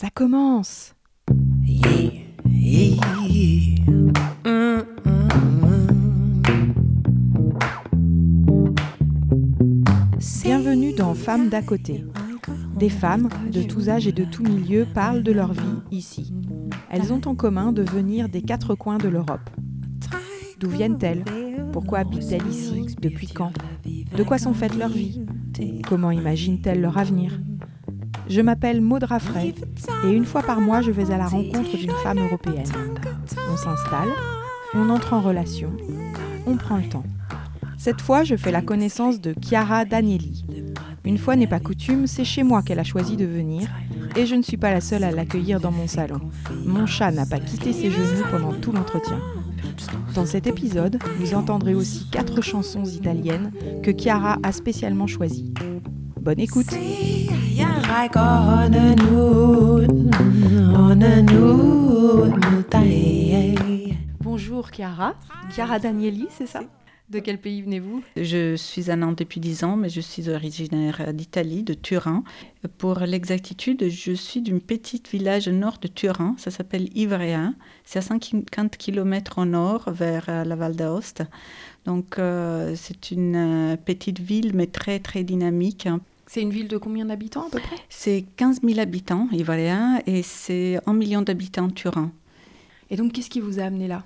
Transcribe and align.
Ça 0.00 0.10
commence. 0.10 0.94
Mm, 1.28 1.34
mm, 4.44 4.82
mm. 5.04 5.74
Bienvenue 10.44 10.92
dans 10.92 11.14
Femmes 11.14 11.48
d'à 11.48 11.62
côté. 11.62 12.04
Des 12.76 12.90
femmes 12.90 13.28
de 13.50 13.64
tous 13.64 13.88
âges 13.88 14.06
et 14.06 14.12
de 14.12 14.22
tous 14.22 14.44
milieux 14.44 14.86
parlent 14.94 15.24
de 15.24 15.32
leur 15.32 15.52
vie 15.52 15.82
ici. 15.90 16.32
Elles 16.90 17.12
ont 17.12 17.22
en 17.26 17.34
commun 17.34 17.72
de 17.72 17.82
venir 17.82 18.28
des 18.28 18.42
quatre 18.42 18.76
coins 18.76 18.98
de 18.98 19.08
l'Europe. 19.08 19.50
D'où 20.60 20.68
viennent-elles? 20.70 21.24
Pourquoi 21.72 21.98
habitent-elles 21.98 22.46
ici? 22.46 22.94
Depuis 23.02 23.26
quand? 23.26 23.50
De 24.16 24.22
quoi 24.22 24.38
sont 24.38 24.54
faites 24.54 24.76
leurs 24.76 24.90
vies? 24.90 25.26
Comment 25.88 26.12
imaginent-elles 26.12 26.82
leur 26.82 26.98
avenir? 26.98 27.40
Je 28.28 28.40
m'appelle 28.42 28.80
Maud 28.80 29.04
Raffray 29.04 29.54
et 30.04 30.12
une 30.12 30.26
fois 30.26 30.42
par 30.42 30.60
mois 30.60 30.82
je 30.82 30.90
vais 30.90 31.10
à 31.10 31.16
la 31.16 31.26
rencontre 31.26 31.76
d'une 31.76 31.92
femme 32.02 32.18
européenne. 32.18 32.70
On 33.50 33.56
s'installe, 33.56 34.10
on 34.74 34.90
entre 34.90 35.14
en 35.14 35.20
relation, 35.20 35.70
on 36.46 36.56
prend 36.56 36.76
le 36.76 36.88
temps. 36.88 37.04
Cette 37.78 38.00
fois, 38.00 38.24
je 38.24 38.36
fais 38.36 38.50
la 38.50 38.60
connaissance 38.60 39.20
de 39.20 39.34
Chiara 39.40 39.84
Danieli. 39.84 40.44
Une 41.04 41.16
fois 41.16 41.36
n'est 41.36 41.46
pas 41.46 41.60
coutume, 41.60 42.06
c'est 42.06 42.24
chez 42.24 42.42
moi 42.42 42.62
qu'elle 42.62 42.80
a 42.80 42.84
choisi 42.84 43.16
de 43.16 43.24
venir 43.24 43.68
et 44.16 44.26
je 44.26 44.34
ne 44.34 44.42
suis 44.42 44.56
pas 44.56 44.72
la 44.72 44.80
seule 44.80 45.04
à 45.04 45.10
l'accueillir 45.10 45.60
dans 45.60 45.70
mon 45.70 45.86
salon. 45.86 46.20
Mon 46.66 46.86
chat 46.86 47.10
n'a 47.10 47.24
pas 47.24 47.38
quitté 47.38 47.72
ses 47.72 47.90
genoux 47.90 48.24
pendant 48.30 48.52
tout 48.52 48.72
l'entretien. 48.72 49.20
Dans 50.14 50.26
cet 50.26 50.46
épisode, 50.46 50.98
vous 51.18 51.34
entendrez 51.34 51.74
aussi 51.74 52.08
quatre 52.10 52.42
chansons 52.42 52.84
italiennes 52.84 53.52
que 53.82 53.92
Chiara 53.92 54.38
a 54.42 54.52
spécialement 54.52 55.06
choisies. 55.06 55.54
Bonne 56.20 56.40
écoute 56.40 56.74
Bonjour 64.20 64.68
Chiara, 64.70 65.14
Chiara 65.50 65.78
Danieli, 65.78 66.26
c'est 66.30 66.46
ça? 66.46 66.60
De 67.08 67.18
quel 67.20 67.38
pays 67.38 67.62
venez-vous? 67.62 68.02
Je 68.16 68.56
suis 68.56 68.90
à 68.90 68.96
Nantes 68.96 69.18
depuis 69.20 69.40
10 69.40 69.64
ans, 69.64 69.76
mais 69.76 69.88
je 69.88 70.02
suis 70.02 70.28
originaire 70.28 71.14
d'Italie, 71.14 71.62
de 71.62 71.72
Turin. 71.72 72.24
Pour 72.76 72.98
l'exactitude, 72.98 73.88
je 73.88 74.12
suis 74.12 74.42
d'un 74.42 74.58
petit 74.58 75.02
village 75.10 75.48
nord 75.48 75.78
de 75.80 75.88
Turin, 75.88 76.34
ça 76.36 76.50
s'appelle 76.50 76.94
Ivrea. 76.94 77.54
C'est 77.84 78.00
à 78.00 78.02
50 78.02 78.76
km 78.76 79.38
au 79.38 79.46
nord, 79.46 79.84
vers 79.90 80.26
euh, 80.28 80.44
la 80.44 80.56
Val 80.56 80.76
d'Aoste. 80.76 81.22
Donc 81.86 82.18
euh, 82.18 82.74
c'est 82.76 83.12
une 83.12 83.72
euh, 83.72 83.76
petite 83.76 84.20
ville, 84.20 84.52
mais 84.54 84.66
très 84.66 84.98
très 84.98 85.24
dynamique. 85.24 85.88
C'est 86.30 86.42
une 86.42 86.50
ville 86.50 86.68
de 86.68 86.76
combien 86.76 87.06
d'habitants 87.06 87.46
à 87.46 87.50
peu 87.50 87.58
près? 87.58 87.76
C'est 87.88 88.24
15 88.36 88.60
000 88.62 88.78
habitants, 88.80 89.28
Ivrea, 89.32 90.00
et 90.06 90.22
c'est 90.22 90.78
1 90.86 90.92
million 90.92 91.22
d'habitants 91.22 91.70
Turin. 91.70 92.12
Et 92.90 92.96
donc 92.96 93.12
qu'est-ce 93.12 93.30
qui 93.30 93.40
vous 93.40 93.58
a 93.60 93.62
amené 93.64 93.88
là? 93.88 94.04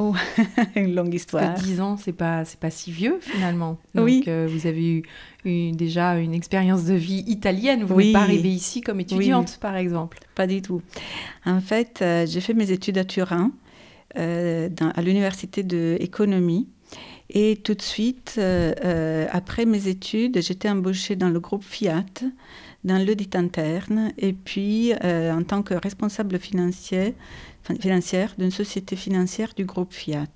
Oh, 0.00 0.12
une 0.74 0.92
longue 0.96 1.10
Parce 1.10 1.14
histoire. 1.22 1.54
que 1.54 1.60
10 1.60 1.80
ans, 1.80 1.96
c'est 1.96 2.12
pas, 2.12 2.44
c'est 2.44 2.58
pas 2.58 2.70
si 2.70 2.90
vieux 2.90 3.18
finalement. 3.20 3.78
Donc, 3.94 4.06
Oui. 4.06 4.24
euh, 4.26 4.48
vous 4.50 4.66
avez 4.66 4.96
eu, 4.96 5.02
eu 5.44 5.70
déjà 5.70 6.16
une 6.18 6.34
expérience 6.34 6.84
de 6.84 6.94
vie 6.94 7.22
italienne. 7.28 7.84
Vous 7.84 7.94
Oui. 7.94 8.06
n'êtes 8.06 8.12
pas 8.14 8.22
arrivée 8.22 8.48
ici 8.48 8.80
comme 8.80 8.98
étudiante, 8.98 9.58
par 9.60 9.76
exemple. 9.76 10.18
Pas 10.34 10.48
du 10.48 10.62
tout. 10.62 10.82
En 11.46 11.60
fait, 11.60 12.00
euh, 12.02 12.26
j'ai 12.26 12.40
fait 12.40 12.54
mes 12.54 12.72
études 12.72 12.98
à 12.98 13.04
Turin, 13.04 13.52
euh, 14.18 14.68
dans- 14.68 14.90
à 14.90 15.00
l'université 15.00 15.62
d'économie. 15.62 16.68
Et 17.34 17.56
tout 17.56 17.72
de 17.74 17.82
suite, 17.82 18.34
euh, 18.36 18.74
euh, 18.84 19.26
après 19.30 19.64
mes 19.64 19.88
études, 19.88 20.42
j'étais 20.42 20.68
embauchée 20.68 21.16
dans 21.16 21.30
le 21.30 21.40
groupe 21.40 21.64
Fiat, 21.64 22.04
dans 22.84 22.98
l'audit 23.04 23.34
interne, 23.34 24.12
et 24.18 24.34
puis 24.34 24.92
euh, 25.02 25.32
en 25.32 25.42
tant 25.42 25.62
que 25.62 25.72
responsable 25.72 26.38
financière 26.38 27.14
d'une 28.36 28.50
société 28.50 28.96
financière 28.96 29.54
du 29.56 29.64
groupe 29.64 29.94
Fiat. 29.94 30.26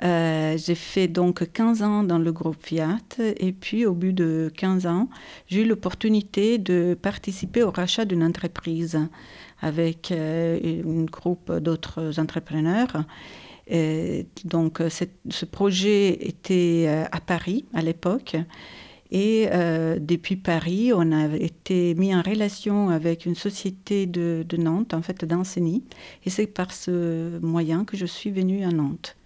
J'ai 0.00 0.76
fait 0.76 1.08
donc 1.08 1.50
15 1.52 1.82
ans 1.82 2.04
dans 2.04 2.18
le 2.18 2.30
groupe 2.30 2.62
Fiat 2.62 2.98
et 3.18 3.50
puis 3.50 3.84
au 3.84 3.94
bout 3.94 4.12
de 4.12 4.52
15 4.56 4.86
ans, 4.86 5.08
j'ai 5.48 5.62
eu 5.62 5.64
l'opportunité 5.64 6.58
de 6.58 6.96
participer 7.02 7.64
au 7.64 7.72
rachat 7.72 8.04
d'une 8.04 8.22
entreprise 8.22 8.96
avec 9.60 10.12
un 10.12 11.04
groupe 11.06 11.52
d'autres 11.52 12.20
entrepreneurs. 12.20 13.04
Et 13.68 14.26
donc 14.44 14.80
euh, 14.80 14.88
ce 14.88 15.44
projet 15.44 16.26
était 16.26 16.86
euh, 16.88 17.04
à 17.12 17.20
Paris 17.20 17.64
à 17.74 17.82
l'époque. 17.82 18.36
Et 19.10 19.48
euh, 19.52 19.98
depuis 19.98 20.36
Paris, 20.36 20.92
on 20.94 21.12
a 21.12 21.34
été 21.36 21.94
mis 21.94 22.14
en 22.14 22.20
relation 22.20 22.90
avec 22.90 23.24
une 23.24 23.34
société 23.34 24.06
de, 24.06 24.44
de 24.46 24.56
Nantes, 24.56 24.92
en 24.92 25.02
fait 25.02 25.24
d'Ancenis. 25.24 25.82
Et 26.24 26.30
c'est 26.30 26.46
par 26.46 26.72
ce 26.72 27.38
moyen 27.40 27.84
que 27.84 27.96
je 27.96 28.04
suis 28.04 28.30
venue 28.30 28.64
à 28.64 28.70
Nantes, 28.70 29.16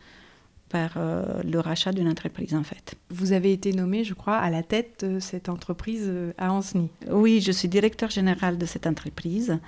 par 0.68 0.92
euh, 0.96 1.42
le 1.42 1.58
rachat 1.58 1.92
d'une 1.92 2.08
entreprise 2.08 2.54
en 2.54 2.62
fait. 2.62 2.94
Vous 3.10 3.32
avez 3.32 3.52
été 3.52 3.72
nommée, 3.72 4.04
je 4.04 4.14
crois, 4.14 4.36
à 4.36 4.50
la 4.50 4.62
tête 4.62 5.04
de 5.04 5.18
cette 5.18 5.48
entreprise 5.48 6.04
euh, 6.06 6.32
à 6.38 6.52
Ancenis. 6.52 6.90
Oui, 7.10 7.40
je 7.40 7.50
suis 7.50 7.68
directeur 7.68 8.10
général 8.10 8.58
de 8.58 8.66
cette 8.66 8.86
entreprise. 8.86 9.58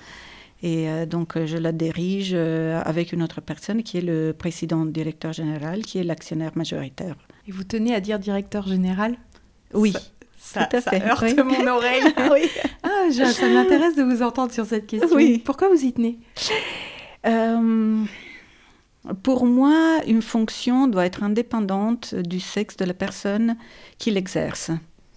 Et 0.66 0.88
euh, 0.88 1.04
donc, 1.04 1.36
euh, 1.36 1.46
je 1.46 1.58
la 1.58 1.72
dirige 1.72 2.30
euh, 2.32 2.80
avec 2.86 3.12
une 3.12 3.22
autre 3.22 3.42
personne 3.42 3.82
qui 3.82 3.98
est 3.98 4.00
le 4.00 4.32
président 4.32 4.86
directeur 4.86 5.32
général, 5.34 5.82
qui 5.82 5.98
est 5.98 6.04
l'actionnaire 6.04 6.52
majoritaire. 6.54 7.16
Et 7.46 7.52
vous 7.52 7.64
tenez 7.64 7.94
à 7.94 8.00
dire 8.00 8.18
directeur 8.18 8.66
général? 8.66 9.16
Oui, 9.74 9.92
Ça, 10.38 10.64
Tout 10.64 10.76
à 10.76 10.80
ça 10.80 10.90
fait, 10.92 11.02
heurte 11.02 11.22
oui. 11.22 11.34
mon 11.44 11.66
oreille. 11.66 12.02
oui. 12.32 12.48
Ah, 12.82 13.08
je- 13.10 13.24
ça 13.30 13.46
m'intéresse 13.48 13.94
de 13.96 14.02
vous 14.04 14.22
entendre 14.22 14.52
sur 14.52 14.64
cette 14.64 14.86
question. 14.86 15.14
Oui. 15.14 15.42
Pourquoi 15.44 15.68
vous 15.68 15.84
y 15.84 15.92
tenez? 15.92 16.18
Euh, 17.26 18.02
pour 19.22 19.44
moi, 19.46 20.00
une 20.06 20.22
fonction 20.22 20.86
doit 20.88 21.04
être 21.04 21.22
indépendante 21.22 22.14
du 22.14 22.40
sexe 22.40 22.76
de 22.78 22.84
la 22.86 22.94
personne 22.94 23.56
qui 23.98 24.10
l'exerce. 24.10 24.70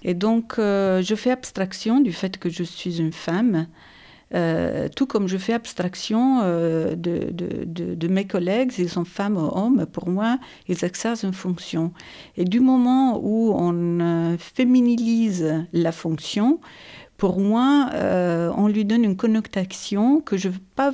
Et 0.03 0.13
donc, 0.13 0.59
euh, 0.59 1.01
je 1.01 1.15
fais 1.15 1.31
abstraction 1.31 1.99
du 2.01 2.11
fait 2.11 2.37
que 2.37 2.49
je 2.49 2.63
suis 2.63 2.99
une 2.99 3.13
femme, 3.13 3.67
euh, 4.33 4.89
tout 4.93 5.05
comme 5.05 5.27
je 5.27 5.37
fais 5.37 5.53
abstraction 5.53 6.41
euh, 6.43 6.95
de, 6.95 8.07
mes 8.07 8.27
collègues, 8.27 8.71
s'ils 8.71 8.89
sont 8.89 9.05
femmes 9.05 9.37
ou 9.37 9.49
hommes, 9.53 9.85
pour 9.85 10.09
moi, 10.09 10.39
ils 10.67 10.83
exercent 10.83 11.23
une 11.23 11.33
fonction. 11.33 11.93
Et 12.35 12.43
du 12.43 12.59
moment 12.59 13.19
où 13.21 13.53
on 13.55 13.99
euh, 13.99 14.37
féminilise 14.37 15.65
la 15.71 15.91
fonction, 15.91 16.59
pour 17.17 17.39
moi, 17.39 17.89
on 18.55 18.67
lui 18.67 18.85
donne 18.85 19.03
une 19.03 19.17
connotation 19.17 20.21
que 20.21 20.37
je 20.37 20.49
n'ai 20.49 20.55
pas 20.75 20.93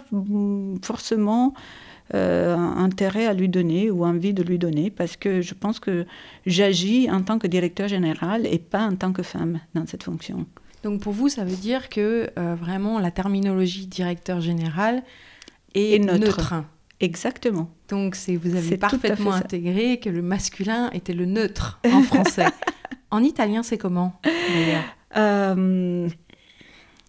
forcément 0.82 1.54
intérêt 2.14 3.26
à 3.26 3.34
lui 3.34 3.50
donner 3.50 3.92
ou 3.92 4.06
envie 4.06 4.34
de 4.34 4.42
lui 4.42 4.58
donner, 4.58 4.90
parce 4.90 5.18
que 5.18 5.42
je 5.42 5.54
pense 5.54 5.82
que 5.82 6.06
j'agis 6.46 7.12
en 7.12 7.24
tant 7.24 7.40
que 7.40 7.48
directeur 7.48 7.90
général 7.90 8.48
et 8.48 8.58
pas 8.58 8.86
en 8.86 8.96
tant 8.96 9.12
que 9.12 9.22
femme 9.22 9.60
dans 9.74 9.86
cette 9.86 10.04
fonction. 10.04 10.46
Donc 10.84 11.02
pour 11.02 11.14
vous, 11.14 11.30
ça 11.30 11.46
veut 11.46 11.56
dire 11.56 11.90
que 11.90 12.30
euh, 12.38 12.56
vraiment 12.56 13.00
la 13.00 13.10
terminologie 13.10 13.88
directeur 13.88 14.42
général 14.42 15.04
est 15.74 15.94
Et 15.94 16.00
neutre. 16.00 16.20
neutre. 16.20 16.54
Exactement. 17.00 17.70
Donc 17.90 18.16
c'est 18.16 18.36
vous 18.36 18.56
avez 18.56 18.78
parfaitement 18.78 19.34
intégré 19.34 20.00
que 20.00 20.10
le 20.10 20.22
masculin 20.22 20.90
était 20.92 21.14
le 21.14 21.26
neutre 21.26 21.80
en 21.92 22.02
français. 22.02 22.46
en 23.12 23.24
italien, 23.24 23.64
c'est 23.64 23.78
comment 23.78 24.14
Euh, 25.16 26.10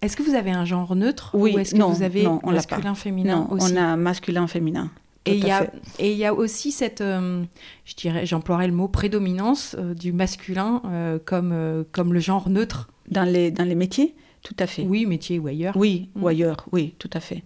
Est-ce 0.02 0.16
que 0.16 0.22
vous 0.22 0.34
avez 0.34 0.50
un 0.50 0.64
genre 0.64 0.94
neutre? 0.94 1.30
Oui, 1.34 1.54
ou 1.54 1.58
est-ce 1.58 1.72
que 1.72 1.78
non, 1.78 1.90
vous 1.90 2.02
avez 2.02 2.24
non, 2.24 2.40
on 2.42 2.52
masculin, 2.52 2.94
féminin 2.94 3.36
non, 3.36 3.52
aussi? 3.52 3.72
on 3.72 3.76
a 3.76 3.96
masculin, 3.96 4.46
féminin. 4.46 4.90
Et 5.26 5.38
il 5.38 6.16
y, 6.18 6.24
a, 6.26 6.34
aussi 6.34 6.70
cette, 6.70 7.00
euh, 7.00 7.44
je 7.86 7.94
dirais, 7.94 8.26
j'emploierais 8.26 8.66
le 8.66 8.74
mot 8.74 8.88
prédominance 8.88 9.74
euh, 9.78 9.94
du 9.94 10.12
masculin 10.12 10.82
comme, 11.24 11.84
comme 11.92 12.12
le 12.12 12.20
genre 12.20 12.50
neutre. 12.50 12.90
Dans 13.10 13.24
les, 13.24 13.50
dans 13.50 13.64
les 13.64 13.74
métiers, 13.74 14.14
tout 14.42 14.56
à 14.58 14.66
fait. 14.66 14.82
Oui, 14.82 15.06
métier 15.06 15.38
ou 15.38 15.46
ailleurs. 15.46 15.76
Oui, 15.76 16.08
Mm. 16.14 16.22
ou 16.22 16.28
ailleurs, 16.28 16.66
oui, 16.72 16.94
tout 16.98 17.10
à 17.12 17.20
fait. 17.20 17.42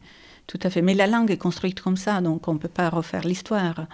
Tout 0.46 0.58
à 0.62 0.70
fait. 0.70 0.80
Mais 0.82 0.94
la 0.94 1.06
langue 1.06 1.30
est 1.30 1.36
construite 1.36 1.80
comme 1.80 1.96
ça, 1.98 2.20
donc 2.20 2.48
on 2.48 2.54
ne 2.54 2.58
peut 2.58 2.68
pas 2.68 2.88
refaire 2.88 3.24
l'histoire. 3.26 3.86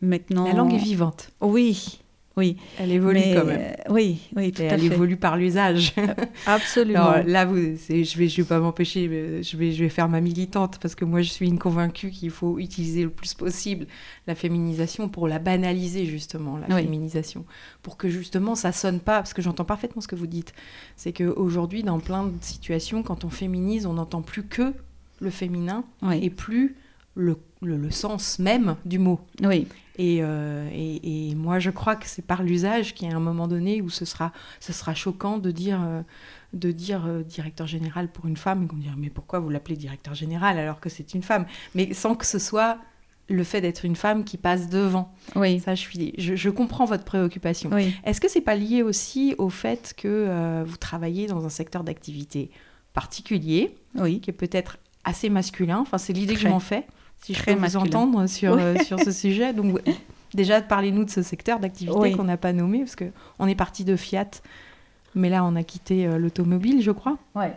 Maintenant, 0.00 0.46
La 0.46 0.52
langue 0.54 0.74
est 0.74 0.78
vivante. 0.78 1.30
Oui, 1.40 2.00
oui. 2.36 2.56
Elle 2.78 2.92
évolue 2.92 3.20
Mais, 3.20 3.34
quand 3.34 3.44
même. 3.44 3.60
euh, 3.60 3.92
oui, 3.92 4.20
oui, 4.36 4.52
tout 4.52 4.62
Et 4.62 4.68
à 4.68 4.72
elle 4.74 4.80
fait. 4.80 4.86
évolue 4.86 5.16
par 5.16 5.36
l'usage. 5.36 5.92
Absolument. 6.46 7.08
Alors 7.10 7.26
là, 7.26 7.44
vous, 7.44 7.56
je 7.56 8.18
vais, 8.18 8.28
je 8.28 8.36
vais 8.42 8.48
pas 8.48 8.58
m'empêcher, 8.58 9.42
je 9.42 9.56
vais, 9.56 9.72
je 9.72 9.82
vais 9.84 9.88
faire 9.90 10.08
ma 10.08 10.20
militante 10.20 10.78
parce 10.80 10.94
que 10.94 11.04
moi, 11.04 11.20
je 11.22 11.28
suis 11.30 11.46
une 11.46 11.58
convaincue 11.58 12.10
qu'il 12.10 12.30
faut 12.30 12.58
utiliser 12.58 13.02
le 13.04 13.10
plus 13.10 13.34
possible 13.34 13.86
la 14.26 14.34
féminisation 14.34 15.08
pour 15.08 15.28
la 15.28 15.38
banaliser 15.38 16.06
justement, 16.06 16.56
la 16.56 16.74
Oui. 16.74 16.82
féminisation, 16.82 17.44
pour 17.82 17.96
que 17.96 18.08
justement 18.08 18.54
ça 18.54 18.72
sonne 18.72 19.00
pas, 19.00 19.16
parce 19.18 19.34
que 19.34 19.42
j'entends 19.42 19.64
parfaitement 19.64 20.00
ce 20.00 20.08
que 20.08 20.16
vous 20.16 20.26
dites. 20.26 20.54
C'est 20.96 21.12
que 21.12 21.24
aujourd'hui, 21.24 21.82
dans 21.82 22.00
plein 22.00 22.24
de 22.24 22.32
situations, 22.40 23.02
quand 23.02 23.24
on 23.24 23.30
féminise, 23.30 23.86
on 23.86 23.94
n'entend 23.94 24.22
plus 24.22 24.44
que 24.44 24.72
le 25.20 25.30
féminin 25.30 25.84
oui. 26.02 26.18
et 26.22 26.30
plus 26.30 26.76
le, 27.14 27.36
le- 27.60 27.76
le 27.76 27.90
sens 27.90 28.38
même 28.38 28.76
du 28.84 28.98
mot. 28.98 29.20
Oui, 29.42 29.66
Et, 29.98 30.20
euh, 30.22 30.68
et- 30.72 31.30
et 31.30 31.34
moi, 31.34 31.58
je 31.58 31.68
crois 31.70 31.96
que 31.96 32.06
c'est 32.06 32.22
par 32.26 32.42
l'usage 32.42 32.94
qu'il 32.94 33.08
y 33.08 33.12
a 33.12 33.16
un 33.16 33.20
moment 33.20 33.46
donné 33.48 33.82
où 33.82 33.90
ce 33.90 34.04
sera, 34.06 34.32
ce 34.60 34.72
sera 34.72 34.94
choquant 34.94 35.36
de 35.36 35.50
dire, 35.50 35.80
euh, 35.82 36.00
de 36.54 36.72
dire 36.72 37.04
euh, 37.06 37.22
directeur 37.22 37.66
général 37.66 38.08
pour 38.10 38.26
une 38.26 38.38
femme 38.38 38.62
et 38.64 38.66
qu'on 38.66 38.76
dire 38.76 38.94
mais 38.96 39.10
pourquoi 39.10 39.38
vous 39.40 39.50
l'appelez 39.50 39.76
directeur 39.76 40.14
général 40.14 40.58
alors 40.58 40.80
que 40.80 40.88
c'est 40.88 41.12
une 41.12 41.22
femme? 41.22 41.44
Mais 41.74 41.92
sans 41.92 42.14
que 42.14 42.24
ce 42.24 42.38
soit 42.38 42.78
le 43.28 43.44
fait 43.44 43.60
d'être 43.60 43.84
une 43.84 43.94
femme 43.96 44.24
qui 44.24 44.38
passe 44.38 44.68
devant. 44.70 45.12
oui, 45.36 45.60
Ça, 45.60 45.74
je, 45.74 45.80
suis, 45.80 46.14
je, 46.18 46.34
je 46.34 46.50
comprends 46.50 46.86
votre 46.86 47.04
préoccupation. 47.04 47.68
oui. 47.72 47.94
Est-ce 48.04 48.20
que 48.20 48.28
c'est 48.28 48.40
pas 48.40 48.56
lié 48.56 48.82
aussi 48.82 49.34
au 49.38 49.50
fait 49.50 49.94
que 49.96 50.08
euh, 50.08 50.64
vous 50.66 50.76
travaillez 50.78 51.26
dans 51.26 51.44
un 51.44 51.48
secteur 51.50 51.84
d'activité 51.84 52.50
particulier, 52.94 53.74
Oui, 53.94 54.20
qui 54.20 54.30
est 54.30 54.34
peut-être 54.34 54.78
assez 55.04 55.28
masculin? 55.30 55.78
Enfin, 55.78 55.98
c'est 55.98 56.12
l'idée 56.12 56.34
que 56.34 56.40
je 56.40 56.48
m'en 56.48 56.60
fais, 56.60 56.86
si 57.22 57.34
je 57.34 57.42
peux 57.42 57.54
masculin. 57.54 57.80
vous 57.82 57.86
entendre 57.88 58.26
sur, 58.26 58.52
euh, 58.54 58.74
sur 58.84 58.98
ce 59.00 59.10
sujet. 59.12 59.52
Donc, 59.52 59.80
déjà, 60.34 60.60
parlez-nous 60.60 61.04
de 61.04 61.10
ce 61.10 61.22
secteur 61.22 61.58
d'activité 61.60 61.96
Oui. 61.98 62.12
qu'on 62.16 62.24
n'a 62.24 62.36
pas 62.36 62.52
nommé, 62.52 62.80
parce 62.80 62.96
qu'on 62.96 63.46
est 63.46 63.54
parti 63.54 63.84
de 63.84 63.96
Fiat, 63.96 64.30
mais 65.14 65.28
là, 65.28 65.44
on 65.44 65.54
a 65.56 65.62
quitté 65.62 66.06
euh, 66.06 66.18
l'automobile, 66.18 66.82
je 66.82 66.90
crois. 66.90 67.18
Ouais. 67.34 67.54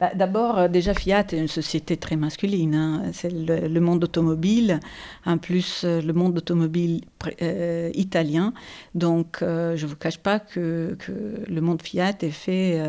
Bah, 0.00 0.12
D'abord, 0.14 0.58
euh, 0.58 0.68
déjà, 0.68 0.94
Fiat 0.94 1.26
est 1.32 1.38
une 1.38 1.48
société 1.48 1.96
très 1.96 2.16
masculine. 2.16 2.74
hein. 2.74 3.02
C'est 3.12 3.32
le, 3.32 3.80
monde 3.80 4.04
automobile, 4.04 4.80
en 5.26 5.38
plus 5.38 5.82
euh, 5.84 6.00
le 6.00 6.12
monde 6.12 6.36
automobile 6.38 7.02
euh, 7.42 7.90
italien. 7.94 8.52
Donc, 8.94 9.38
je 9.40 9.80
ne 9.80 9.86
vous 9.86 9.96
cache 9.96 10.18
pas 10.18 10.38
que, 10.38 10.96
le 11.48 11.60
monde 11.60 11.82
Fiat 11.82 12.14
est 12.22 12.30
fait, 12.30 12.80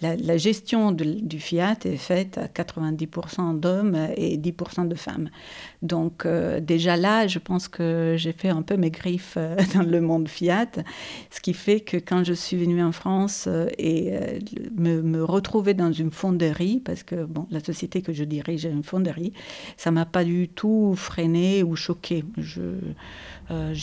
la, 0.00 0.36
gestion 0.36 0.92
du 0.92 1.40
Fiat 1.40 1.76
est 1.84 1.96
faite 1.96 2.38
à 2.38 2.46
90% 2.46 3.58
d'hommes 3.58 3.96
et 4.16 4.36
10% 4.36 4.88
de 4.88 4.94
femmes. 4.94 5.30
Donc, 5.82 6.26
déjà 6.60 6.96
là, 6.96 7.26
je 7.26 7.38
pense 7.38 7.68
que 7.68 8.14
j'ai 8.16 8.32
fait 8.32 8.48
un 8.48 8.62
peu 8.62 8.76
mes 8.76 8.90
griffes 8.90 9.38
dans 9.74 9.82
le 9.82 10.00
monde 10.00 10.28
Fiat, 10.28 10.70
ce 11.30 11.40
qui 11.40 11.54
fait 11.54 11.80
que 11.80 11.96
quand 11.96 12.24
je 12.24 12.34
suis 12.34 12.56
venue 12.56 12.82
en 12.82 12.92
France 12.92 13.48
et 13.78 14.12
me, 14.76 15.02
me 15.02 15.24
retrouver 15.24 15.74
dans 15.74 15.92
une 15.92 16.10
fonderie, 16.16 16.80
parce 16.84 17.02
que 17.02 17.24
bon, 17.24 17.46
la 17.50 17.60
société 17.60 18.02
que 18.02 18.12
je 18.12 18.24
dirige 18.24 18.66
est 18.66 18.72
une 18.72 18.82
fonderie, 18.82 19.32
ça 19.76 19.90
m'a 19.90 20.06
pas 20.06 20.24
du 20.24 20.48
tout 20.48 20.94
freiné 20.96 21.62
ou 21.62 21.76
choqué. 21.76 22.24
Je 22.38 22.60
euh, 23.50 23.74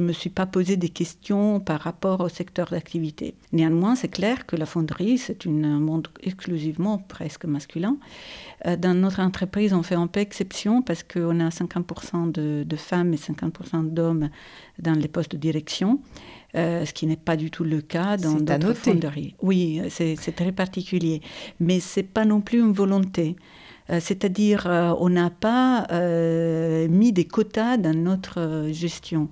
me 0.00 0.12
suis 0.12 0.30
pas 0.30 0.46
posé 0.46 0.76
des 0.76 0.90
questions 0.90 1.58
par 1.60 1.80
rapport 1.80 2.20
au 2.20 2.28
secteur 2.28 2.68
d'activité. 2.70 3.34
Néanmoins, 3.52 3.96
c'est 3.96 4.08
clair 4.08 4.46
que 4.46 4.54
la 4.56 4.66
fonderie, 4.66 5.18
c'est 5.18 5.46
un 5.46 5.80
monde 5.80 6.08
exclusivement 6.22 6.98
presque 6.98 7.46
masculin. 7.46 7.96
Euh, 8.66 8.76
Dans 8.76 8.94
notre 8.94 9.20
entreprise, 9.20 9.72
on 9.72 9.82
fait 9.82 9.94
un 9.94 10.06
peu 10.06 10.20
exception 10.20 10.82
parce 10.82 11.02
qu'on 11.02 11.40
a 11.40 11.48
50% 11.48 12.30
de, 12.30 12.64
de 12.64 12.76
femmes 12.76 13.12
et 13.14 13.16
50% 13.16 13.92
d'hommes 13.92 14.28
dans 14.78 14.92
les 14.92 15.08
postes 15.08 15.32
de 15.32 15.38
direction, 15.38 16.00
euh, 16.56 16.84
ce 16.84 16.92
qui 16.92 17.06
n'est 17.06 17.16
pas 17.16 17.36
du 17.36 17.50
tout 17.50 17.64
le 17.64 17.80
cas 17.80 18.16
dans 18.16 18.34
d'autres 18.34 18.74
fonderies. 18.74 19.34
Oui, 19.42 19.82
c'est 19.90 20.16
c'est 20.16 20.32
très 20.32 20.52
particulier, 20.52 21.20
mais 21.60 21.80
c'est 21.80 22.02
pas 22.02 22.24
non 22.24 22.40
plus 22.40 22.60
une 22.60 22.72
volonté. 22.72 23.36
Euh, 23.90 24.00
C'est-à-dire, 24.00 24.66
euh, 24.66 24.92
on 24.98 25.10
n'a 25.10 25.30
pas 25.30 25.86
euh, 25.92 26.88
mis 26.88 27.12
des 27.12 27.24
quotas 27.24 27.76
dans 27.76 27.94
notre 27.94 28.40
euh, 28.40 28.72
gestion. 28.72 29.28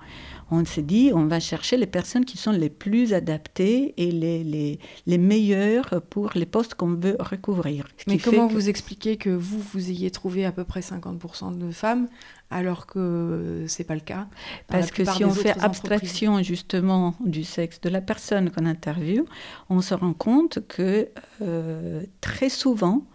On 0.50 0.64
s'est 0.64 0.82
dit, 0.82 1.11
on 1.14 1.26
va 1.26 1.41
chercher 1.41 1.76
les 1.76 1.87
personnes 1.87 2.25
qui 2.25 2.37
sont 2.37 2.52
les 2.52 2.69
plus 2.70 3.12
adaptées 3.14 3.94
et 3.96 4.11
les, 4.12 4.44
les, 4.44 4.79
les 5.06 5.19
meilleures 5.19 6.02
pour 6.11 6.31
les 6.35 6.46
postes 6.46 6.75
qu'on 6.75 6.94
veut 6.94 7.17
recouvrir. 7.19 7.87
Mais 8.06 8.19
comment 8.19 8.49
que- 8.49 8.52
vous 8.52 8.69
expliquez 8.69 9.17
que 9.17 9.31
vous, 9.31 9.58
vous 9.58 9.91
ayez 9.91 10.11
trouvé 10.11 10.44
à 10.44 10.52
peu 10.52 10.64
près 10.64 10.81
50% 10.81 11.56
de 11.58 11.70
femmes, 11.70 12.08
alors 12.50 12.87
que 12.87 13.64
c'est 13.69 13.85
pas 13.85 13.94
le 13.94 14.00
cas 14.00 14.29
Parce 14.69 14.91
que 14.91 15.05
si 15.05 15.25
on 15.25 15.31
fait 15.31 15.58
abstraction 15.61 16.43
justement 16.43 17.14
du 17.25 17.43
sexe 17.43 17.81
de 17.81 17.88
la 17.88 18.00
personne 18.00 18.50
qu'on 18.50 18.67
interviewe, 18.67 19.25
on 19.70 19.81
se 19.81 19.94
rend 19.94 20.12
compte 20.12 20.61
que 20.69 21.08
euh, 21.43 22.02
très 22.20 22.49
souvent, 22.50 23.06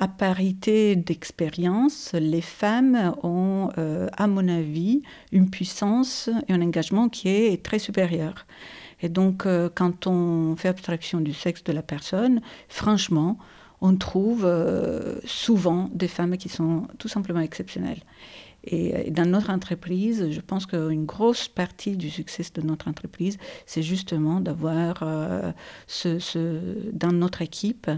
à 0.00 0.06
parité 0.06 0.94
d'expérience, 0.94 2.12
les 2.14 2.40
femmes 2.40 3.16
ont, 3.24 3.70
euh, 3.78 4.06
à 4.16 4.28
mon 4.28 4.48
avis, 4.48 5.02
une 5.32 5.50
puissance 5.50 6.30
et 6.46 6.52
un 6.52 6.62
engagement 6.62 7.08
qui 7.08 7.28
est 7.28 7.64
très 7.64 7.80
supérieur. 7.80 8.46
Et 9.02 9.08
donc, 9.08 9.44
euh, 9.44 9.68
quand 9.74 10.06
on 10.06 10.54
fait 10.56 10.68
abstraction 10.68 11.20
du 11.20 11.34
sexe 11.34 11.64
de 11.64 11.72
la 11.72 11.82
personne, 11.82 12.40
franchement, 12.68 13.38
on 13.80 13.96
trouve 13.96 14.44
euh, 14.44 15.18
souvent 15.24 15.90
des 15.92 16.08
femmes 16.08 16.36
qui 16.36 16.48
sont 16.48 16.86
tout 16.98 17.08
simplement 17.08 17.40
exceptionnelles. 17.40 18.02
Et 18.70 18.94
euh, 18.94 19.10
dans 19.10 19.24
notre 19.28 19.50
entreprise, 19.50 20.28
je 20.30 20.40
pense 20.40 20.66
qu'une 20.66 21.06
grosse 21.06 21.48
partie 21.48 21.96
du 21.96 22.10
succès 22.10 22.42
de 22.54 22.60
notre 22.62 22.86
entreprise, 22.88 23.38
c'est 23.66 23.82
justement 23.82 24.40
d'avoir 24.40 24.98
euh, 25.02 25.52
ce, 25.86 26.18
ce- 26.18 26.90
dans 26.92 27.12
notre 27.12 27.40
équipe 27.42 27.90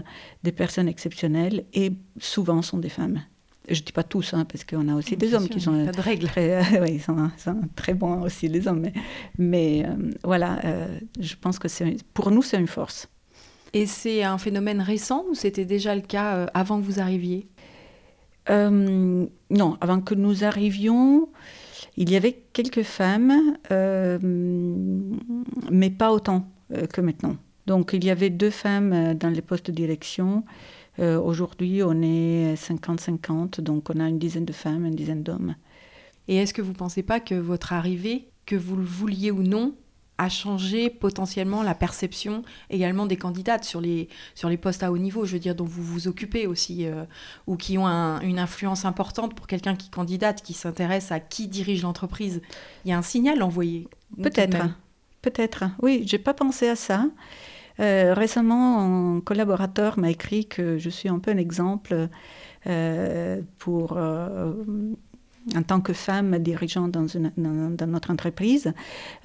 des 0.43 0.51
personnes 0.53 0.87
exceptionnelles 0.87 1.65
et 1.73 1.91
souvent 2.19 2.61
sont 2.61 2.77
des 2.77 2.89
femmes. 2.89 3.21
Je 3.69 3.79
ne 3.79 3.85
dis 3.85 3.91
pas 3.91 4.03
tous, 4.03 4.33
hein, 4.33 4.45
parce 4.45 4.63
qu'on 4.63 4.87
a 4.87 4.95
aussi 4.95 5.15
des 5.17 5.33
hommes 5.35 5.45
sûr, 5.45 5.55
qui 5.55 5.61
sont 5.61 5.85
pas 5.85 5.91
de 5.91 6.01
règles. 6.01 6.27
très, 6.27 6.61
oui, 6.81 6.93
ils 6.95 7.01
sont, 7.01 7.29
sont 7.37 7.61
très 7.75 7.93
bons 7.93 8.21
aussi, 8.21 8.47
les 8.47 8.67
hommes. 8.67 8.79
Mais, 8.79 8.93
mais, 9.37 9.85
euh, 9.85 10.11
voilà, 10.23 10.59
euh, 10.65 10.97
je 11.19 11.35
pense 11.39 11.59
que 11.59 11.67
pour 12.13 12.31
nous, 12.31 12.41
c'est 12.41 12.57
une 12.57 12.67
force. 12.67 13.07
Et 13.73 13.85
c'est 13.85 14.23
un 14.23 14.37
phénomène 14.37 14.81
récent 14.81 15.25
ou 15.29 15.35
c'était 15.35 15.65
déjà 15.65 15.95
le 15.95 16.01
cas 16.01 16.35
euh, 16.35 16.47
avant 16.53 16.79
que 16.79 16.85
vous 16.85 16.99
arriviez? 16.99 17.47
Euh, 18.49 19.27
non, 19.49 19.77
avant 19.81 20.01
que 20.01 20.15
nous 20.15 20.43
arrivions, 20.43 21.29
il 21.97 22.09
y 22.09 22.15
avait 22.15 22.43
quelques 22.53 22.83
femmes, 22.83 23.55
euh, 23.71 24.17
mais 25.69 25.89
pas 25.89 26.11
autant 26.11 26.49
euh, 26.73 26.87
que 26.87 27.01
maintenant. 27.01 27.35
Donc 27.67 27.91
il 27.93 28.03
y 28.03 28.09
avait 28.09 28.29
deux 28.29 28.49
femmes 28.49 29.13
dans 29.13 29.29
les 29.29 29.41
postes 29.41 29.67
de 29.67 29.75
direction. 29.75 30.43
Aujourd'hui, 30.99 31.81
on 31.83 31.99
est 32.01 32.53
50-50, 32.55 33.61
donc 33.61 33.89
on 33.89 33.99
a 33.99 34.07
une 34.07 34.19
dizaine 34.19 34.45
de 34.45 34.53
femmes, 34.53 34.85
une 34.85 34.93
dizaine 34.93 35.23
d'hommes. 35.23 35.55
Et 36.27 36.35
est-ce 36.35 36.53
que 36.53 36.61
vous 36.61 36.73
ne 36.73 36.77
pensez 36.77 37.01
pas 37.01 37.19
que 37.19 37.33
votre 37.33 37.73
arrivée, 37.73 38.27
que 38.45 38.55
vous 38.55 38.75
le 38.75 38.83
vouliez 38.83 39.31
ou 39.31 39.41
non, 39.41 39.73
a 40.23 40.29
changé 40.29 40.89
potentiellement 40.89 41.63
la 41.63 41.73
perception 41.73 42.43
également 42.69 43.05
des 43.07 43.17
candidates 43.17 43.63
sur 43.63 43.81
les, 43.81 44.07
sur 44.35 44.49
les 44.49 44.57
postes 44.57 44.83
à 44.83 44.91
haut 44.91 44.97
niveau, 44.97 45.25
je 45.25 45.33
veux 45.33 45.39
dire, 45.39 45.55
dont 45.55 45.65
vous 45.65 45.83
vous 45.83 46.07
occupez 46.07 46.45
aussi, 46.47 46.85
euh, 46.85 47.05
ou 47.47 47.57
qui 47.57 47.77
ont 47.77 47.87
un- 47.87 48.19
une 48.21 48.37
influence 48.39 48.85
importante 48.85 49.33
pour 49.35 49.47
quelqu'un 49.47 49.75
qui 49.75 49.89
candidate, 49.89 50.41
qui 50.43 50.53
s'intéresse 50.53 51.11
à 51.11 51.19
qui 51.19 51.47
dirige 51.47 51.81
l'entreprise 51.83 52.41
Il 52.85 52.89
y 52.89 52.93
a 52.93 52.97
un 52.97 53.01
signal 53.01 53.41
envoyé. 53.41 53.87
Peut-être, 54.21 54.57
peut-être. 55.21 55.63
Oui, 55.81 56.03
j'ai 56.05 56.19
pas 56.19 56.33
pensé 56.33 56.67
à 56.67 56.75
ça. 56.75 57.05
Euh, 57.79 58.13
récemment, 58.13 59.15
un 59.17 59.21
collaborateur 59.21 59.97
m'a 59.97 60.11
écrit 60.11 60.45
que 60.45 60.77
je 60.77 60.89
suis 60.89 61.09
un 61.09 61.19
peu 61.19 61.31
un 61.31 61.37
exemple 61.37 62.09
euh, 62.67 63.41
pour, 63.57 63.97
en 65.55 65.63
tant 65.63 65.81
que 65.81 65.93
femme 65.93 66.37
dirigeant 66.39 66.87
dans, 66.87 67.07
notre 67.87 68.11
entreprise. 68.11 68.73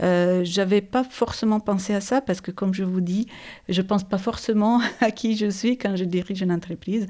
Euh, 0.02 0.42
J'avais 0.44 0.80
pas 0.80 1.04
forcément 1.04 1.60
pensé 1.60 1.94
à 1.94 2.00
ça 2.00 2.20
parce 2.20 2.40
que, 2.40 2.50
comme 2.50 2.72
je 2.74 2.84
vous 2.84 3.00
dis, 3.00 3.26
je 3.68 3.82
pense 3.82 4.04
pas 4.04 4.18
forcément 4.18 4.80
à 5.00 5.10
qui 5.10 5.36
je 5.36 5.48
suis 5.48 5.76
quand 5.76 5.96
je 5.96 6.04
dirige 6.04 6.42
une 6.42 6.52
entreprise. 6.52 7.06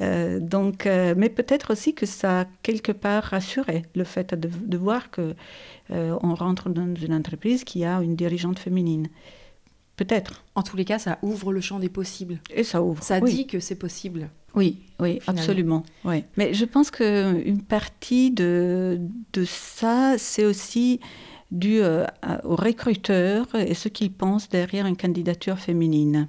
Euh, 0.00 0.40
donc, 0.40 0.86
euh, 0.86 1.14
mais 1.16 1.28
peut-être 1.28 1.72
aussi 1.72 1.94
que 1.94 2.06
ça 2.06 2.46
quelque 2.62 2.92
part 2.92 3.24
rassuré 3.24 3.84
le 3.94 4.04
fait 4.04 4.34
de, 4.34 4.76
voir 4.76 5.10
que 5.10 5.34
euh, 5.90 6.16
rentre 6.20 6.68
dans 6.70 6.94
une 6.94 7.14
entreprise 7.14 7.64
qui 7.64 7.84
a 7.84 8.00
une 8.02 8.16
dirigeante 8.16 8.58
féminine. 8.58 9.08
Peut-être. 9.96 10.44
En 10.54 10.62
tous 10.62 10.76
les 10.76 10.84
cas, 10.84 10.98
ça 10.98 11.18
ouvre 11.22 11.52
le 11.52 11.60
champ 11.60 11.78
des 11.78 11.88
possibles. 11.88 12.40
Et 12.50 12.64
ça 12.64 12.82
ouvre. 12.82 13.02
Ça 13.02 13.18
oui. 13.18 13.34
dit 13.34 13.46
que 13.46 13.60
c'est 13.60 13.74
possible. 13.74 14.30
Oui, 14.54 14.80
oui, 15.00 15.20
finalement. 15.20 15.40
absolument. 15.40 15.82
Oui. 16.04 16.24
Mais 16.36 16.54
je 16.54 16.64
pense 16.64 16.90
qu'une 16.90 17.62
partie 17.62 18.30
de, 18.30 19.00
de 19.32 19.44
ça, 19.44 20.14
c'est 20.18 20.44
aussi 20.44 21.00
dû 21.52 21.82
euh, 21.82 22.06
aux 22.44 22.56
recruteurs 22.56 23.46
et 23.54 23.74
ce 23.74 23.88
qu'ils 23.88 24.12
pensent 24.12 24.48
derrière 24.48 24.86
une 24.86 24.96
candidature 24.96 25.58
féminine. 25.58 26.28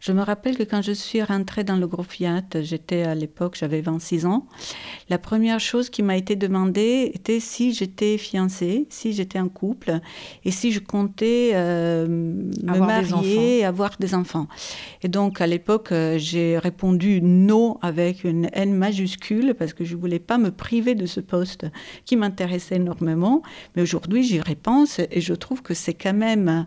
Je 0.00 0.12
me 0.12 0.22
rappelle 0.22 0.58
que 0.58 0.62
quand 0.62 0.82
je 0.82 0.92
suis 0.92 1.22
rentrée 1.22 1.64
dans 1.64 1.76
le 1.76 1.86
groupe 1.86 2.10
Fiat, 2.10 2.42
j'étais 2.60 3.02
à 3.02 3.14
l'époque, 3.14 3.56
j'avais 3.58 3.80
26 3.80 4.26
ans, 4.26 4.46
la 5.08 5.18
première 5.18 5.58
chose 5.58 5.88
qui 5.88 6.02
m'a 6.02 6.16
été 6.16 6.36
demandée 6.36 7.10
était 7.14 7.40
si 7.40 7.72
j'étais 7.72 8.18
fiancée, 8.18 8.86
si 8.90 9.14
j'étais 9.14 9.40
en 9.40 9.48
couple 9.48 10.00
et 10.44 10.50
si 10.50 10.70
je 10.70 10.80
comptais 10.80 11.52
euh, 11.54 12.06
me 12.06 12.78
marier 12.78 13.60
et 13.60 13.64
avoir 13.64 13.96
des 13.98 14.14
enfants. 14.14 14.48
Et 15.02 15.08
donc 15.08 15.40
à 15.40 15.46
l'époque, 15.46 15.92
euh, 15.92 16.18
j'ai 16.18 16.58
répondu 16.58 17.22
non 17.22 17.78
avec 17.80 18.24
une 18.24 18.48
N 18.52 18.74
majuscule 18.74 19.54
parce 19.58 19.72
que 19.72 19.84
je 19.84 19.96
ne 19.96 20.00
voulais 20.00 20.18
pas 20.18 20.36
me 20.36 20.50
priver 20.50 20.94
de 20.94 21.06
ce 21.06 21.20
poste 21.20 21.66
qui 22.04 22.16
m'intéressait 22.16 22.76
énormément. 22.76 23.42
Mais 23.74 23.82
aujourd'hui, 23.82 24.22
j'y 24.22 24.40
repense 24.58 24.98
et 24.98 25.20
je 25.20 25.34
trouve 25.34 25.62
que 25.62 25.74
c'est 25.74 25.94
quand 25.94 26.14
même 26.14 26.66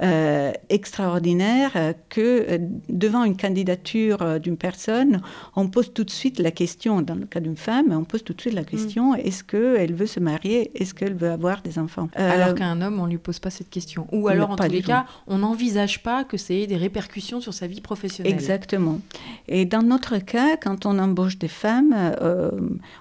euh, 0.00 0.52
extraordinaire 0.68 1.72
que 2.08 2.20
euh, 2.48 2.58
devant 2.88 3.24
une 3.24 3.36
candidature 3.36 4.22
euh, 4.22 4.38
d'une 4.38 4.56
personne, 4.56 5.20
on 5.56 5.68
pose 5.68 5.92
tout 5.92 6.04
de 6.04 6.10
suite 6.10 6.38
la 6.38 6.52
question, 6.52 7.02
dans 7.02 7.16
le 7.16 7.26
cas 7.26 7.40
d'une 7.40 7.56
femme, 7.56 7.86
on 7.90 8.04
pose 8.04 8.22
tout 8.22 8.32
de 8.32 8.40
suite 8.40 8.54
la 8.54 8.62
question, 8.62 9.16
est-ce 9.16 9.42
qu'elle 9.42 9.94
veut 9.94 10.06
se 10.06 10.20
marier, 10.20 10.70
est-ce 10.80 10.94
qu'elle 10.94 11.14
veut 11.14 11.30
avoir 11.30 11.62
des 11.62 11.80
enfants? 11.80 12.08
Euh, 12.16 12.30
Alors 12.30 12.54
qu'un 12.54 12.80
homme, 12.80 13.00
on 13.00 13.06
lui 13.06 13.18
pose 13.18 13.40
pas 13.40 13.50
cette 13.50 13.70
question. 13.70 14.06
Ou 14.12 14.28
alors, 14.28 14.50
en 14.50 14.56
tous 14.56 14.70
les 14.70 14.82
cas, 14.82 15.04
on 15.26 15.38
n'envisage 15.38 16.02
pas 16.02 16.22
que 16.22 16.36
ça 16.36 16.54
ait 16.54 16.68
des 16.68 16.76
répercussions 16.76 17.40
sur 17.40 17.52
sa 17.52 17.66
vie 17.66 17.80
professionnelle. 17.80 18.32
Exactement. 18.32 19.00
Et 19.48 19.64
dans 19.64 19.82
notre 19.82 20.18
cas, 20.18 20.56
quand 20.56 20.86
on 20.86 20.98
embauche 21.00 21.38
des 21.38 21.48
femmes, 21.48 21.92
euh, 22.22 22.52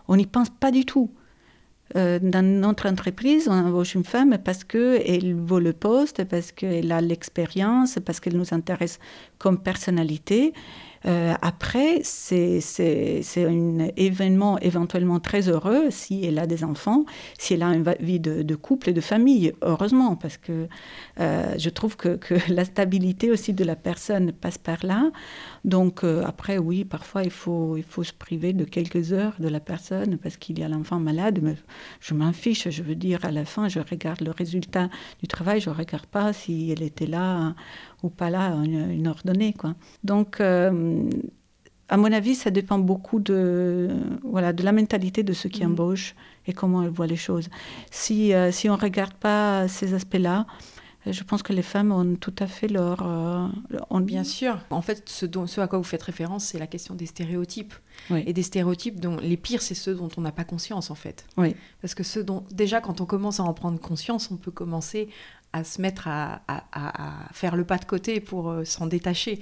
on 0.08 0.16
n'y 0.16 0.26
pense 0.26 0.50
pas 0.50 0.72
du 0.72 0.84
tout. 0.84 1.12
Euh, 1.96 2.20
dans 2.22 2.46
notre 2.46 2.88
entreprise, 2.88 3.48
on 3.48 3.54
embauche 3.54 3.96
une 3.96 4.04
femme 4.04 4.38
parce 4.44 4.64
qu'elle 4.64 5.36
vaut 5.36 5.60
le 5.60 5.74
poste, 5.74 6.24
parce 6.26 6.52
qu'elle 6.52 6.92
a 6.92 7.02
l'expérience, 7.02 7.98
parce 8.06 8.20
qu'elle 8.20 8.38
nous 8.38 8.54
intéresse 8.54 9.00
comme 9.38 9.62
personnalité. 9.62 10.54
Euh, 11.06 11.34
après, 11.42 12.02
c'est 12.04 12.60
un 13.38 13.88
événement 13.96 14.58
éventuellement 14.60 15.20
très 15.20 15.48
heureux 15.48 15.90
si 15.90 16.26
elle 16.26 16.40
a 16.40 16.48
des 16.48 16.64
enfants, 16.64 17.06
si 17.38 17.54
elle 17.54 17.64
a 17.64 17.68
une 17.68 17.84
vie 18.00 18.20
de, 18.20 18.42
de 18.42 18.56
couple 18.56 18.90
et 18.90 18.94
de 18.94 19.02
famille, 19.02 19.54
heureusement, 19.62 20.16
parce 20.16 20.38
que 20.38 20.68
euh, 21.20 21.54
je 21.58 21.70
trouve 21.70 21.96
que, 21.96 22.16
que 22.16 22.36
la 22.50 22.66
stabilité 22.66 23.32
aussi 23.32 23.54
de 23.54 23.64
la 23.64 23.76
personne 23.76 24.32
passe 24.32 24.58
par 24.58 24.86
là. 24.86 25.12
Donc 25.66 26.04
euh, 26.04 26.24
après, 26.26 26.58
oui, 26.58 26.86
parfois 26.86 27.24
il 27.24 27.30
faut, 27.32 27.78
il 27.78 27.84
faut 27.84 28.04
se 28.04 28.14
priver 28.14 28.54
de 28.54 28.64
quelques 28.66 29.14
heures 29.14 29.36
de 29.40 29.48
la 29.48 29.60
personne 29.60 30.18
parce 30.18 30.38
qu'il 30.38 30.60
y 30.60 30.64
a 30.64 30.70
l'enfant 30.70 31.00
malade, 31.00 31.40
mais 31.42 31.56
je 32.00 32.14
m'en 32.14 32.34
fiche, 32.34 32.70
je 32.70 32.84
veux 32.84 32.96
dire, 32.96 33.24
à 33.26 33.32
la 33.32 33.46
fin, 33.46 33.68
je 33.68 33.80
regarde 33.80 34.22
le 34.22 34.32
résultat 34.32 34.90
du 35.22 35.28
travail, 35.28 35.60
je 35.62 35.70
ne 35.70 35.76
regarde 35.76 36.06
pas 36.06 36.34
si 36.34 36.72
elle 36.72 36.84
était 36.84 37.08
là 37.08 37.56
ou 38.04 38.10
pas 38.10 38.30
là, 38.30 38.52
une, 38.64 38.92
une 38.92 39.08
heure 39.08 39.22
donnée. 39.26 39.54
Quoi. 39.54 39.76
Donc, 40.04 40.40
euh, 40.42 41.10
à 41.90 41.96
mon 41.98 42.12
avis, 42.12 42.36
ça 42.36 42.52
dépend 42.52 42.80
beaucoup 42.80 43.20
de, 43.20 43.90
voilà, 44.24 44.52
de 44.54 44.64
la 44.64 44.72
mentalité 44.74 45.24
de 45.24 45.34
ceux 45.34 45.50
qui 45.50 45.64
Mhm. 45.64 45.72
embauchent 45.72 46.16
et 46.46 46.54
comment 46.54 46.84
ils 46.84 46.90
voient 46.90 47.08
les 47.08 47.16
choses. 47.16 47.50
Si, 47.92 48.34
euh, 48.34 48.52
si 48.52 48.70
on 48.70 48.76
ne 48.76 48.82
regarde 48.82 49.14
pas 49.14 49.68
ces 49.70 49.94
aspects-là, 49.94 50.46
je 51.12 51.24
pense 51.24 51.44
que 51.44 51.54
les 51.54 51.62
femmes 51.62 51.92
ont 51.92 52.16
tout 52.16 52.34
à 52.40 52.48
fait 52.48 52.68
leur... 52.68 53.02
euh, 53.06 53.48
ont- 53.90 54.00
Bien 54.02 54.24
sûr. 54.24 54.60
En 54.70 54.82
fait, 54.82 55.04
ce, 55.10 55.26
dont, 55.26 55.48
ce 55.48 55.62
à 55.62 55.68
quoi 55.68 55.78
vous 55.80 55.84
faites 55.84 56.04
référence, 56.04 56.46
c'est 56.46 56.60
la 56.60 56.68
question 56.68 56.96
des 56.96 57.06
stéréotypes. 57.06 57.74
Oui. 58.10 58.24
Et 58.28 58.34
des 58.34 58.44
stéréotypes 58.44 59.00
dont 59.00 59.18
les 59.18 59.38
pires, 59.38 59.62
c'est 59.62 59.74
ceux 59.76 59.96
dont 59.96 60.10
on 60.18 60.22
n'a 60.22 60.32
pas 60.32 60.44
conscience, 60.44 60.92
en 60.92 60.96
fait. 60.96 61.26
Oui. 61.38 61.56
Parce 61.82 61.96
que 61.96 62.04
ceux 62.04 62.24
dont, 62.24 62.44
déjà, 62.52 62.80
quand 62.82 63.02
on 63.02 63.06
commence 63.06 63.40
à 63.40 63.44
en 63.44 63.54
prendre 63.54 63.80
conscience, 63.80 64.30
on 64.32 64.38
peut 64.38 64.52
commencer 64.52 65.10
à 65.54 65.64
se 65.64 65.82
mettre 65.82 66.08
à, 66.08 66.42
à- 66.48 67.34
faire 67.34 67.56
le 67.56 67.64
pas 67.64 67.78
de 67.78 67.86
côté 67.86 68.20
pour 68.20 68.50
euh, 68.50 68.66
s'en 68.66 68.86
détacher. 68.86 69.40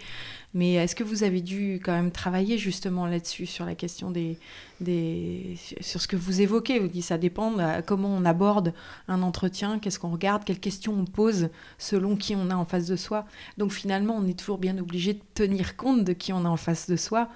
Mais 0.53 0.73
est-ce 0.75 0.95
que 0.95 1.03
vous 1.03 1.23
avez 1.23 1.41
dû 1.41 1.81
quand 1.83 1.91
même 1.91 2.11
travailler 2.11 2.57
justement 2.57 3.07
là-dessus, 3.07 3.45
sur 3.45 3.65
la 3.65 3.75
question 3.75 4.11
des, 4.11 4.37
des... 4.79 5.57
sur 5.81 5.99
ce 5.99 6.07
que 6.07 6.15
vous 6.15 6.41
évoquez? 6.41 6.79
Vous 6.79 6.87
dites 6.87 7.03
ça 7.03 7.17
dépend 7.17 7.51
de 7.51 7.81
comment 7.81 8.09
on 8.09 8.23
aborde 8.23 8.73
un 9.07 9.21
entretien, 9.21 9.79
qu'est-ce 9.79 9.99
qu'on 9.99 10.11
regarde, 10.11 10.43
quelles 10.45 10.59
questions 10.59 10.93
on 10.93 11.05
pose 11.05 11.49
selon 11.77 12.15
qui 12.15 12.35
on 12.35 12.49
a 12.49 12.55
en 12.55 12.65
face 12.65 12.85
de 12.85 12.95
soi. 12.95 13.25
Donc 13.57 13.71
finalement, 13.71 14.15
on 14.15 14.27
est 14.27 14.37
toujours 14.39 14.59
bien 14.59 14.77
obligé 14.77 15.13
de 15.13 15.21
tenir 15.33 15.75
compte 15.75 16.05
de 16.05 16.13
qui 16.13 16.31
on 16.31 16.45
a 16.45 16.49
en 16.49 16.57
face 16.57 16.89
de 16.89 16.95
soi 16.95 17.29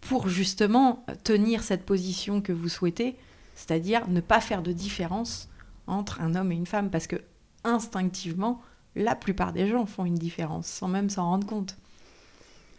pour 0.00 0.28
justement 0.28 1.04
tenir 1.24 1.62
cette 1.62 1.84
position 1.84 2.40
que 2.40 2.52
vous 2.52 2.68
souhaitez, 2.68 3.16
c'est-à-dire 3.54 4.08
ne 4.08 4.20
pas 4.20 4.40
faire 4.40 4.62
de 4.62 4.72
différence 4.72 5.48
entre 5.86 6.20
un 6.20 6.34
homme 6.34 6.52
et 6.52 6.54
une 6.54 6.66
femme, 6.66 6.90
parce 6.90 7.06
que 7.06 7.16
instinctivement, 7.66 8.60
la 8.94 9.14
plupart 9.14 9.52
des 9.52 9.66
gens 9.66 9.84
font 9.86 10.04
une 10.04 10.14
différence 10.14 10.66
sans 10.66 10.88
même 10.88 11.10
s'en 11.10 11.24
rendre 11.24 11.46
compte, 11.46 11.76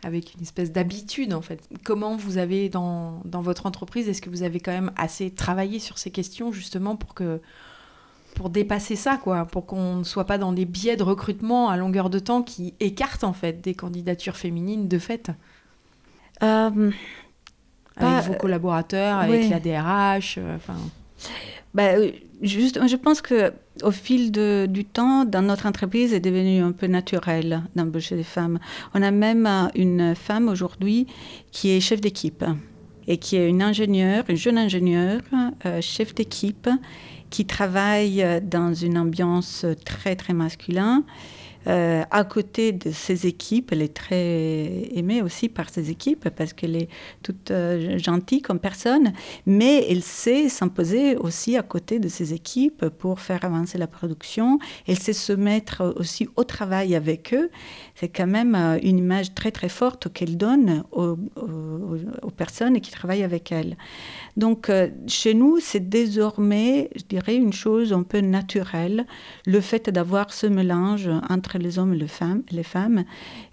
avec 0.03 0.33
une 0.33 0.41
espèce 0.41 0.71
d'habitude 0.71 1.33
en 1.33 1.41
fait. 1.41 1.67
Comment 1.83 2.15
vous 2.15 2.37
avez 2.37 2.69
dans, 2.69 3.21
dans 3.25 3.41
votre 3.41 3.65
entreprise, 3.65 4.09
est-ce 4.09 4.21
que 4.21 4.29
vous 4.29 4.43
avez 4.43 4.59
quand 4.59 4.71
même 4.71 4.91
assez 4.95 5.29
travaillé 5.31 5.79
sur 5.79 5.97
ces 5.97 6.11
questions 6.11 6.51
justement 6.51 6.95
pour 6.95 7.13
que 7.13 7.41
pour 8.35 8.51
dépasser 8.51 8.95
ça, 8.95 9.17
quoi, 9.17 9.45
pour 9.45 9.65
qu'on 9.65 9.95
ne 9.95 10.03
soit 10.03 10.25
pas 10.25 10.37
dans 10.37 10.53
des 10.53 10.65
biais 10.65 10.95
de 10.95 11.01
recrutement 11.01 11.69
à 11.69 11.77
longueur 11.77 12.11
de 12.11 12.19
temps 12.19 12.43
qui 12.43 12.75
écartent 12.79 13.23
en 13.23 13.33
fait 13.33 13.61
des 13.61 13.73
candidatures 13.73 14.37
féminines 14.37 14.87
de 14.87 14.99
fait? 14.99 15.31
Euh, 16.43 16.91
avec 17.95 18.25
vos 18.27 18.35
collaborateurs, 18.35 19.17
avec 19.17 19.41
oui. 19.41 19.49
la 19.49 19.59
DRH, 19.59 20.35
euh, 20.37 20.55
enfin. 20.55 20.75
Euh, 21.79 22.11
juste, 22.41 22.79
je 22.87 22.95
pense 22.95 23.21
que 23.21 23.53
au 23.83 23.91
fil 23.91 24.31
du 24.31 24.85
temps, 24.85 25.25
dans 25.25 25.41
notre 25.41 25.65
entreprise, 25.65 26.13
est 26.13 26.19
devenu 26.19 26.61
un 26.61 26.71
peu 26.71 26.87
naturel 26.87 27.63
d'embaucher 27.75 28.15
des 28.15 28.23
femmes. 28.23 28.59
On 28.93 29.01
a 29.01 29.11
même 29.11 29.45
euh, 29.45 29.67
une 29.75 30.15
femme 30.15 30.47
aujourd'hui 30.49 31.07
qui 31.51 31.69
est 31.69 31.79
chef 31.79 32.01
d'équipe 32.01 32.43
et 33.07 33.17
qui 33.17 33.37
est 33.37 33.47
une 33.47 33.61
ingénieure, 33.61 34.23
une 34.27 34.35
jeune 34.35 34.57
ingénieure, 34.57 35.21
euh, 35.65 35.79
chef 35.81 36.13
d'équipe, 36.13 36.69
qui 37.29 37.45
travaille 37.45 38.41
dans 38.43 38.73
une 38.73 38.97
ambiance 38.97 39.65
très 39.85 40.15
très 40.15 40.33
masculine. 40.33 41.03
Euh, 41.67 42.03
à 42.11 42.23
côté 42.23 42.71
de 42.71 42.91
ses 42.91 43.27
équipes, 43.27 43.71
elle 43.73 43.81
est 43.81 43.93
très 43.93 44.89
aimée 44.95 45.21
aussi 45.21 45.49
par 45.49 45.69
ses 45.69 45.89
équipes 45.91 46.29
parce 46.29 46.53
qu'elle 46.53 46.75
est 46.77 46.87
toute 47.23 47.51
euh, 47.51 47.97
gentille 47.97 48.41
comme 48.41 48.59
personne, 48.59 49.11
mais 49.45 49.85
elle 49.89 50.01
sait 50.01 50.47
s'imposer 50.47 51.17
aussi 51.17 51.57
à 51.57 51.63
côté 51.63 51.99
de 51.99 52.07
ses 52.07 52.33
équipes 52.33 52.87
pour 52.89 53.19
faire 53.19 53.43
avancer 53.43 53.77
la 53.77 53.87
production. 53.87 54.59
Elle 54.87 54.97
sait 54.97 55.11
se 55.13 55.33
mettre 55.33 55.93
aussi 55.97 56.29
au 56.37 56.43
travail 56.45 56.95
avec 56.95 57.33
eux. 57.33 57.49
C'est 57.95 58.07
quand 58.09 58.27
même 58.27 58.55
euh, 58.55 58.79
une 58.81 58.99
image 58.99 59.33
très 59.33 59.51
très 59.51 59.69
forte 59.69 60.11
qu'elle 60.13 60.37
donne 60.37 60.83
aux, 60.91 61.17
aux- 61.35 62.31
personnes 62.31 62.79
qui 62.79 62.91
travaillent 62.91 63.23
avec 63.23 63.51
elle. 63.51 63.75
Donc 64.37 64.71
chez 65.07 65.33
nous, 65.33 65.57
c'est 65.59 65.89
désormais, 65.89 66.89
je 66.95 67.03
dirais, 67.09 67.35
une 67.35 67.51
chose 67.53 67.91
un 67.93 68.03
peu 68.03 68.19
naturelle, 68.19 69.05
le 69.45 69.59
fait 69.59 69.89
d'avoir 69.89 70.31
ce 70.31 70.45
mélange 70.47 71.09
entre 71.29 71.56
les 71.57 71.79
hommes 71.79 71.93
et 71.93 71.97
les 71.97 72.07
femmes, 72.07 72.43
les 72.51 72.63
femmes 72.63 73.03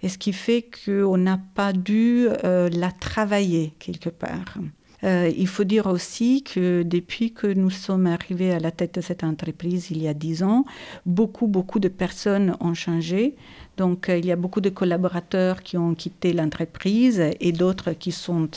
et 0.01 0.09
ce 0.09 0.17
qui 0.17 0.33
fait 0.33 0.65
qu'on 0.85 1.17
n'a 1.17 1.39
pas 1.55 1.73
dû 1.73 2.27
euh, 2.43 2.69
la 2.69 2.91
travailler 2.91 3.73
quelque 3.79 4.09
part. 4.09 4.57
Euh, 5.03 5.31
il 5.37 5.47
faut 5.47 5.65
dire 5.65 5.87
aussi 5.87 6.43
que 6.43 6.83
depuis 6.83 7.31
que 7.31 7.47
nous 7.47 7.69
sommes 7.69 8.07
arrivés 8.07 8.51
à 8.51 8.59
la 8.59 8.71
tête 8.71 8.95
de 8.95 9.01
cette 9.01 9.23
entreprise 9.23 9.91
il 9.91 10.01
y 10.01 10.07
a 10.07 10.13
dix 10.13 10.41
ans, 10.41 10.65
beaucoup, 11.05 11.47
beaucoup 11.47 11.79
de 11.79 11.89
personnes 11.89 12.55
ont 12.59 12.73
changé. 12.73 13.35
Donc, 13.77 14.09
euh, 14.09 14.17
il 14.17 14.25
y 14.25 14.31
a 14.31 14.35
beaucoup 14.35 14.61
de 14.61 14.69
collaborateurs 14.69 15.61
qui 15.61 15.77
ont 15.77 15.93
quitté 15.95 16.33
l'entreprise 16.33 17.21
et 17.39 17.51
d'autres 17.51 17.91
qui 17.91 18.11
sont 18.11 18.49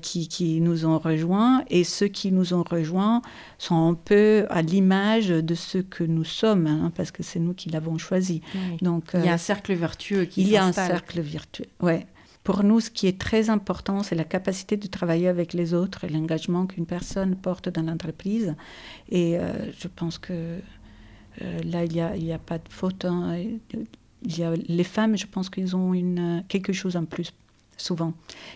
qui, 0.00 0.28
qui 0.28 0.60
nous 0.60 0.86
ont 0.86 0.98
rejoints. 0.98 1.64
Et 1.70 1.84
ceux 1.84 2.08
qui 2.08 2.32
nous 2.32 2.52
ont 2.54 2.62
rejoints 2.62 3.22
sont 3.58 3.88
un 3.88 3.94
peu 3.94 4.46
à 4.50 4.60
l'image 4.62 5.28
de 5.28 5.54
ce 5.54 5.78
que 5.78 6.04
nous 6.04 6.24
sommes, 6.24 6.66
hein, 6.66 6.92
parce 6.96 7.10
que 7.10 7.22
c'est 7.22 7.38
nous 7.40 7.54
qui 7.54 7.70
l'avons 7.70 7.98
choisi. 7.98 8.42
Donc, 8.80 9.10
Il 9.14 9.20
y 9.24 9.28
a 9.28 9.30
euh, 9.30 9.34
un 9.34 9.38
cercle 9.38 9.72
vertueux 9.74 10.24
qui 10.24 10.42
il 10.42 10.48
y 10.48 10.56
a 10.56 10.64
un 10.64 10.72
cercle 10.72 11.20
virtuel. 11.20 11.68
Ouais. 11.80 12.06
Pour 12.44 12.64
nous, 12.64 12.80
ce 12.80 12.90
qui 12.90 13.06
est 13.06 13.20
très 13.20 13.50
important, 13.50 14.02
c'est 14.02 14.16
la 14.16 14.24
capacité 14.24 14.76
de 14.76 14.88
travailler 14.88 15.28
avec 15.28 15.52
les 15.52 15.74
autres 15.74 16.02
et 16.02 16.08
l'engagement 16.08 16.66
qu'une 16.66 16.86
personne 16.86 17.36
porte 17.36 17.68
dans 17.68 17.82
l'entreprise. 17.82 18.56
Et 19.10 19.38
euh, 19.38 19.70
je 19.78 19.86
pense 19.86 20.18
que 20.18 20.32
euh, 20.32 20.58
là, 21.64 21.84
il 21.84 21.92
n'y 21.92 22.00
a, 22.00 22.16
il 22.16 22.24
y 22.24 22.32
a 22.32 22.38
pas 22.38 22.58
de 22.58 22.68
faute. 22.68 23.04
hein. 23.04 23.36
Il 24.24 24.38
y 24.38 24.42
a, 24.42 24.52
les 24.54 24.84
femmes, 24.84 25.16
je 25.16 25.26
pense 25.26 25.50
qu'ils 25.50 25.76
ont 25.76 25.94
une, 25.94 26.38
euh, 26.38 26.40
quelque 26.48 26.72
chose 26.72 26.96
en 26.96 27.04
plus, 27.04 27.32
souvent. 27.82 28.14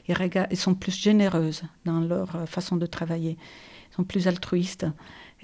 Ils, 0.09 0.57
sont 0.57 0.75
plus 0.75 0.97
généreuses 0.97 1.63
dans 1.85 2.01
leur 2.01 2.37
euh, 2.37 2.47
façon 2.47 2.77
de 2.77 2.87
travailler. 2.87 3.37
Ils 3.91 3.95
sont 3.97 4.05
plus 4.05 4.29
altruistes. 4.29 4.87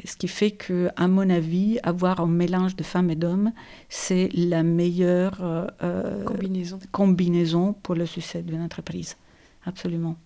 Ce 0.04 0.16
qui 0.16 0.28
fait 0.28 0.52
que, 0.52 0.88
à 0.96 1.06
mon 1.06 1.28
avis, 1.28 1.78
avoir 1.82 2.20
un 2.20 2.26
mélange 2.26 2.76
de 2.76 2.82
femmes 2.82 3.10
et 3.10 3.14
d'hommes, 3.14 3.52
c'est 3.88 4.30
la 4.32 4.62
meilleure 4.62 5.38
euh, 5.42 5.66
euh, 5.82 6.24
Combinaison. 6.24 6.78
combinaison 6.90 7.72
pour 7.74 7.94
le 7.94 8.06
succès 8.06 8.42
d'une 8.42 8.62
entreprise. 8.62 9.16
Absolument. 9.66 10.16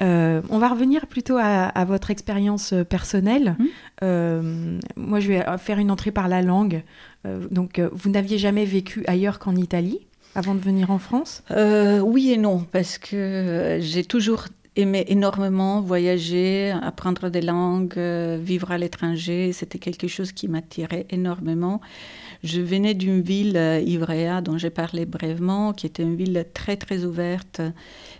Euh, 0.00 0.40
on 0.48 0.58
va 0.58 0.68
revenir 0.68 1.06
plutôt 1.06 1.36
à, 1.36 1.66
à 1.66 1.84
votre 1.84 2.10
expérience 2.10 2.74
personnelle. 2.88 3.56
Euh, 4.02 4.78
moi, 4.96 5.20
je 5.20 5.28
vais 5.28 5.44
faire 5.58 5.78
une 5.78 5.90
entrée 5.90 6.12
par 6.12 6.28
la 6.28 6.42
langue. 6.42 6.82
Euh, 7.26 7.46
donc, 7.50 7.80
vous 7.92 8.10
n'aviez 8.10 8.38
jamais 8.38 8.64
vécu 8.64 9.04
ailleurs 9.06 9.38
qu'en 9.38 9.54
Italie 9.56 10.06
avant 10.34 10.54
de 10.54 10.60
venir 10.60 10.90
en 10.90 10.98
France? 10.98 11.42
Euh, 11.50 12.00
oui 12.00 12.30
et 12.30 12.38
non, 12.38 12.64
parce 12.70 12.98
que 12.98 13.78
j'ai 13.80 14.04
toujours 14.04 14.46
aimais 14.74 15.04
énormément 15.08 15.82
voyager, 15.82 16.70
apprendre 16.70 17.28
des 17.28 17.42
langues, 17.42 17.92
euh, 17.98 18.38
vivre 18.40 18.70
à 18.70 18.78
l'étranger. 18.78 19.52
C'était 19.52 19.78
quelque 19.78 20.08
chose 20.08 20.32
qui 20.32 20.48
m'attirait 20.48 21.06
énormément. 21.10 21.82
Je 22.42 22.62
venais 22.62 22.94
d'une 22.94 23.20
ville, 23.20 23.56
euh, 23.58 23.80
Ivrea, 23.80 24.40
dont 24.40 24.56
j'ai 24.56 24.70
parlé 24.70 25.04
brièvement, 25.04 25.74
qui 25.74 25.86
était 25.86 26.02
une 26.02 26.16
ville 26.16 26.46
très 26.54 26.78
très 26.78 27.04
ouverte 27.04 27.60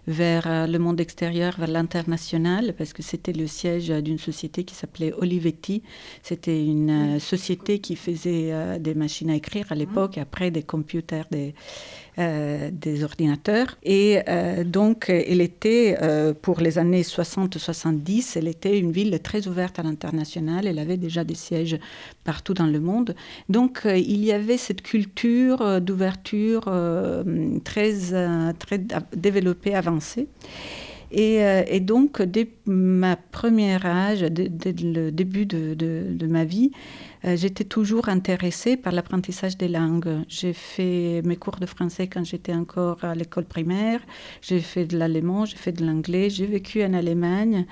vers 0.07 0.67
le 0.67 0.79
monde 0.79 1.01
extérieur, 1.01 1.55
vers 1.59 1.71
l'international, 1.71 2.75
parce 2.77 2.93
que 2.93 3.03
c'était 3.03 3.33
le 3.33 3.47
siège 3.47 3.89
d'une 3.89 4.19
société 4.19 4.65
qui 4.65 4.75
s'appelait 4.75 5.13
Olivetti. 5.17 5.83
C'était 6.25 6.65
une 6.65 7.21
société 7.21 7.79
qui 7.79 7.95
faisait 7.95 8.81
des 8.81 8.95
machines 8.95 9.31
à 9.31 9.37
écrire 9.37 9.71
à 9.71 9.77
l'époque, 9.77 10.19
après 10.19 10.51
des 10.51 10.65
computers, 10.65 11.27
des, 11.31 11.55
euh, 12.19 12.69
des 12.71 13.05
ordinateurs. 13.05 13.79
Et 13.83 14.19
euh, 14.29 14.65
donc, 14.65 15.09
elle 15.09 15.41
était, 15.41 15.97
euh, 16.03 16.35
pour 16.35 16.61
les 16.61 16.77
années 16.77 17.01
60-70, 17.01 18.35
elle 18.37 18.49
était 18.49 18.79
une 18.79 18.93
ville 18.93 19.19
très 19.23 19.49
ouverte 19.49 19.79
à 19.79 19.83
l'international. 19.83 20.67
Elle 20.67 20.79
avait 20.79 20.99
déjà 20.99 21.25
des 21.25 21.35
sièges 21.35 21.79
partout 22.23 22.53
dans 22.53 22.67
le 22.67 22.81
monde. 22.81 23.15
Donc, 23.49 23.85
il 23.87 24.23
y 24.23 24.31
avait 24.31 24.59
cette 24.59 24.83
culture 24.83 25.81
d'ouverture 25.81 26.71
très, 27.65 27.95
très 28.59 28.81
développée, 29.17 29.75
avancée. 29.75 30.29
Et, 31.13 31.81
donc, 31.81 32.21
dès 32.21 32.49
ma 32.67 33.17
première 33.17 33.87
âge, 33.87 34.21
dès, 34.21 34.51
le 34.83 35.11
début 35.11 35.47
de 35.47 36.27
ma 36.27 36.45
vie, 36.45 36.73
euh, 37.25 37.37
j'étais 37.37 37.65
toujours 37.65 38.09
intéressée 38.09 38.77
par 38.77 38.93
l'apprentissage 38.93 39.57
des 39.57 39.69
langues. 39.69 40.25
J'ai 40.29 40.53
fait 40.53 41.23
mes 41.25 41.37
cours 41.37 41.57
de 41.57 41.67
français 41.67 42.09
quand 42.09 42.25
j'étais 42.25 42.55
encore 42.55 43.05
à 43.05 43.15
l'école 43.15 43.45
primaire. 43.45 44.01
J'ai 44.41 44.61
fait 44.61 44.87
de 44.87 44.99
l'allemand, 44.99 45.45
j'ai 45.45 45.57
fait 45.57 45.73
de 45.73 45.85
l'anglais. 45.85 46.31
J'ai 46.31 46.47
vécu 46.47 46.83
en 46.83 46.93
Allemagne. 46.95 47.67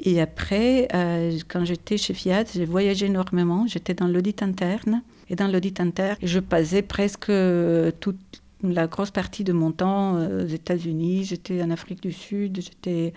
Et 0.00 0.20
après, 0.20 0.88
euh, 0.94 1.36
quand 1.48 1.64
j'étais 1.64 1.98
chez 1.98 2.14
Fiat, 2.14 2.44
j'ai 2.54 2.64
voyagé 2.64 3.06
énormément. 3.06 3.66
J'étais 3.66 3.94
dans 3.94 4.06
l'audit 4.06 4.42
interne. 4.42 5.02
Et 5.28 5.36
dans 5.36 5.48
l'audit 5.48 5.80
interne, 5.80 6.16
je 6.22 6.40
passais 6.40 6.82
presque 6.82 7.28
euh, 7.28 7.90
toute 8.00 8.42
la 8.62 8.86
grosse 8.86 9.10
partie 9.10 9.44
de 9.44 9.52
mon 9.52 9.70
temps 9.72 10.16
euh, 10.16 10.44
aux 10.44 10.48
États-Unis. 10.48 11.24
J'étais 11.24 11.62
en 11.62 11.70
Afrique 11.70 12.02
du 12.02 12.12
Sud, 12.12 12.60
j'étais 12.60 13.12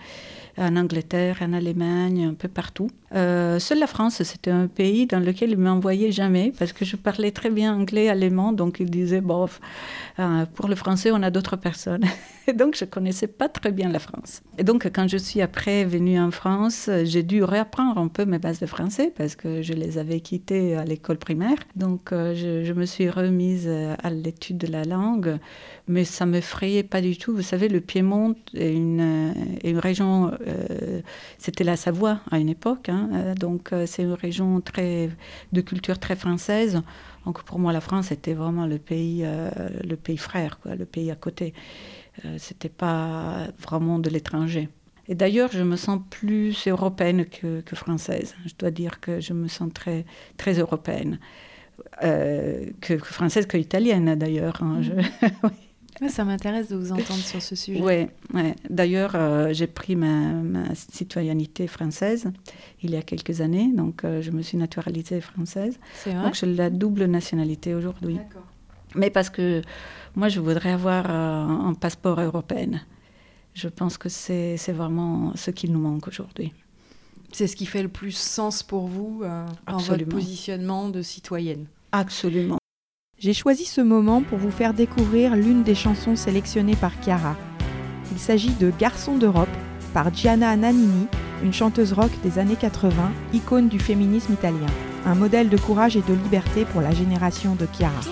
en 0.56 0.76
Angleterre, 0.76 1.38
en 1.40 1.52
Allemagne, 1.52 2.24
un 2.24 2.34
peu 2.34 2.48
partout. 2.48 2.90
Euh, 3.14 3.58
seule 3.58 3.80
la 3.80 3.86
France, 3.86 4.22
c'était 4.22 4.50
un 4.50 4.68
pays 4.68 5.06
dans 5.06 5.20
lequel 5.20 5.50
ils 5.50 5.58
ne 5.58 5.64
m'envoyaient 5.64 6.12
jamais 6.12 6.52
parce 6.58 6.72
que 6.72 6.84
je 6.84 6.96
parlais 6.96 7.30
très 7.30 7.50
bien 7.50 7.74
anglais, 7.74 8.08
allemand. 8.08 8.52
Donc 8.52 8.78
ils 8.80 8.90
disaient, 8.90 9.20
bon, 9.20 9.48
euh, 10.18 10.46
pour 10.54 10.68
le 10.68 10.74
français, 10.74 11.10
on 11.12 11.22
a 11.22 11.30
d'autres 11.30 11.56
personnes. 11.56 12.04
Et 12.48 12.52
donc 12.52 12.76
je 12.76 12.84
ne 12.84 12.90
connaissais 12.90 13.28
pas 13.28 13.48
très 13.48 13.70
bien 13.70 13.88
la 13.88 13.98
France. 13.98 14.42
Et 14.58 14.64
donc 14.64 14.90
quand 14.92 15.06
je 15.08 15.16
suis 15.16 15.40
après 15.40 15.84
venue 15.84 16.18
en 16.18 16.30
France, 16.30 16.90
j'ai 17.04 17.22
dû 17.22 17.44
réapprendre 17.44 18.00
un 18.00 18.08
peu 18.08 18.24
mes 18.24 18.38
bases 18.38 18.58
de 18.58 18.66
français 18.66 19.12
parce 19.16 19.36
que 19.36 19.62
je 19.62 19.72
les 19.72 19.96
avais 19.98 20.20
quittées 20.20 20.76
à 20.76 20.84
l'école 20.84 21.18
primaire. 21.18 21.58
Donc 21.76 22.08
je, 22.10 22.72
me 22.72 22.84
suis 22.84 23.08
remise 23.10 23.68
à 23.68 24.10
l'étude 24.10 24.58
de 24.58 24.66
la 24.66 24.82
langue, 24.82 25.31
mais 25.88 26.04
ça 26.04 26.26
me 26.26 26.40
frayait 26.40 26.82
pas 26.82 27.00
du 27.00 27.16
tout. 27.16 27.34
Vous 27.34 27.42
savez, 27.42 27.68
le 27.68 27.80
Piémont 27.80 28.34
est 28.54 28.72
une, 28.72 29.00
euh, 29.00 29.80
région, 29.80 30.32
euh, 30.46 31.00
c'était 31.38 31.64
la 31.64 31.76
Savoie 31.76 32.20
à 32.30 32.38
une 32.38 32.48
époque, 32.48 32.88
hein, 32.88 33.10
euh, 33.14 33.34
donc 33.34 33.70
c'est 33.86 34.02
une 34.02 34.12
région 34.12 34.60
très, 34.60 35.10
de 35.52 35.60
culture 35.60 35.98
très 35.98 36.16
française. 36.16 36.82
Donc 37.26 37.42
pour 37.42 37.58
moi, 37.58 37.72
la 37.72 37.80
France 37.80 38.12
était 38.12 38.34
vraiment 38.34 38.66
le 38.66 38.78
pays, 38.78 39.24
le 39.84 39.96
pays 39.96 40.16
frère, 40.16 40.58
le 40.64 40.84
pays 40.84 41.10
à 41.10 41.14
côté. 41.14 41.54
C'était 42.36 42.68
pas 42.68 43.46
vraiment 43.60 44.00
de 44.00 44.10
l'étranger. 44.10 44.68
Et 45.08 45.14
d'ailleurs, 45.14 45.50
je 45.52 45.62
me 45.62 45.76
sens 45.76 46.00
plus 46.10 46.66
européenne 46.66 47.26
que, 47.26 47.60
que 47.60 47.76
française. 47.76 48.34
Je 48.46 48.54
dois 48.58 48.72
dire 48.72 49.00
que 49.00 49.20
je 49.20 49.32
me 49.32 49.46
sens 49.46 49.72
très, 49.72 50.04
très 50.36 50.54
européenne. 50.58 51.20
Euh, 52.02 52.66
que, 52.80 52.94
que 52.94 53.04
française, 53.06 53.46
que 53.46 53.56
italienne 53.56 54.14
d'ailleurs. 54.16 54.62
hein. 54.62 54.80
Je- 54.82 54.92
Ouais, 56.00 56.08
ça 56.08 56.24
m'intéresse 56.24 56.68
de 56.68 56.74
vous 56.76 56.90
entendre 56.90 57.20
sur 57.20 57.40
ce 57.42 57.54
sujet. 57.54 57.80
Ouais. 57.80 58.08
D'ailleurs, 58.70 59.12
euh, 59.14 59.52
j'ai 59.52 59.66
pris 59.66 59.94
ma, 59.94 60.32
ma 60.32 60.74
citoyenneté 60.74 61.66
française 61.68 62.32
il 62.82 62.90
y 62.90 62.96
a 62.96 63.02
quelques 63.02 63.40
années, 63.42 63.70
donc 63.72 64.02
euh, 64.02 64.22
je 64.22 64.30
me 64.32 64.40
suis 64.42 64.56
naturalisée 64.56 65.20
française. 65.20 65.78
C'est 65.94 66.10
vrai 66.12 66.24
Donc 66.24 66.34
j'ai 66.34 66.46
la 66.46 66.70
double 66.70 67.04
nationalité 67.04 67.74
aujourd'hui. 67.74 68.14
D'accord. 68.16 68.46
Mais 68.96 69.10
parce 69.10 69.28
que 69.30 69.62
moi, 70.16 70.28
je 70.28 70.40
voudrais 70.40 70.72
avoir 70.72 71.04
euh, 71.08 71.68
un 71.68 71.74
passeport 71.74 72.18
européen. 72.20 72.80
Je 73.54 73.68
pense 73.68 73.96
que 73.98 74.08
c'est 74.08 74.56
c'est 74.56 74.72
vraiment 74.72 75.32
ce 75.36 75.50
qui 75.52 75.68
nous 75.70 75.78
manque 75.78 76.08
aujourd'hui. 76.08 76.52
C'est 77.32 77.46
ce 77.46 77.56
qui 77.56 77.66
fait 77.66 77.82
le 77.82 77.88
plus 77.88 78.12
sens 78.12 78.62
pour 78.62 78.86
vous 78.86 79.22
euh, 79.24 79.46
dans 79.66 79.78
votre 79.78 80.04
positionnement 80.04 80.88
de 80.88 81.02
citoyenne. 81.02 81.66
Absolument. 81.90 82.58
J'ai 83.18 83.34
choisi 83.34 83.64
ce 83.64 83.80
moment 83.80 84.22
pour 84.22 84.38
vous 84.38 84.50
faire 84.50 84.74
découvrir 84.74 85.36
l'une 85.36 85.62
des 85.62 85.74
chansons 85.74 86.16
sélectionnées 86.16 86.76
par 86.76 86.92
Chiara. 87.02 87.36
Il 88.10 88.18
s'agit 88.18 88.50
de 88.50 88.72
Garçon 88.78 89.16
d'Europe 89.16 89.48
par 89.94 90.12
Gianna 90.12 90.56
Nannini, 90.56 91.06
une 91.42 91.52
chanteuse 91.52 91.92
rock 91.92 92.10
des 92.22 92.38
années 92.38 92.56
80, 92.56 92.92
icône 93.32 93.68
du 93.68 93.78
féminisme 93.78 94.32
italien. 94.32 94.66
Un 95.06 95.14
modèle 95.14 95.48
de 95.48 95.56
courage 95.56 95.96
et 95.96 96.02
de 96.02 96.14
liberté 96.14 96.64
pour 96.64 96.80
la 96.80 96.92
génération 96.92 97.54
de 97.54 97.66
Chiara. 97.72 98.00
Tu 98.00 98.10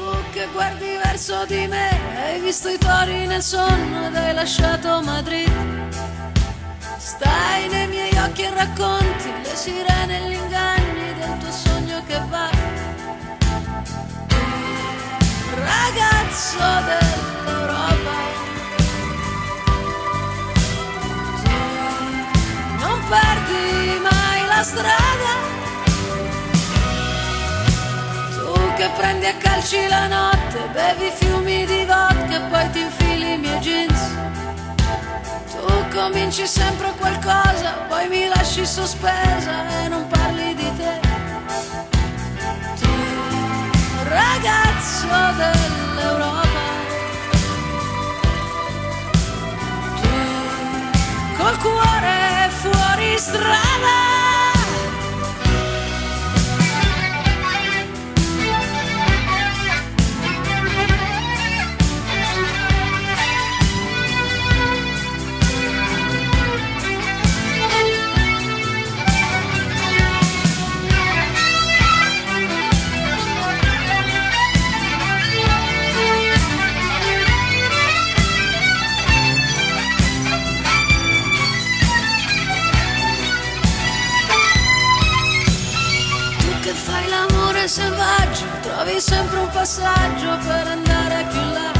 Stai 7.10 7.68
nei 7.68 7.88
miei 7.88 8.16
occhi 8.18 8.42
e 8.42 8.50
racconti 8.54 9.32
le 9.42 9.56
sirene 9.56 10.16
e 10.16 10.28
gli 10.28 10.34
inganni 10.34 11.14
del 11.18 11.38
tuo 11.38 11.50
sogno 11.50 12.00
che 12.06 12.20
va. 12.28 12.48
Ragazzo 15.54 16.58
dell'Europa, 16.86 18.16
non 22.78 23.00
perdi 23.08 23.98
mai 24.08 24.46
la 24.46 24.62
strada. 24.62 25.32
Tu 28.34 28.74
che 28.76 28.88
prendi 28.96 29.26
a 29.26 29.34
calci 29.34 29.88
la 29.88 30.06
notte, 30.06 30.68
bevi 30.72 31.10
fiumi 31.16 31.66
di 31.66 31.84
vodka 31.86 32.36
e 32.36 32.40
poi 32.48 32.70
ti 32.70 32.80
infili 32.82 33.32
i 33.32 33.36
miei 33.36 33.58
jeans. 33.58 33.89
Tu 35.60 35.88
cominci 35.94 36.46
sempre 36.46 36.90
qualcosa, 36.98 37.72
poi 37.88 38.08
mi 38.08 38.26
lasci 38.28 38.64
sospesa 38.64 39.82
e 39.82 39.88
non 39.88 40.06
parli 40.08 40.54
di 40.54 40.72
te. 40.76 41.00
Tu, 42.80 42.88
ragazzo 44.08 45.06
dell'Europa, 45.36 46.48
tu, 50.00 50.08
col 51.36 51.58
cuore 51.58 52.48
fuori 52.60 53.18
strada. 53.18 54.29
L'amore 87.10 87.66
selvaggio, 87.68 88.46
trovi 88.62 89.00
sempre 89.00 89.38
un 89.40 89.50
passaggio 89.50 90.38
per 90.46 90.66
andare 90.68 91.26
più 91.30 91.40
là. 91.52 91.72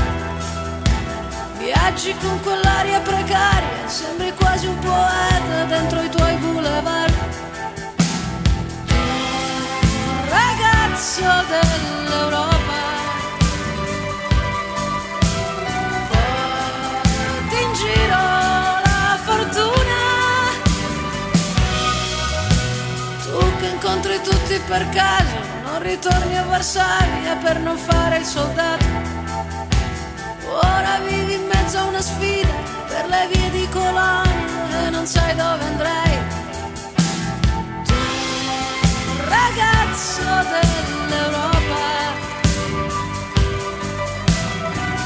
Viaggi 1.59 2.15
con 2.21 2.41
quell'aria 2.43 3.01
precaria, 3.01 3.87
sembri 3.87 4.33
quasi 4.35 4.67
un 4.67 4.79
poeta 4.79 5.65
dentro 5.69 6.03
i 6.03 6.09
tuoi 6.11 6.37
boulevard. 6.37 7.15
Ragazzo 10.29 11.23
dell'Europa, 11.49 12.10
tutti 24.51 24.61
per 24.67 24.89
caso, 24.89 25.37
non 25.63 25.81
ritorni 25.81 26.37
a 26.37 26.43
Varsavia 26.43 27.37
per 27.37 27.61
non 27.61 27.77
fare 27.77 28.19
il 28.19 28.25
soldato. 28.25 28.85
Ora 30.47 30.99
vivi 31.07 31.35
in 31.35 31.47
mezzo 31.47 31.79
a 31.79 31.85
una 31.85 32.01
sfida 32.01 32.53
per 32.89 33.07
le 33.07 33.29
vie 33.33 33.51
di 33.51 33.69
Colonia 33.69 34.87
e 34.87 34.91
non 34.91 35.07
sai 35.07 35.37
dove 35.37 35.65
andrai. 35.65 36.19
Tu, 37.85 37.95
ragazzo 39.29 40.23
dell'Europa, 40.53 41.87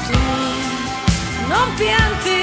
tu 0.07 0.19
non 1.47 1.73
pianti 1.75 2.34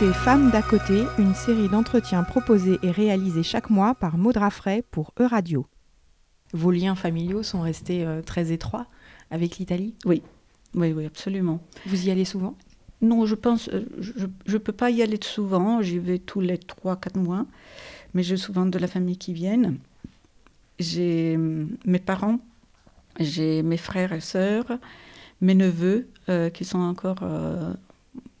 écoutez 0.00 0.12
Femmes 0.12 0.52
d'à 0.52 0.62
côté, 0.62 1.02
une 1.18 1.34
série 1.34 1.68
d'entretiens 1.68 2.22
proposés 2.22 2.78
et 2.84 2.90
réalisés 2.92 3.42
chaque 3.42 3.68
mois 3.68 3.96
par 3.96 4.16
Maud 4.16 4.36
Raffray 4.36 4.82
pour 4.82 5.12
Euradio. 5.18 5.66
Vos 6.52 6.70
liens 6.70 6.94
familiaux 6.94 7.42
sont 7.42 7.62
restés 7.62 8.06
euh, 8.06 8.22
très 8.22 8.52
étroits 8.52 8.86
avec 9.32 9.58
l'Italie? 9.58 9.96
Oui, 10.04 10.22
oui, 10.74 10.92
oui, 10.92 11.04
absolument. 11.04 11.60
Vous 11.84 12.06
y 12.06 12.12
allez 12.12 12.24
souvent? 12.24 12.56
Non, 13.02 13.26
je 13.26 13.34
pense, 13.34 13.68
euh, 13.72 13.86
je 13.98 14.52
ne 14.52 14.58
peux 14.58 14.72
pas 14.72 14.90
y 14.90 15.02
aller 15.02 15.18
souvent, 15.20 15.82
j'y 15.82 15.98
vais 15.98 16.20
tous 16.20 16.40
les 16.40 16.58
3-4 16.58 17.18
mois, 17.18 17.44
mais 18.14 18.22
j'ai 18.22 18.36
souvent 18.36 18.66
de 18.66 18.78
la 18.78 18.86
famille 18.86 19.18
qui 19.18 19.32
viennent. 19.32 19.78
J'ai 20.78 21.34
hum, 21.34 21.70
mes 21.86 21.98
parents, 21.98 22.38
j'ai 23.18 23.64
mes 23.64 23.78
frères 23.78 24.12
et 24.12 24.20
sœurs, 24.20 24.78
mes 25.40 25.56
neveux 25.56 26.06
euh, 26.28 26.50
qui 26.50 26.64
sont 26.64 26.78
encore 26.78 27.18
euh, 27.22 27.72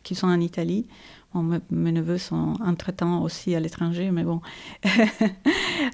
qui 0.08 0.14
sont 0.14 0.28
en 0.28 0.40
Italie. 0.40 0.86
Bon, 1.34 1.60
mes 1.70 1.92
neveux 1.92 2.16
sont 2.16 2.54
entre-temps 2.64 3.22
aussi 3.22 3.54
à 3.54 3.60
l'étranger, 3.60 4.10
mais 4.10 4.24
bon, 4.24 4.40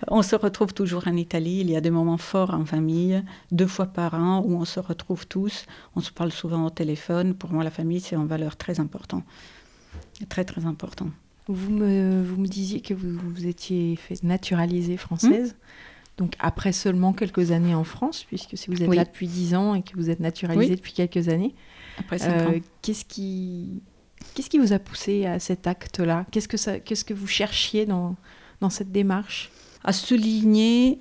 on 0.08 0.22
se 0.22 0.36
retrouve 0.36 0.72
toujours 0.72 1.08
en 1.08 1.16
Italie. 1.16 1.58
Il 1.60 1.70
y 1.70 1.76
a 1.76 1.80
des 1.80 1.90
moments 1.90 2.18
forts 2.18 2.54
en 2.54 2.64
famille, 2.64 3.22
deux 3.50 3.66
fois 3.66 3.86
par 3.86 4.14
an, 4.14 4.42
où 4.46 4.54
on 4.54 4.64
se 4.64 4.78
retrouve 4.80 5.26
tous. 5.26 5.66
On 5.96 6.00
se 6.00 6.12
parle 6.12 6.30
souvent 6.30 6.64
au 6.64 6.70
téléphone. 6.70 7.34
Pour 7.34 7.52
moi, 7.52 7.64
la 7.64 7.70
famille, 7.70 8.00
c'est 8.00 8.14
une 8.16 8.26
valeur 8.26 8.56
très 8.56 8.78
importante. 8.78 9.24
Très, 10.28 10.44
très 10.44 10.66
important. 10.66 11.10
Vous 11.48 11.70
me, 11.70 12.22
vous 12.22 12.40
me 12.40 12.46
disiez 12.46 12.80
que 12.80 12.94
vous, 12.94 13.18
vous 13.18 13.46
étiez 13.46 13.96
fait 13.96 14.22
naturalisée 14.22 14.96
française. 14.96 15.56
Donc 16.16 16.34
après 16.38 16.72
seulement 16.72 17.12
quelques 17.12 17.50
années 17.50 17.74
en 17.74 17.84
France, 17.84 18.24
puisque 18.24 18.56
si 18.56 18.70
vous 18.70 18.82
êtes 18.82 18.88
Oui. 18.88 18.96
là 18.96 19.04
depuis 19.04 19.26
10 19.26 19.54
ans 19.56 19.74
et 19.74 19.82
que 19.82 19.96
vous 19.96 20.10
êtes 20.10 20.20
naturalisée 20.20 20.70
Oui. 20.70 20.76
depuis 20.76 20.92
quelques 20.92 21.28
années, 21.28 21.54
Après 21.98 22.18
cinq 22.18 22.30
euh, 22.30 22.48
ans. 22.48 22.60
qu'est-ce 22.82 23.04
qui, 23.04 23.82
qu'est-ce 24.34 24.48
qui 24.50 24.58
vous 24.58 24.72
a 24.72 24.78
poussé 24.78 25.26
à 25.26 25.38
cet 25.38 25.66
acte-là? 25.66 26.26
Qu'est-ce 26.30 26.48
que 26.48 26.56
ça, 26.56 26.80
qu'est-ce 26.80 27.04
que 27.04 27.14
vous 27.14 27.26
cherchiez 27.26 27.86
dans, 27.86 28.16
dans 28.60 28.70
cette 28.70 28.90
démarche? 28.92 29.50
À 29.84 29.92
souligner, 29.92 31.00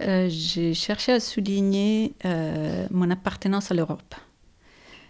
euh, 0.00 0.28
j'ai 0.30 0.72
cherché 0.74 1.12
à 1.12 1.20
souligner 1.20 2.14
euh, 2.24 2.86
mon 2.90 3.10
appartenance 3.10 3.70
à 3.70 3.74
l'Europe. 3.74 4.14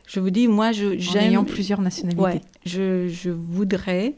Je 0.06 0.20
vous 0.20 0.30
dis, 0.30 0.48
moi, 0.48 0.72
je, 0.72 0.86
En 0.96 0.98
j'aime. 0.98 1.22
ayant 1.30 1.44
plusieurs 1.44 1.80
nationalités. 1.80 2.20
Ouais, 2.22 2.40
je, 2.66 3.08
je 3.08 3.30
voudrais. 3.30 4.14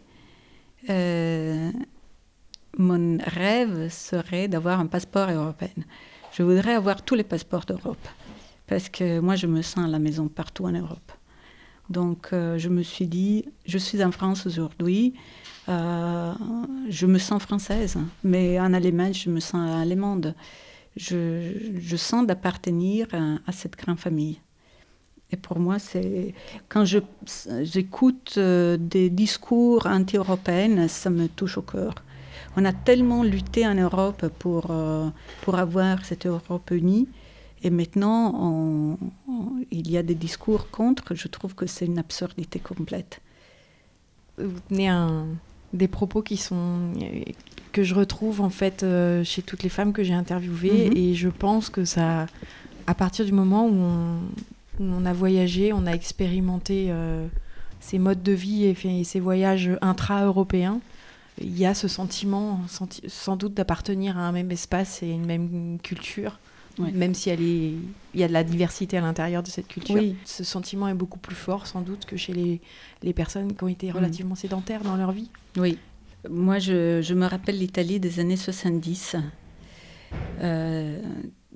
euh, 0.89 1.71
mon 2.79 3.17
rêve 3.25 3.89
serait 3.91 4.49
d'avoir 4.49 4.81
un 4.81 4.87
passeport 4.87 5.31
européen. 5.31 5.69
Je 6.33 6.43
voudrais 6.43 6.75
avoir 6.75 7.03
tous 7.03 7.15
les 7.15 7.25
passeports 7.25 7.65
d'Europe. 7.65 8.07
Parce 8.67 8.89
que 8.89 9.21
moi, 9.21 9.37
je 9.37 9.47
me 9.47 9.63
sens 9.63 9.85
à 9.85 9.89
la 9.89 9.99
maison 9.99 10.29
partout 10.29 10.65
en 10.67 10.73
Europe. 10.73 11.13
Donc, 11.91 12.29
euh, 12.33 12.59
je 12.59 12.69
me 12.69 12.83
suis 12.83 13.07
dit, 13.07 13.45
je 13.65 13.79
suis 13.79 14.03
en 14.03 14.11
France 14.11 14.47
aujourd'hui, 14.47 15.15
euh, 15.69 16.33
je 16.89 17.07
me 17.07 17.19
sens 17.19 17.43
française, 17.43 17.99
mais 18.23 18.61
en 18.61 18.73
Allemagne, 18.73 19.13
je 19.15 19.31
me 19.31 19.41
sens 19.41 19.71
allemande. 19.71 20.35
Je, 20.97 21.97
sens 21.97 22.27
d'appartenir 22.27 23.07
à, 23.47 23.53
cette 23.53 23.77
grande 23.77 23.99
famille. 23.99 24.41
Et 25.31 25.37
pour 25.37 25.59
moi, 25.59 25.79
c'est 25.79 26.35
quand 26.69 26.85
j'écoute 26.85 28.35
euh, 28.39 28.77
des 28.79 29.11
discours 29.11 29.87
anti-européens, 29.87 30.89
ça 30.89 31.11
me 31.11 31.27
touche 31.27 31.59
au 31.59 31.63
cœur. 31.63 31.95
On 32.57 32.65
a 32.65 32.73
tellement 32.73 33.23
lutté 33.23 33.67
en 33.67 33.75
Europe 33.75 34.29
pour, 34.39 34.71
euh, 34.71 35.09
pour 35.43 35.57
avoir 35.57 36.05
cette 36.05 36.27
Europe 36.27 36.71
unie. 36.71 37.09
Et 37.67 37.71
maintenant, 37.71 38.33
on- 38.41 38.97
on- 39.29 39.65
il 39.73 39.91
y 39.91 39.97
a 39.99 40.05
des 40.05 40.15
discours 40.15 40.71
contre. 40.71 41.17
Je 41.17 41.27
trouve 41.27 41.57
que 41.57 41.67
c'est 41.67 41.85
une 41.87 41.99
absurdité 41.99 42.61
complète. 42.61 43.21
Vous 44.39 44.61
tenez 44.69 44.87
un, 44.89 45.27
des 45.73 45.89
propos 45.89 46.23
qui 46.23 46.37
sont 46.37 46.93
que 47.73 47.83
je 47.83 47.95
retrouve 47.95 48.41
en 48.41 48.51
fait 48.51 48.85
euh, 48.85 49.25
chez 49.25 49.43
toutes 49.43 49.65
les 49.65 49.69
femmes 49.69 49.93
que 49.93 50.05
j'ai 50.05 50.15
interviewées 50.15 50.91
Mhm. 50.91 50.97
et 50.97 51.15
je 51.15 51.29
pense 51.29 51.69
que 51.71 51.85
ça, 51.85 52.27
à 52.87 52.95
partir 52.95 53.25
du 53.25 53.33
moment 53.33 53.67
où 53.67 53.75
on, 53.75 54.17
où 54.79 54.85
on 54.85 55.05
a 55.05 55.13
voyagé, 55.13 55.73
on 55.73 55.87
a 55.87 55.91
expérimenté 55.93 56.87
euh, 56.91 57.27
ces 57.81 57.99
modes 57.99 58.23
de 58.23 58.33
vie 58.33 58.65
et, 58.65 58.75
fait- 58.75 59.01
et 59.01 59.05
ces 59.05 59.19
voyages 59.21 59.71
intra-européens, 59.83 60.81
il 61.41 61.59
y 61.59 61.67
a 61.67 61.75
ce 61.75 61.89
sentiment 61.89 62.61
senti- 62.69 63.03
sans 63.09 63.37
doute 63.37 63.55
d'appartenir 63.55 64.17
à 64.19 64.23
un 64.29 64.33
même 64.33 64.53
espace 64.53 65.03
et 65.03 65.09
une 65.11 65.27
même 65.27 65.79
culture. 65.83 66.39
Ouais. 66.79 66.93
Même 66.93 67.15
si 67.15 67.31
elle 67.31 67.41
est, 67.43 67.73
il 68.15 68.21
y 68.21 68.23
a 68.23 68.29
de 68.29 68.33
la 68.35 68.45
diversité 68.45 68.99
à 68.99 69.01
l'intérieur 69.01 69.43
de 69.43 69.49
cette 69.49 69.67
culture, 69.69 69.95
Oui. 69.95 70.15
ce 70.25 70.45
sentiment 70.45 70.89
est 70.89 70.95
beaucoup 70.95 71.19
plus 71.19 71.35
fort 71.35 71.67
sans 71.67 71.81
doute 71.81 72.05
que 72.05 72.17
chez 72.17 72.35
les, 72.35 72.61
les 73.03 73.13
personnes 73.15 73.55
qui 73.57 73.65
ont 73.65 73.69
été 73.69 73.89
Mm. 73.91 73.97
relativement 73.97 74.35
sédentaires 74.35 74.83
dans 74.83 74.97
leur 74.97 75.13
vie. 75.13 75.31
Oui. 75.57 75.79
Moi, 76.29 76.59
je, 76.59 77.01
je 77.03 77.15
me 77.15 77.25
rappelle 77.27 77.59
l'Italie 77.59 77.99
des 78.01 78.21
années 78.21 78.37
70. 78.37 79.17
Euh, 80.41 81.01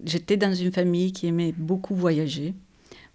J'étais 0.04 0.38
dans 0.38 0.54
une 0.54 0.72
famille 0.72 1.12
qui 1.12 1.26
aimait 1.26 1.52
beaucoup 1.56 1.94
voyager. 1.94 2.54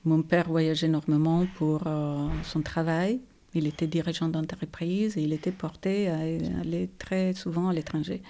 Mon 0.04 0.22
père 0.22 0.48
voyageait 0.48 0.86
énormément 0.86 1.48
pour 1.56 1.82
euh, 1.88 2.28
son 2.44 2.62
travail. 2.62 3.20
Il 3.56 3.66
était 3.66 3.88
dirigeant 3.88 4.28
d'entreprise 4.30 5.18
et 5.18 5.24
il 5.24 5.34
était 5.34 5.52
porté 5.52 6.10
à 6.10 6.18
aller 6.62 6.90
très 7.00 7.34
souvent 7.34 7.70
à 7.70 7.74
l'étranger. 7.74 8.22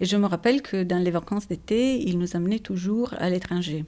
Et 0.00 0.06
je 0.06 0.16
me 0.16 0.26
rappelle 0.26 0.60
que 0.60 0.82
dans 0.82 0.98
les 0.98 1.10
vacances 1.10 1.46
d'été, 1.46 2.00
il 2.02 2.18
nous 2.18 2.36
amenait 2.36 2.58
toujours 2.58 3.14
à 3.18 3.30
l'étranger, 3.30 3.84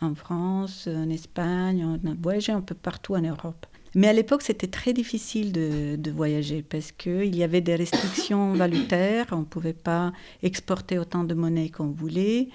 en 0.00 0.14
France, 0.14 0.88
en 0.88 1.10
Espagne, 1.10 1.84
on 1.84 2.14
voyagé 2.20 2.52
un 2.52 2.62
peu 2.62 2.74
partout 2.74 3.14
en 3.14 3.20
Europe. 3.20 3.66
Mais 3.94 4.06
à 4.06 4.12
l'époque, 4.12 4.42
c'était 4.42 4.68
très 4.68 4.92
difficile 4.92 5.52
de, 5.52 6.10
voyager 6.10 6.62
parce 6.62 6.92
qu'il 6.92 7.34
y 7.34 7.42
avait 7.42 7.60
des 7.60 7.74
restrictions 7.74 8.52
valutaires, 8.54 9.26
on 9.32 9.40
ne 9.40 9.44
pouvait 9.44 9.72
pas 9.72 10.12
exporter 10.42 10.98
autant 10.98 11.24
de 11.24 11.34
monnaie 11.34 11.70
qu'on 11.70 11.88
voulait. 11.88 12.48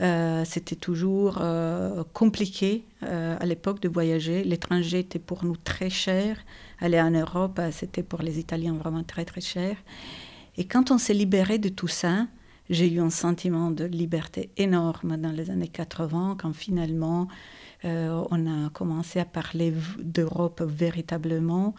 Euh, 0.00 0.44
c'était 0.44 0.74
toujours 0.76 1.38
euh, 1.40 2.02
compliqué 2.12 2.84
euh, 3.04 3.36
à 3.38 3.46
l'époque 3.46 3.80
de 3.80 3.88
voyager. 3.88 4.42
L'étranger 4.42 5.00
était 5.00 5.18
pour 5.18 5.44
nous 5.44 5.56
très 5.56 5.90
cher. 5.90 6.38
Aller 6.80 7.00
en 7.00 7.10
Europe, 7.10 7.60
c'était 7.70 8.02
pour 8.02 8.22
les 8.22 8.40
Italiens 8.40 8.74
vraiment 8.74 9.04
très 9.04 9.24
très 9.24 9.40
cher. 9.40 9.76
Et 10.56 10.64
quand 10.64 10.90
on 10.90 10.98
s'est 10.98 11.14
libéré 11.14 11.58
de 11.58 11.68
tout 11.68 11.88
ça, 11.88 12.26
j'ai 12.72 12.90
eu 12.90 13.00
un 13.00 13.10
sentiment 13.10 13.70
de 13.70 13.84
liberté 13.84 14.50
énorme 14.56 15.18
dans 15.18 15.30
les 15.30 15.50
années 15.50 15.68
80, 15.68 16.36
quand 16.40 16.54
finalement 16.54 17.28
euh, 17.84 18.24
on 18.30 18.46
a 18.46 18.70
commencé 18.70 19.20
à 19.20 19.26
parler 19.26 19.74
d'Europe 19.98 20.62
véritablement. 20.66 21.74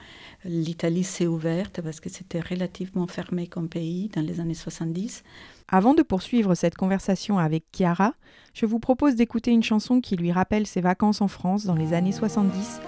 L'Italie 0.46 1.04
s'est 1.04 1.26
ouverte 1.26 1.82
parce 1.82 2.00
que 2.00 2.10
c'était 2.10 2.42
relativement 2.42 3.08
fermé 3.08 3.48
comme 3.48 3.70
pays 3.70 4.10
dans 4.14 4.22
les 4.22 4.40
années 4.40 4.54
70. 4.54 5.24
Avant 5.68 5.96
de 5.96 6.04
poursuivre 6.04 6.54
cette 6.54 6.76
conversation 6.76 7.40
avec 7.40 7.64
Chiara, 7.76 8.14
je 8.54 8.68
vous 8.68 8.80
propose 8.80 9.16
d'écouter 9.16 9.50
une 9.50 9.64
chanson 9.64 10.00
qui 10.00 10.16
lui 10.16 10.32
rappelle 10.32 10.68
ses 10.68 10.82
vacances 10.82 11.22
en 11.22 11.28
France 11.28 11.66
dans 11.66 11.76
les 11.76 11.94
années 11.94 12.12
70, 12.12 12.82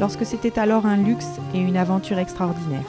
lorsque 0.00 0.26
c'était 0.26 0.58
alors 0.58 0.86
un 0.86 0.96
luxe 0.96 1.38
et 1.54 1.60
une 1.60 1.76
aventure 1.76 2.18
extraordinaire. 2.18 2.84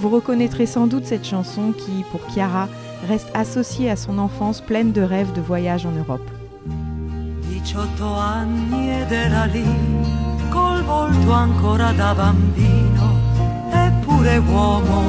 Vous 0.00 0.10
reconnaîtrez 0.10 0.66
sans 0.66 0.88
doute 0.88 1.06
cette 1.06 1.24
chanson 1.24 1.72
qui, 1.72 2.04
pour 2.10 2.20
Chiara, 2.28 2.68
reste 3.04 3.30
associée 3.34 3.90
à 3.90 3.96
son 3.96 4.18
enfance 4.18 4.60
pleine 4.60 4.92
de 4.92 5.02
rêves 5.02 5.32
de 5.32 5.40
voyage 5.40 5.86
en 5.86 5.92
Europe. 5.92 6.28
18 7.48 8.02
anni 8.02 8.90
ed 8.90 9.12
era 9.12 9.46
lì, 9.46 9.64
col 10.50 10.82
volto 10.82 11.32
ancora 11.32 11.92
da 11.92 12.14
bambino, 12.14 13.24
pure 14.04 14.38
uomo. 14.38 15.02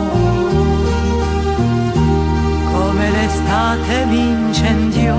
Come 2.72 3.12
l'estate 3.12 4.06
mi 4.06 4.30
incendiò 4.30 5.16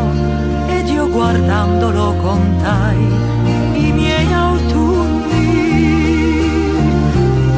ed 0.69 0.89
io 0.89 1.09
guardandolo 1.09 2.15
contai 2.23 3.05
i 3.75 3.93
miei 3.93 4.33
autunni. 4.33 5.45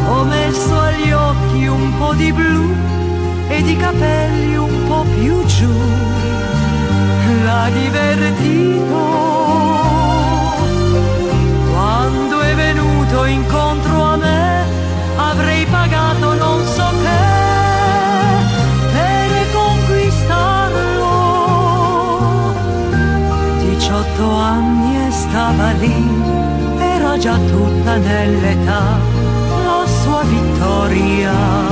Ho 0.09 0.25
messo 0.25 0.81
agli 0.81 1.13
occhi 1.13 1.67
un 1.67 1.93
po' 1.99 2.15
di 2.15 2.33
blu 2.33 2.75
ed 3.49 3.67
i 3.67 3.77
capelli 3.77 4.57
un 4.57 4.78
più 5.15 5.45
giù. 5.47 5.73
L'ha 7.45 7.71
divertito 7.71 9.29
quando 11.73 12.41
è 12.41 12.55
venuto 12.55 13.25
incontro 13.25 14.03
a 14.03 14.17
me 14.17 14.65
avrei 15.17 15.65
pagato 15.67 16.35
non 16.35 16.67
so 16.67 16.89
che 17.03 17.21
per 18.93 19.31
conquistarlo 19.53 21.15
18 23.61 24.31
anni 24.33 25.07
e 25.07 25.11
stava 25.11 25.71
lì 25.73 25.97
era 26.79 27.17
già 27.19 27.37
tutta 27.37 27.97
nell'età 27.97 28.99
la 29.65 29.87
sua 29.87 30.23
vittoria 30.25 31.68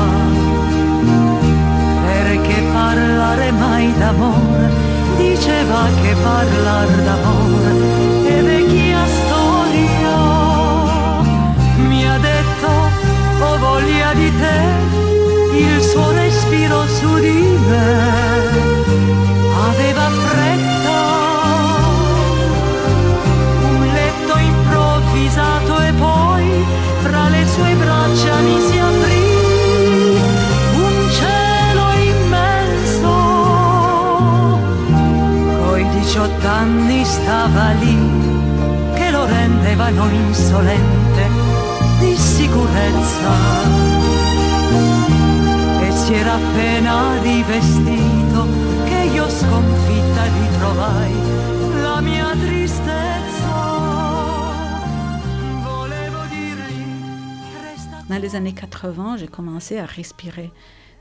parlare 2.97 3.53
mai 3.53 3.93
d'amore 3.99 4.67
diceva 5.19 5.81
che 6.01 6.15
parlar 6.23 6.89
d'amore 7.07 7.73
è 8.25 8.43
vecchia 8.43 9.03
storia. 9.19 10.17
Mi 11.89 12.09
ha 12.09 12.19
detto 12.19 12.69
ho 13.45 13.59
voglia 13.59 14.15
di 14.15 14.31
te 14.41 14.59
il 15.59 15.83
suo 15.83 16.11
respiro 16.13 16.87
su 16.87 17.19
di 17.19 17.59
me. 17.69 17.89
Aveva 19.69 20.07
fretta. 20.25 21.01
Un 23.73 23.81
letto 23.99 24.35
improvvisato 24.53 25.81
e 25.81 25.93
poi 25.93 26.47
fra 27.03 27.29
le 27.29 27.47
sue 27.47 27.75
braccia 27.75 28.37
mi 28.41 28.66
18 36.27 36.49
anni 36.49 37.05
stava 37.05 37.71
lì 37.75 37.97
che 38.95 39.11
lo 39.13 39.27
rendevano 39.27 40.09
insolente 40.11 41.29
di 42.01 42.17
sicurezza. 42.17 43.31
E 45.83 45.93
si 45.93 46.15
era 46.15 46.35
appena 46.35 47.21
rivestito 47.23 48.47
che 48.87 49.09
io 49.15 49.29
sconfitta 49.29 50.23
ritrovai 50.41 51.15
la 51.81 52.01
mia 52.01 52.33
tristezza. 52.33 53.55
Volevo 55.63 56.19
dirgli 56.29 57.55
resta 57.63 58.03
Dans 58.09 58.21
les 58.21 58.35
années 58.35 58.55
80, 58.55 59.19
j'ai 59.19 59.29
commencé 59.29 59.79
à 59.79 59.87
respirer 59.87 60.51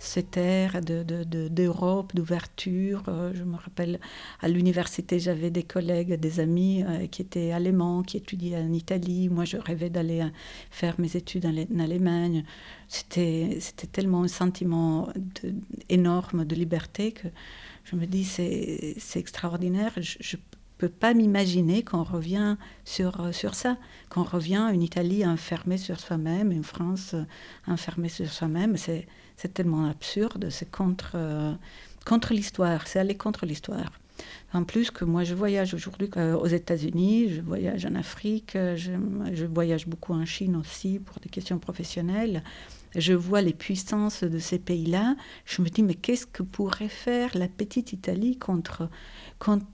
cet 0.06 0.38
air 0.38 0.82
de- 0.82 1.04
de- 1.04 1.48
d'Europe, 1.48 2.16
d'ouverture. 2.16 3.04
Euh, 3.08 3.32
Je 3.36 3.44
me 3.44 3.56
rappelle, 3.58 4.00
à 4.42 4.48
l'université, 4.48 5.20
j'avais 5.20 5.50
des 5.50 5.64
collègues, 5.64 6.14
des 6.20 6.40
amis 6.40 6.84
euh, 6.84 7.08
qui 7.08 7.22
étaient 7.22 7.52
allemands, 7.52 8.04
qui 8.04 8.18
étudiaient 8.18 8.58
en 8.58 8.72
Italie. 8.74 9.30
Moi, 9.30 9.46
je 9.46 9.58
rêvais 9.58 9.90
d'aller 9.90 10.22
euh, 10.22 10.30
faire 10.72 10.96
mes 11.00 11.16
études 11.16 11.46
en, 11.46 11.80
Allemagne. 11.80 12.44
C'était 12.88 13.60
tellement 13.92 14.24
un 14.24 14.28
sentiment 14.28 15.10
énorme 15.90 16.46
de 16.46 16.56
liberté 16.56 17.12
que 17.12 17.28
je 17.84 17.96
me 17.96 18.06
dis, 18.06 18.24
c'est 18.24 19.20
extraordinaire. 19.20 19.92
Je 19.98 20.38
ne 20.38 20.42
peux 20.78 20.90
pas 20.90 21.14
m'imaginer 21.14 21.84
qu'on 21.84 22.04
revient 22.04 22.58
sur, 22.84 23.34
sur 23.34 23.56
ça, 23.56 23.78
qu'on 24.10 24.24
revient 24.24 24.70
une 24.74 24.82
Italie 24.84 25.26
enfermée 25.26 25.78
sur 25.78 26.00
soi-même, 26.00 26.52
une 26.52 26.64
France 26.64 27.16
enfermée 27.68 28.10
sur 28.10 28.32
soi-même. 28.32 28.78
C'est 28.78 29.08
c'est 29.38 29.54
tellement 29.54 29.86
absurde, 29.86 30.50
c'est 30.50 30.70
contre, 30.70 31.14
euh, 31.16 31.54
contre 32.06 32.34
l'histoire, 32.34 32.88
c'est 32.88 33.00
aller 33.00 33.16
contre 33.16 33.46
l'histoire. 33.46 33.92
En 34.54 34.64
plus 34.64 34.92
que 34.92 35.04
moi, 35.04 35.26
je 35.26 35.34
voyage 35.34 35.74
aujourd'hui 35.74 36.10
euh, 36.16 36.38
aux 36.38 36.48
États-Unis, 36.48 37.34
je 37.34 37.42
voyage 37.42 37.86
en 37.86 37.96
Afrique, 37.96 38.56
euh, 38.56 38.78
je, 38.78 39.46
voyage 39.46 39.88
beaucoup 39.88 40.14
en 40.14 40.26
Chine 40.26 40.56
aussi 40.56 41.00
pour 41.00 41.20
des 41.20 41.28
questions 41.30 41.60
professionnelles. 41.60 42.42
Je 42.96 43.12
vois 43.12 43.42
les 43.42 43.54
puissances 43.54 44.24
de 44.24 44.40
ces 44.40 44.58
pays-là. 44.58 45.18
Je 45.44 45.62
me 45.62 45.68
dis, 45.68 45.84
mais 45.84 45.96
qu'est-ce 45.96 46.26
que 46.26 46.44
pourrait 46.44 46.88
faire 46.88 47.32
la 47.38 47.50
petite 47.50 47.92
Italie 47.92 48.38
contre, 48.38 48.90
contre, 49.38 49.66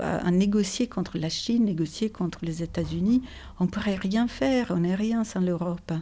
à 0.00 0.30
négocier 0.30 0.86
contre 0.86 1.18
la 1.18 1.28
Chine, 1.28 1.64
négocier 1.64 2.08
contre 2.08 2.38
les 2.42 2.62
États-Unis? 2.62 3.22
On 3.58 3.64
ne 3.64 3.68
pourrait 3.68 3.96
rien 3.96 4.28
faire, 4.28 4.68
on 4.70 4.78
n'est 4.78 4.94
rien 4.94 5.24
sans 5.24 5.40
l'Europe. 5.40 5.92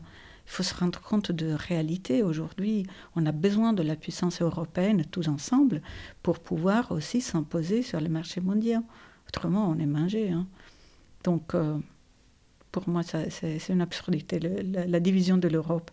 Il 0.47 0.51
faut 0.53 0.63
se 0.63 0.75
rendre 0.75 1.01
compte 1.01 1.33
de 1.33 1.53
réalité. 1.53 2.23
Aujourd'hui, 2.23 2.87
on 3.17 3.27
a 3.27 3.33
besoin 3.33 3.73
de 3.73 3.83
la 3.83 3.97
puissance 3.97 4.41
européenne 4.41 5.05
tous 5.11 5.29
ensemble 5.29 5.83
pour 6.23 6.39
pouvoir 6.39 6.93
aussi 6.93 7.21
s'imposer 7.21 7.83
sur 7.83 8.01
les 8.01 8.09
marchés 8.09 8.41
mondiaux. 8.41 8.81
Autrement, 9.29 9.69
on 9.69 9.79
est 9.79 9.87
mangé. 9.87 10.31
hein. 10.31 10.47
Donc, 11.25 11.55
euh, 11.55 11.77
pour 12.71 12.89
moi, 12.89 13.03
c'est 13.03 13.29
c'est 13.31 13.73
une 13.73 13.81
absurdité, 13.81 14.39
le- 14.39 14.63
la, 14.73 14.87
la 14.87 15.01
division 15.01 15.37
de 15.37 15.49
l'Europe. 15.49 15.91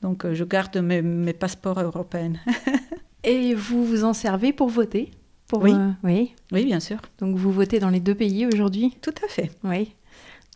Donc, 0.00 0.24
euh, 0.24 0.34
je 0.34 0.44
garde 0.44 0.76
mes, 0.78 1.02
mes 1.02 1.34
passeports 1.34 1.80
européens. 1.80 2.34
Et 3.22 3.54
vous 3.54 3.84
vous 3.84 4.04
en 4.04 4.12
servez 4.14 4.52
pour 4.52 4.68
voter? 4.68 5.10
Pour, 5.46 5.62
Oui. 5.62 5.72
euh, 5.74 5.90
oui. 6.02 6.34
oui, 6.52 6.64
bien 6.64 6.80
sûr. 6.80 6.98
Donc 7.18 7.36
vous 7.36 7.52
votez 7.52 7.78
dans 7.80 7.90
les 7.90 8.00
deux 8.00 8.14
pays 8.14 8.46
aujourd'hui? 8.46 8.96
Tout 9.02 9.14
à 9.24 9.28
fait. 9.28 9.50
Oui. 9.62 9.94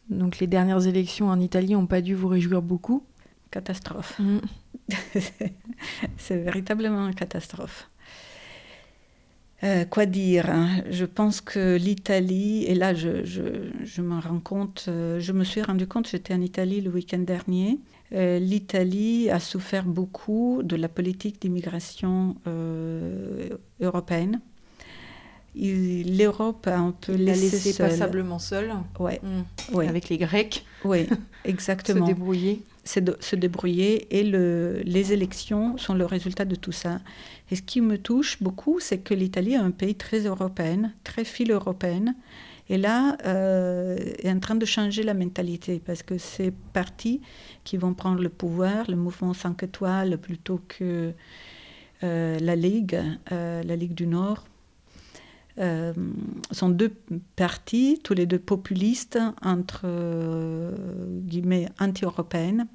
Donc 0.08 0.38
les 0.38 0.46
dernières 0.46 0.86
élections 0.86 1.28
en 1.28 1.38
Italie 1.40 1.72
n'ont 1.74 1.86
pas 1.86 2.00
dû 2.00 2.14
vous 2.14 2.28
réjouir 2.28 2.62
beaucoup. 2.62 3.02
Catastrophe. 3.50 4.18
Mm. 4.18 4.38
C'est 6.18 6.36
véritablement 6.38 7.06
une 7.08 7.14
catastrophe. 7.14 7.88
Euh, 9.64 9.84
quoi 9.84 10.06
dire 10.06 10.50
hein? 10.50 10.82
Je 10.88 11.04
pense 11.04 11.40
que 11.40 11.76
l'Italie, 11.76 12.64
et 12.64 12.74
là 12.76 12.94
je, 12.94 13.24
je- 13.24 13.70
je 13.84 14.02
me 14.02 14.18
rends 14.20 14.38
compte, 14.38 14.84
euh, 14.88 15.18
je 15.18 15.32
me 15.32 15.42
suis 15.42 15.62
rendu 15.62 15.88
compte, 15.88 16.08
j'étais 16.08 16.32
en 16.32 16.40
Italie 16.40 16.80
le 16.80 16.90
week-end 16.90 17.18
dernier, 17.18 17.78
euh, 18.12 18.38
l'Italie 18.38 19.28
a 19.30 19.40
souffert 19.40 19.84
beaucoup 19.84 20.60
de 20.62 20.76
la 20.76 20.88
politique 20.88 21.42
d'immigration 21.42 22.36
euh, 22.46 23.48
européenne. 23.80 24.40
L'Europe 25.56 26.68
a 26.68 26.78
un 26.78 26.92
peu 26.92 27.14
Il 27.14 27.24
l'a 27.24 27.32
laissé, 27.32 27.50
laissé 27.56 27.72
seule. 27.72 27.88
passablement 27.90 28.38
seul, 28.38 28.72
Ouais, 29.00 29.20
Mm. 29.24 29.74
ouais, 29.74 29.88
avec 29.88 30.08
les 30.08 30.18
Grecs, 30.18 30.64
ouais, 30.84 31.06
se 31.44 31.48
exactement. 31.50 32.06
débrouiller. 32.06 32.62
De 32.96 33.16
se 33.20 33.36
débrouiller 33.36 34.18
et 34.18 34.22
le- 34.24 34.80
les 34.84 35.12
élections 35.12 35.76
sont 35.78 35.94
le 35.94 36.06
résultat 36.06 36.44
de 36.44 36.54
tout 36.54 36.72
ça. 36.72 37.00
Et 37.50 37.56
ce 37.56 37.62
qui 37.62 37.80
me 37.80 37.98
touche 37.98 38.42
beaucoup, 38.42 38.80
c'est 38.80 38.98
que 38.98 39.14
l'Italie 39.14 39.52
est 39.54 39.56
un 39.56 39.70
pays 39.70 39.94
très 39.94 40.20
européen, 40.20 40.92
très 41.04 41.24
fil-européenne, 41.24 42.14
et 42.70 42.76
là 42.78 43.16
euh, 43.26 43.96
est 44.18 44.30
en 44.30 44.40
train 44.40 44.54
de 44.54 44.66
changer 44.66 45.02
la 45.02 45.14
mentalité 45.14 45.80
parce 45.84 46.02
que 46.02 46.18
ces 46.18 46.50
partis 46.72 47.20
qui 47.64 47.76
vont 47.78 47.94
prendre 47.94 48.20
le 48.22 48.28
pouvoir, 48.28 48.90
le 48.90 48.96
mouvement 48.96 49.32
5 49.34 49.62
étoiles 49.62 50.18
plutôt 50.18 50.60
que 50.68 51.12
euh, 52.04 52.38
la 52.38 52.56
Ligue, 52.56 53.00
euh, 53.32 53.62
la 53.62 53.76
Ligue 53.76 53.94
du 53.94 54.06
Nord, 54.06 54.44
euh, 55.58 55.92
sont 56.52 56.68
deux 56.68 56.92
partis, 57.34 57.98
tous 58.04 58.14
les 58.14 58.26
deux 58.26 58.38
populistes, 58.38 59.18
entre 59.42 59.86
guillemets 61.26 61.68
anti-européennes. 61.80 62.66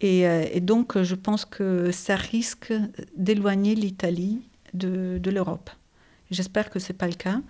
Et, 0.00 0.26
euh, 0.26 0.44
et 0.52 0.60
donc, 0.60 1.00
je 1.00 1.14
pense 1.14 1.44
que 1.44 1.90
ça 1.90 2.16
risque 2.16 2.72
d'éloigner 3.16 3.74
l'Italie 3.74 4.40
de, 4.74 5.30
l'Europe. 5.30 5.70
J'espère 6.30 6.70
que 6.70 6.78
ce 6.78 6.92
n'est 6.92 6.98
pas 6.98 7.06
le 7.06 7.14
cas, 7.14 7.40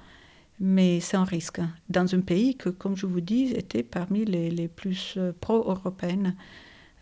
mais 0.60 1.00
c'est 1.00 1.16
un 1.16 1.24
risque. 1.24 1.60
Dans 1.88 2.14
un 2.14 2.20
pays 2.20 2.56
que, 2.56 2.68
comme 2.68 2.96
je 2.96 3.06
vous 3.06 3.20
dis, 3.20 3.52
était 3.54 3.82
parmi 3.82 4.24
les, 4.24 4.68
plus 4.68 5.14
euh, 5.16 5.32
pro-européennes 5.40 6.36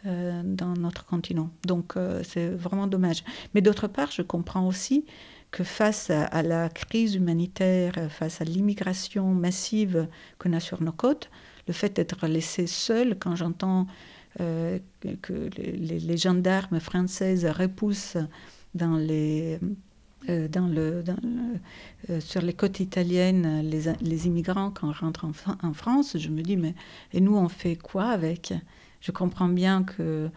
euh, 0.06 0.42
dans 0.44 0.74
notre 0.74 1.04
continent. 1.04 1.50
Donc, 1.66 1.96
euh, 1.96 2.22
c'est 2.24 2.48
vraiment 2.48 2.86
dommage. 2.86 3.24
Mais 3.54 3.60
d'autre 3.60 3.88
part, 3.88 4.10
je 4.10 4.22
comprends 4.22 4.66
aussi 4.66 5.04
que 5.50 5.64
face 5.64 6.08
à, 6.08 6.24
à 6.24 6.42
la 6.42 6.68
crise 6.70 7.14
humanitaire, 7.14 7.94
face 8.10 8.40
à 8.40 8.44
l'immigration 8.44 9.34
massive 9.34 10.08
qu'on 10.38 10.54
a 10.54 10.60
sur 10.60 10.82
nos 10.82 10.92
côtes, 10.92 11.30
le 11.66 11.74
fait 11.74 11.94
d'être 11.94 12.26
laissé 12.26 12.66
seul, 12.66 13.18
quand 13.18 13.36
j'entends 13.36 13.86
euh, 14.40 14.78
que- 15.20 15.50
les, 15.56 16.16
gendarmes 16.16 16.80
françaises 16.80 17.44
repoussent 17.46 18.16
euh, 18.80 19.58
euh, 20.28 22.20
sur 22.20 22.42
les 22.42 22.52
côtes 22.52 22.80
italiennes 22.80 23.62
les, 23.62 24.26
immigrants 24.26 24.70
quand 24.70 24.88
on 24.88 24.92
rentre 24.92 25.24
en, 25.24 25.32
en 25.68 25.72
France, 25.72 26.16
je 26.18 26.28
me 26.28 26.42
dis, 26.42 26.56
mais 26.56 26.74
et 27.12 27.20
nous, 27.20 27.36
on 27.36 27.48
fait 27.48 27.76
quoi 27.76 28.06
avec? 28.06 28.54
Je 29.02 29.10
comprends 29.10 29.48
bien 29.48 29.82
que 29.82 30.30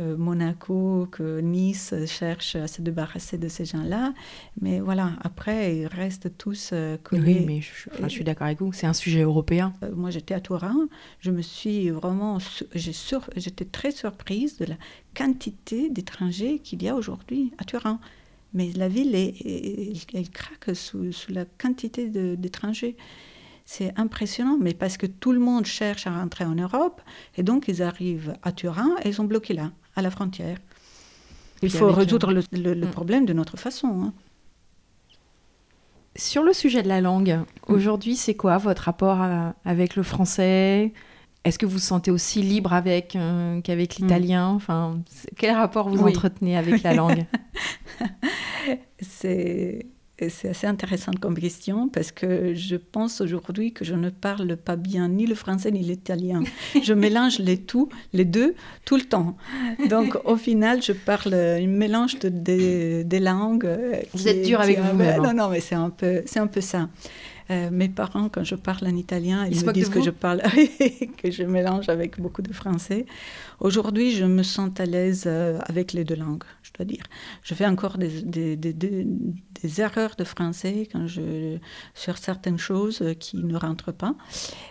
euh, 0.00 0.16
Monaco, 0.16 1.08
que 1.10 1.40
Nice 1.40 1.92
cherchent 2.06 2.54
à 2.54 2.68
se 2.68 2.80
débarrasser 2.80 3.36
de 3.36 3.48
ces 3.48 3.64
gens-là, 3.64 4.14
mais 4.60 4.78
voilà, 4.78 5.10
après, 5.22 5.76
ils 5.76 5.86
restent 5.86 6.38
tous 6.38 6.70
euh, 6.72 6.96
collés. 7.02 7.38
Oui, 7.40 7.44
mais 7.44 7.60
je, 7.60 7.90
enfin, 7.92 8.08
je 8.08 8.12
suis 8.12 8.24
d'accord 8.24 8.46
avec 8.46 8.60
vous, 8.60 8.72
c'est 8.72 8.86
un 8.86 8.92
sujet 8.92 9.22
européen. 9.22 9.74
Euh, 9.82 9.90
Moi, 9.94 10.10
j'étais 10.10 10.34
à 10.34 10.40
Turin, 10.40 10.88
je 11.18 11.32
me 11.32 11.42
suis 11.42 11.90
vraiment, 11.90 12.38
j'étais 12.74 13.64
très 13.64 13.90
surprise 13.90 14.56
de 14.56 14.66
la 14.66 14.76
quantité 15.16 15.90
d'étrangers 15.90 16.60
qu'il 16.60 16.80
y 16.82 16.88
a 16.88 16.94
aujourd'hui 16.94 17.52
à 17.58 17.64
Turin. 17.64 17.98
Mais 18.54 18.70
la 18.76 18.86
ville, 18.88 19.14
est, 19.14 19.34
elle 20.14 20.30
craque 20.30 20.76
sous, 20.76 21.10
sous 21.10 21.32
la 21.32 21.44
quantité 21.44 22.08
d'étrangers. 22.36 22.96
C'est 23.74 23.98
impressionnant, 23.98 24.58
mais 24.60 24.74
parce 24.74 24.98
que 24.98 25.06
tout 25.06 25.32
le 25.32 25.38
monde 25.38 25.64
cherche 25.64 26.06
à 26.06 26.10
rentrer 26.14 26.44
en 26.44 26.54
Europe, 26.54 27.00
et 27.38 27.42
donc 27.42 27.68
ils 27.68 27.82
arrivent 27.82 28.34
à 28.42 28.52
Turin 28.52 28.90
et 29.02 29.08
ils 29.08 29.14
sont 29.14 29.24
bloqués 29.24 29.54
là, 29.54 29.70
à 29.96 30.02
la 30.02 30.10
frontière. 30.10 30.58
Il 31.62 31.70
faut 31.70 31.90
résoudre 31.90 32.32
le, 32.34 32.42
le- 32.52 32.74
le 32.74 32.86
Mm. 32.86 32.90
problème 32.90 33.24
de 33.24 33.32
notre 33.32 33.56
façon. 33.56 33.88
hein. 34.02 34.12
Sur 36.16 36.42
le 36.42 36.52
sujet 36.52 36.82
de 36.82 36.88
la 36.88 37.00
langue, 37.00 37.38
aujourd'hui, 37.66 38.14
c'est 38.16 38.34
quoi 38.34 38.58
votre 38.58 38.82
rapport 38.82 39.22
à- 39.22 39.54
avec 39.64 39.96
le 39.96 40.02
français? 40.02 40.92
Est-ce 41.44 41.58
que 41.58 41.64
vous 41.64 41.72
vous 41.72 41.78
sentez 41.78 42.10
aussi 42.10 42.42
libre 42.42 42.74
avec 42.74 43.16
euh, 43.16 43.62
qu'avec 43.62 43.96
l'italien? 43.96 44.48
Enfin, 44.48 45.00
quel 45.38 45.56
rapport 45.56 45.88
vous 45.88 46.02
Oui. 46.04 46.10
entretenez 46.10 46.58
avec 46.58 46.82
la 46.82 46.92
langue? 46.92 47.24
C'est 49.00 49.86
c'est 50.28 50.50
assez 50.50 50.66
intéressant 50.66 51.12
comme 51.20 51.36
question 51.36 51.88
parce 51.88 52.12
que 52.12 52.54
je 52.54 52.76
pense 52.76 53.20
aujourd'hui 53.20 53.72
que 53.72 53.84
je 53.84 53.94
ne 53.94 54.08
parle 54.10 54.56
pas 54.56 54.76
bien 54.76 55.08
ni 55.08 55.26
le 55.26 55.34
français 55.34 55.70
ni 55.72 55.80
l'italien. 55.80 56.42
Je 56.82 56.92
mélange 56.94 57.38
les, 57.40 57.58
tout, 57.58 57.88
les 58.12 58.24
deux 58.24 58.54
tout 58.84 58.96
le 58.96 59.02
temps. 59.02 59.36
Donc 59.88 60.16
au 60.24 60.36
final, 60.36 60.80
je 60.82 60.92
parle 60.92 61.34
un 61.34 61.66
mélange 61.66 62.18
de, 62.20 62.28
des- 62.28 63.04
des 63.04 63.20
langues. 63.20 63.64
euh, 63.66 64.00
Vous 64.14 64.28
êtes 64.28 64.38
est- 64.38 64.42
dur 64.42 64.60
avec 64.60 64.78
vous-même, 64.78 65.20
hein. 65.24 65.32
Non, 65.32 65.34
non, 65.34 65.48
mais 65.48 65.60
c'est 65.60 65.74
un 65.74 65.90
peu, 65.90 66.22
un 66.36 66.46
peu 66.46 66.60
ça. 66.60 66.88
Euh, 67.52 67.70
mes 67.70 67.88
parents, 68.00 68.28
quand 68.34 68.44
je 68.52 68.56
parle 68.68 68.84
en 68.92 68.96
italien, 69.06 69.38
Ils 69.46 69.56
me 69.66 69.72
disent 69.72 69.88
que 69.90 69.98
je 70.06 70.10
parle, 70.26 70.40
que 71.20 71.28
je 71.36 71.42
mélange 71.56 71.88
avec 71.96 72.10
beaucoup 72.24 72.42
de 72.50 72.52
français. 72.62 73.02
Aujourd'hui, 73.66 74.08
je 74.20 74.24
me 74.38 74.42
sens 74.54 74.70
à 74.84 74.86
l'aise 74.86 75.24
euh, 75.26 75.58
avec 75.72 75.86
les 75.96 76.04
deux 76.10 76.16
langues, 76.24 76.44
je 76.66 76.70
dois 76.76 76.86
dire. 76.94 77.04
Je 77.48 77.52
fais 77.58 77.66
encore 77.74 77.96
des, 77.98 78.12
des, 78.36 78.56
des- 78.56 78.72
des- 78.82 79.06
des 79.62 79.72
erreurs 79.86 80.14
de 80.22 80.24
français 80.34 80.88
quand 80.90 81.06
je, 81.14 81.58
sur 81.94 82.16
certaines 82.28 82.58
choses 82.58 83.00
euh, 83.02 83.14
qui 83.14 83.36
ne 83.50 83.56
rentrent 83.66 83.92
pas. 84.04 84.14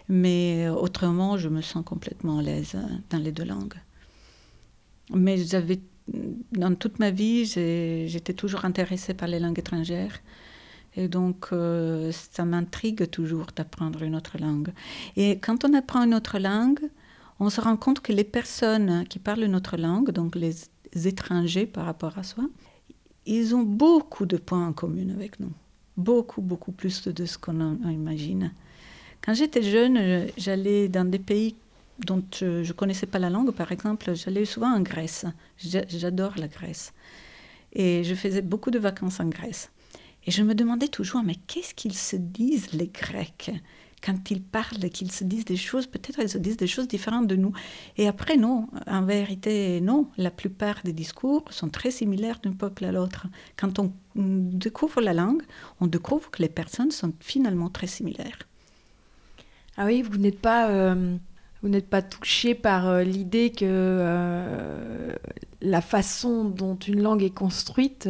Mais 0.09 0.67
autrement, 0.85 1.37
je 1.43 1.49
me 1.49 1.61
sens 1.61 1.83
complètement 1.93 2.39
à 2.39 2.41
l'aise 2.47 2.75
dans 3.11 3.19
les 3.25 3.31
deux 3.31 3.45
langues. 3.55 3.79
Mais 5.13 5.37
j'avais, 5.51 5.79
dans 6.63 6.73
toute 6.75 6.97
ma 6.99 7.11
vie, 7.11 7.45
j'étais 7.45 8.33
toujours 8.41 8.63
intéressée 8.65 9.13
par 9.13 9.27
les 9.27 9.39
langues 9.39 9.59
étrangères. 9.59 10.15
Et 10.95 11.07
donc, 11.07 11.47
euh, 11.53 12.11
ça 12.11 12.43
m'intrigue 12.45 13.09
toujours 13.09 13.47
d'apprendre 13.55 14.03
une 14.03 14.15
autre 14.15 14.37
langue. 14.39 14.71
Et 15.15 15.37
quand 15.39 15.63
on 15.63 15.73
apprend 15.73 16.03
une 16.03 16.13
autre 16.13 16.37
langue, 16.37 16.81
on 17.39 17.49
se 17.49 17.61
rend 17.61 17.77
compte 17.77 18.01
que 18.01 18.11
les 18.11 18.23
personnes 18.25 19.05
qui 19.07 19.17
parlent 19.19 19.43
une 19.43 19.55
autre 19.55 19.77
langue, 19.77 20.11
donc 20.11 20.35
les 20.35 20.53
étrangers 21.05 21.65
par 21.65 21.85
rapport 21.85 22.17
à 22.17 22.23
soi, 22.23 22.45
ils 23.25 23.55
ont 23.55 23.63
beaucoup 23.63 24.25
de 24.25 24.37
points 24.37 24.67
en 24.67 24.73
commun 24.73 25.09
avec 25.15 25.39
nous. 25.39 25.51
Beaucoup, 25.97 26.41
beaucoup 26.41 26.71
plus 26.71 27.07
de 27.07 27.25
ce 27.25 27.37
qu'on 27.37 27.77
imagine. 27.89 28.51
Quand 29.23 29.33
j'étais 29.33 29.61
jeune, 29.63 29.97
je- 29.97 30.31
j'allais 30.37 30.89
dans 30.89 31.05
des 31.09 31.19
pays 31.19 31.55
dont 31.99 32.23
je 32.33 32.67
ne 32.67 32.71
connaissais 32.73 33.05
pas 33.05 33.19
la 33.19 33.29
langue, 33.29 33.51
par 33.51 33.71
exemple, 33.71 34.13
j'allais 34.15 34.45
souvent 34.45 34.73
en 34.73 34.81
Grèce. 34.81 35.25
J'a- 35.57 35.87
J'adore 35.87 36.33
la 36.37 36.47
Grèce. 36.47 36.93
Et 37.73 38.03
je 38.03 38.15
faisais 38.15 38.41
beaucoup 38.41 38.71
de 38.71 38.79
vacances 38.79 39.19
en 39.19 39.27
Grèce. 39.29 39.69
Et 40.25 40.31
je 40.31 40.43
me 40.43 40.53
demandais 40.55 40.87
toujours, 40.87 41.23
mais 41.23 41.35
qu'est-ce 41.47 41.73
qu'ils 41.73 41.97
se 41.97 42.15
disent, 42.15 42.73
les 42.73 42.87
Grecs 42.87 43.51
quand 44.03 44.31
ils 44.31 44.41
parlent, 44.41 44.89
qu'ils 44.89 45.11
se 45.11 45.23
disent 45.23 45.45
des 45.45 45.57
choses, 45.57 45.87
peut-être 45.87 46.19
ils 46.19 46.29
se 46.29 46.37
disent 46.37 46.57
des 46.57 46.67
choses 46.67 46.87
différentes 46.87 47.27
de 47.27 47.35
nous. 47.35 47.53
Et 47.97 48.07
après, 48.07 48.35
non, 48.35 48.67
en 48.87 49.03
vérité, 49.03 49.79
non. 49.81 50.07
La 50.17 50.31
plupart 50.31 50.81
des 50.83 50.93
discours 50.93 51.45
sont 51.51 51.69
très 51.69 51.91
similaires 51.91 52.39
d'un 52.41 52.53
peuple 52.53 52.85
à 52.85 52.91
l'autre. 52.91 53.27
Quand 53.57 53.79
on 53.79 53.93
découvre 54.15 55.01
la 55.01 55.13
langue, 55.13 55.43
on 55.79 55.87
découvre 55.87 56.31
que 56.31 56.41
les 56.41 56.49
personnes 56.49 56.91
sont 56.91 57.13
finalement 57.19 57.69
très 57.69 57.87
similaires. 57.87 58.39
Ah 59.77 59.85
oui, 59.85 60.01
vous 60.01 60.17
n'êtes 60.17 60.39
pas, 60.39 60.69
euh, 60.69 61.15
vous 61.61 61.69
n'êtes 61.69 61.89
pas 61.89 62.01
touché 62.01 62.55
par 62.55 62.87
euh, 62.87 63.03
l'idée 63.03 63.51
que 63.51 63.65
euh, 63.65 65.13
la 65.61 65.81
façon 65.81 66.43
dont 66.43 66.75
une 66.75 67.01
langue 67.01 67.23
est 67.23 67.29
construite 67.33 68.09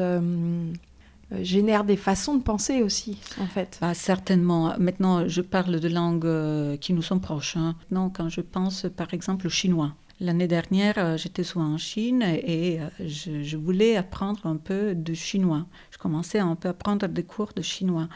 génère 1.42 1.84
des 1.84 1.98
façons 1.98 2.36
de 2.36 2.44
penser 2.44 2.82
aussi, 2.82 3.18
en 3.40 3.48
fait. 3.48 3.78
Bah, 3.82 3.94
certainement. 3.94 4.74
Maintenant, 4.80 5.28
je 5.28 5.42
parle 5.42 5.80
de 5.80 5.88
langues 5.88 6.26
euh, 6.26 6.78
qui 6.78 6.94
nous 6.94 7.02
sont 7.02 7.20
proches. 7.20 7.58
hein. 7.58 7.76
Quand 7.90 8.30
je 8.30 8.42
pense, 8.42 8.86
par 8.96 9.14
exemple, 9.14 9.48
au 9.48 9.50
chinois. 9.50 9.94
L'année 10.22 10.48
dernière, 10.48 11.00
euh, 11.00 11.18
j'étais 11.18 11.44
souvent 11.44 11.74
en 11.74 11.78
Chine 11.80 12.22
et 12.22 12.80
euh, 12.80 12.90
je, 13.08 13.58
voulais 13.58 13.98
apprendre 13.98 14.46
un 14.46 14.58
peu 14.58 14.94
de 14.94 15.16
chinois. 15.16 15.66
Je 15.90 15.98
commençais 15.98 16.38
à 16.38 16.46
un 16.46 16.56
peu 16.56 16.70
apprendre 16.70 17.08
des 17.08 17.24
cours 17.24 17.54
de 17.56 17.64
chinois. 17.64 18.08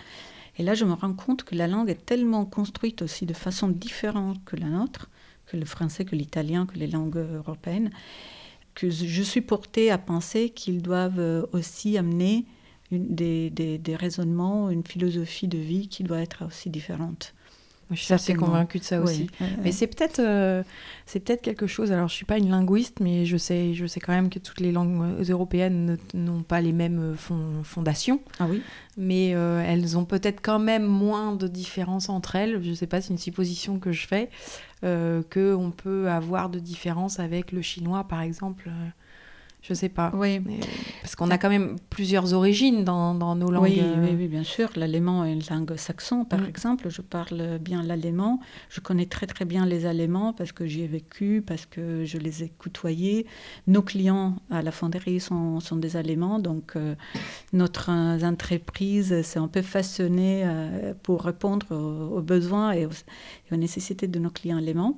Et 0.60 0.64
là, 0.64 0.76
je 0.76 0.86
me 0.86 0.94
rends 0.94 1.14
compte 1.14 1.44
que 1.44 1.56
la 1.56 1.66
langue 1.66 1.90
est 1.90 2.06
tellement 2.06 2.46
construite 2.46 3.02
aussi 3.02 3.26
de 3.26 3.34
façon 3.34 3.70
différente 3.70 4.38
que 4.46 4.56
la 4.56 4.68
nôtre, 4.68 5.10
que 5.48 5.58
le 5.58 5.66
français, 5.66 6.06
que 6.06 6.16
l'italien, 6.16 6.68
que 6.68 6.78
les 6.78 6.86
langues 6.86 7.18
européennes, 7.18 7.90
que 8.76 8.92
je 8.92 9.24
suis 9.24 9.42
portée 9.42 9.90
à 9.90 9.98
penser 9.98 10.52
qu'ils 10.52 10.84
doivent 10.84 11.20
euh, 11.20 11.48
aussi 11.54 11.98
amener 11.98 12.46
une- 12.92 13.16
des, 13.16 13.50
des- 13.50 13.78
des 13.78 13.96
raisonnements, 13.96 14.70
une 14.70 14.86
philosophie 14.86 15.48
de 15.48 15.58
vie 15.58 15.88
qui 15.88 16.04
doit 16.04 16.20
être 16.22 16.46
aussi 16.46 16.70
différente. 16.70 17.34
Je 17.92 17.98
suis 17.98 18.16
assez 18.16 18.34
convaincue 18.48 18.80
de 18.80 18.84
ça 18.84 19.00
aussi. 19.00 19.30
Oui, 19.40 19.48
Mais 19.64 19.72
c'est 19.72 19.86
peut-être 19.86 20.18
euh, 20.18 20.64
c'est 21.06 21.20
peut-être 21.20 21.44
quelque 21.44 21.68
chose. 21.68 21.92
Alors, 21.92 22.08
je 22.08 22.16
suis 22.16 22.26
pas 22.26 22.40
une 22.40 22.50
linguiste, 22.50 23.00
mais 23.00 23.28
je 23.28 23.38
sais 23.38 23.76
je 23.76 23.86
sais 23.86 24.00
quand 24.00 24.12
même 24.12 24.30
que 24.32 24.40
toutes 24.40 24.60
les 24.60 24.72
langues 24.72 25.04
euh, 25.04 25.24
européennes 25.32 26.00
ne- 26.16 26.20
n'ont 26.20 26.42
pas 26.42 26.62
les 26.62 26.72
mêmes 26.72 27.00
euh, 27.00 27.16
fond- 27.16 27.62
fondations, 27.64 28.22
Ah 28.40 28.48
oui 28.50 28.64
mais 28.98 29.36
euh, 29.36 29.62
elles 29.64 30.00
ont 30.00 30.06
peut-être 30.06 30.42
quand 30.42 30.58
même 30.58 30.86
moins 30.86 31.36
de 31.36 31.48
différences 31.48 32.10
entre 32.10 32.36
elles. 32.38 32.60
Je 32.64 32.74
sais 32.74 32.88
pas, 32.88 33.02
c'est 33.02 33.12
une 33.14 33.20
supposition 33.20 33.78
que 33.78 33.92
je 33.92 34.08
fais 34.08 34.32
euh, 34.84 35.22
que 35.30 35.54
on 35.54 35.70
peut 35.70 36.10
avoir 36.10 36.50
de 36.50 36.58
différences 36.58 37.20
avec 37.20 37.52
le 37.52 37.62
chinois, 37.62 38.04
par 38.06 38.22
exemple. 38.22 38.72
Je 39.68 39.74
sais 39.74 39.90
pas. 39.90 40.12
Oui. 40.14 40.40
Parce 41.02 41.16
qu'on 41.16 41.32
a 41.32 41.38
quand 41.40 41.50
même 41.50 41.78
plusieurs 41.90 42.34
origines 42.34 42.84
dans, 42.84 43.16
dans 43.16 43.36
nos 43.36 43.50
langues. 43.50 43.64
Oui, 43.64 43.80
euh, 43.82 43.96
oui, 44.04 44.16
oui, 44.16 44.28
bien 44.28 44.44
sûr. 44.44 44.70
L'allemand 44.76 45.26
est 45.26 45.34
une 45.34 45.42
langue 45.50 45.76
saxon, 45.76 46.24
par 46.24 46.40
Mm. 46.42 46.46
exemple. 46.46 46.90
Je 46.90 47.02
parle 47.02 47.58
bien 47.60 47.82
l'allemand. 47.82 48.40
Je 48.70 48.80
connais 48.80 49.08
très 49.08 49.26
très 49.26 49.44
bien 49.46 49.66
les 49.66 49.88
Allemands 49.88 50.34
parce 50.34 50.52
que 50.52 50.68
j'y 50.68 50.82
ai 50.84 50.88
vécu, 50.88 51.44
parce 51.46 51.66
que 51.66 52.06
je 52.06 52.18
les 52.20 52.44
ai 52.44 52.50
côtoyés. 52.50 53.26
Nos 53.66 53.82
clients 53.82 54.36
à 54.52 54.62
la 54.62 54.72
fonderie 54.72 55.20
sont, 55.20 55.60
sont 55.60 55.78
des 55.78 55.98
Allemands, 55.98 56.38
donc 56.38 56.74
euh, 56.76 56.94
notre 57.54 57.90
entreprise 58.24 59.22
s'est 59.24 59.40
un 59.40 59.48
peu 59.48 59.62
façonnée 59.62 60.44
euh, 60.46 60.94
pour 61.02 61.24
répondre 61.24 61.66
aux, 61.72 62.18
aux 62.18 62.22
besoins 62.22 62.72
et 62.74 62.86
aux, 62.86 62.92
et 62.92 63.45
aux 63.52 63.58
nécessités 63.58 64.08
de 64.08 64.20
nos 64.20 64.30
clients 64.30 64.58
allemands. 64.58 64.98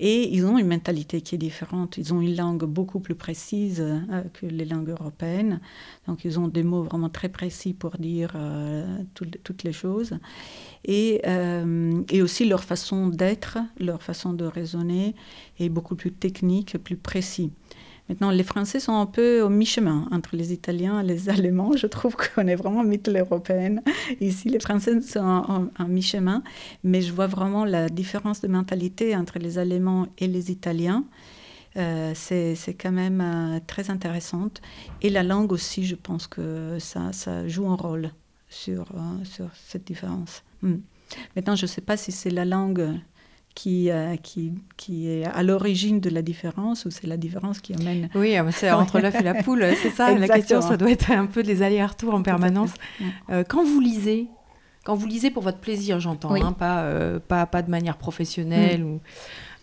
Et 0.00 0.32
ils 0.32 0.46
ont 0.46 0.58
une 0.58 0.68
mentalité 0.68 1.20
qui 1.20 1.34
est 1.34 1.38
différente. 1.38 1.98
Ils 1.98 2.14
ont 2.14 2.20
une 2.20 2.36
langue 2.36 2.64
beaucoup 2.64 3.00
plus 3.00 3.16
précise 3.16 3.80
euh, 3.80 4.22
que 4.32 4.46
les 4.46 4.64
langues 4.64 4.90
européennes. 4.90 5.60
Donc, 6.06 6.24
ils 6.24 6.38
ont 6.38 6.46
des 6.46 6.62
mots 6.62 6.84
vraiment 6.84 7.08
très 7.08 7.28
précis 7.28 7.74
pour 7.74 7.98
dire 7.98 8.32
euh, 8.36 9.02
toutes, 9.14 9.64
les 9.64 9.72
choses. 9.72 10.18
Et, 10.84 11.20
euh, 11.26 12.02
et 12.10 12.22
aussi 12.22 12.44
leur 12.44 12.62
façon 12.62 13.08
d'être, 13.08 13.58
leur 13.80 14.02
façon 14.02 14.32
de 14.32 14.44
raisonner 14.44 15.16
est 15.58 15.68
beaucoup 15.68 15.96
plus 15.96 16.12
technique, 16.12 16.78
plus 16.78 16.96
précis. 16.96 17.50
Maintenant, 18.08 18.30
les 18.30 18.42
Français 18.42 18.80
sont 18.80 18.94
un 18.94 19.06
peu 19.06 19.42
au 19.42 19.50
mi-chemin 19.50 20.08
entre 20.10 20.34
les 20.34 20.52
Italiens 20.52 21.00
et 21.00 21.04
les 21.04 21.28
Allemands. 21.28 21.76
Je 21.76 21.86
trouve 21.86 22.16
qu'on 22.34 22.46
est 22.46 22.56
vraiment 22.56 22.82
mitteleuropéenne. 22.82 23.82
Ici, 24.20 24.48
les 24.48 24.60
Français 24.60 25.00
sont 25.02 25.20
en, 25.78 25.88
mi-chemin, 25.88 26.42
mais 26.84 27.02
je 27.02 27.12
vois 27.12 27.26
vraiment 27.26 27.64
la 27.64 27.88
différence 27.88 28.40
de 28.40 28.48
mentalité 28.48 29.14
entre 29.14 29.38
les 29.38 29.58
Allemands 29.58 30.06
et 30.18 30.26
les 30.26 30.50
Italiens. 30.50 31.04
Euh, 31.76 32.12
c'est 32.14 32.54
c'est 32.54 32.74
quand 32.74 32.92
même 32.92 33.20
euh, 33.20 33.60
très 33.66 33.90
intéressante. 33.90 34.62
Et 35.02 35.10
la 35.10 35.22
langue 35.22 35.52
aussi, 35.52 35.84
je 35.84 35.94
pense 35.94 36.26
que 36.26 36.78
ça, 36.80 37.12
ça 37.12 37.46
joue 37.46 37.68
un 37.68 37.76
rôle 37.76 38.10
sur, 38.48 38.86
euh, 38.94 39.24
sur 39.24 39.50
cette 39.54 39.86
différence. 39.86 40.42
Hmm. 40.62 40.78
Maintenant, 41.36 41.56
je 41.56 41.64
ne 41.64 41.68
sais 41.68 41.80
pas 41.82 41.96
si 41.96 42.10
c'est 42.10 42.30
la 42.30 42.44
langue 42.44 42.98
qui, 43.58 43.90
euh, 43.90 44.14
qui, 44.14 44.52
qui 44.76 45.08
est 45.08 45.24
à 45.24 45.42
l'origine 45.42 45.98
de 45.98 46.10
la 46.10 46.22
différence 46.22 46.84
ou 46.84 46.92
c'est 46.92 47.08
la 47.08 47.16
différence 47.16 47.58
qui 47.58 47.74
amène. 47.74 48.08
Oui, 48.14 48.36
ah, 48.36 48.46
c'est 48.52 48.70
entre 48.82 49.00
l'œuf 49.00 49.16
et 49.16 49.24
la 49.24 49.42
poule, 49.42 49.66
c'est 49.82 49.90
ça. 49.90 50.16
La 50.16 50.28
question, 50.28 50.60
ça 50.60 50.76
doit 50.76 50.92
être 50.92 51.10
un 51.10 51.26
peu 51.26 51.42
des 51.42 51.62
allers-retours 51.62 52.14
en 52.14 52.22
permanence. 52.22 52.70
Euh, 53.30 53.42
quand 53.42 53.64
vous 53.64 53.80
lisez, 53.80 54.28
quand 54.84 54.94
vous 54.94 55.08
lisez 55.08 55.32
pour 55.32 55.42
votre 55.42 55.58
plaisir, 55.58 55.98
j'entends, 55.98 56.30
Oui. 56.30 56.40
hein, 56.40 56.52
pas, 56.52 56.82
euh, 56.82 57.18
pas, 57.18 57.46
pas 57.46 57.62
de 57.62 57.70
manière 57.70 57.96
professionnelle, 57.96 58.84
ou, 58.84 59.00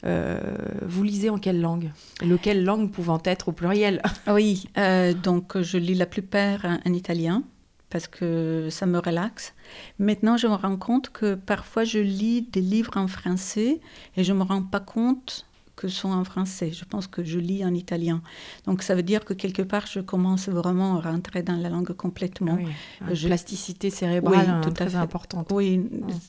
Euh, 0.06 0.40
vous 0.86 1.04
lisez 1.04 1.30
en 1.32 1.40
quelle 1.40 1.60
langue? 1.62 1.90
Lequel 2.22 2.64
langue 2.64 2.92
pouvant 2.92 3.20
être 3.24 3.48
au 3.48 3.54
pluriel? 3.54 4.04
Oui, 4.28 4.66
euh, 4.78 5.14
donc 5.14 5.60
je 5.60 5.78
lis 5.80 5.96
la 5.96 6.06
plupart 6.06 6.64
en, 6.64 6.78
en 6.88 6.94
italien 6.94 7.42
parce 7.90 8.08
que 8.08 8.70
ça 8.70 8.86
me 8.86 9.00
relaxe. 9.00 9.54
Maintenant, 10.00 10.38
je 10.38 10.48
me 10.48 10.54
rends 10.54 10.78
compte 10.78 11.10
que 11.10 11.36
parfois 11.36 11.84
je 11.84 12.00
lis 12.00 12.42
des 12.42 12.62
livres 12.62 12.98
en 12.98 13.08
français 13.08 13.80
et 14.18 14.24
je 14.24 14.34
ne 14.34 14.40
me 14.40 14.44
rends 14.44 14.64
pas 14.64 14.80
compte 14.80 15.46
que 15.76 15.88
sont 15.88 16.10
en 16.10 16.24
français. 16.24 16.72
Je 16.72 16.86
pense 16.86 17.08
que 17.08 17.24
je 17.24 17.38
lis 17.40 17.66
en 17.66 17.74
italien. 17.74 18.22
Donc 18.66 18.82
ça 18.82 18.96
veut 18.96 19.04
dire 19.04 19.26
que 19.26 19.34
quelque 19.34 19.62
part, 19.62 19.88
je 19.88 20.00
commence 20.00 20.48
vraiment 20.48 20.98
à 20.98 21.02
rentrer 21.12 21.44
dans 21.44 21.56
la 21.58 21.70
langue 21.70 21.92
complètement. 21.94 22.56
Oui, 22.56 22.68
une 23.08 23.14
Je- 23.16 23.28
plasticité 23.28 23.90
cérébrale 23.90 24.46
Oui, 24.46 24.50
hein, 24.50 24.62
tout 24.62 24.70
à 24.70 24.74
très 24.74 24.90
fait. 24.90 24.96
importante. 24.98 25.48
Oui, 25.52 25.82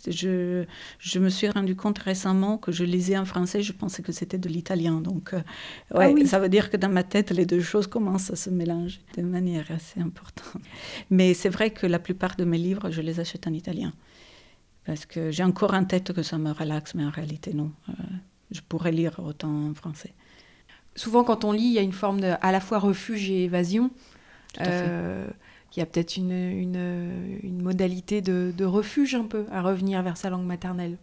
je, 0.08 0.64
je 0.98 1.18
me 1.18 1.28
suis 1.28 1.48
rendu 1.48 1.76
compte 1.76 1.98
récemment 1.98 2.58
que 2.58 2.72
je 2.72 2.84
lisais 2.84 3.16
en 3.16 3.24
français, 3.24 3.62
je 3.62 3.72
pensais 3.72 4.02
que 4.02 4.12
c'était 4.12 4.38
de 4.38 4.48
l'italien. 4.48 5.00
Donc, 5.00 5.32
euh, 5.34 5.38
ouais, 5.94 6.06
Ah 6.06 6.10
oui. 6.12 6.26
ça 6.26 6.38
veut 6.38 6.48
dire 6.48 6.70
que 6.70 6.76
dans 6.76 6.88
ma 6.90 7.02
tête, 7.04 7.30
les 7.30 7.46
deux 7.46 7.60
choses 7.62 7.86
commencent 7.86 8.30
à 8.30 8.36
se 8.36 8.50
mélanger 8.50 9.00
de 9.16 9.22
manière 9.22 9.70
assez 9.70 10.00
importante. 10.00 10.62
Mais 11.10 11.34
c'est 11.34 11.48
vrai 11.50 11.70
que 11.70 11.86
la 11.86 11.98
plupart 11.98 12.36
de 12.36 12.44
mes 12.44 12.58
livres, 12.58 12.90
je 12.90 13.00
les 13.00 13.20
achète 13.20 13.46
en 13.46 13.52
italien. 13.52 13.92
Parce 14.84 15.04
que 15.06 15.30
j'ai 15.30 15.42
encore 15.42 15.74
en 15.74 15.84
tête 15.84 16.12
que 16.12 16.22
ça 16.22 16.38
me 16.38 16.52
relaxe, 16.52 16.94
mais 16.94 17.04
en 17.04 17.10
réalité, 17.10 17.52
non. 17.54 17.72
Euh, 17.88 17.92
je 18.50 18.60
pourrais 18.60 18.92
lire 18.92 19.20
autant 19.24 19.70
en 19.70 19.74
français. 19.74 20.12
Souvent, 20.94 21.24
quand 21.24 21.44
on 21.44 21.52
lit, 21.52 21.64
il 21.64 21.72
y 21.72 21.78
a 21.78 21.82
une 21.82 21.92
forme 21.92 22.20
de 22.20 22.32
à 22.40 22.52
la 22.52 22.60
fois 22.60 22.78
refuge 22.78 23.30
et 23.30 23.44
évasion. 23.44 23.90
Euh, 24.60 25.26
il 25.74 25.80
y 25.80 25.82
a 25.82 25.86
peut-être 25.86 26.16
une, 26.16 26.32
une, 26.32 27.38
une 27.42 27.60
modalité 27.60 28.22
de, 28.22 28.52
de 28.56 28.64
refuge 28.64 29.14
un 29.14 29.24
peu 29.24 29.44
à 29.52 29.60
revenir 29.60 30.02
vers 30.02 30.16
sa 30.16 30.30
langue 30.30 30.46
maternelle. 30.46 30.96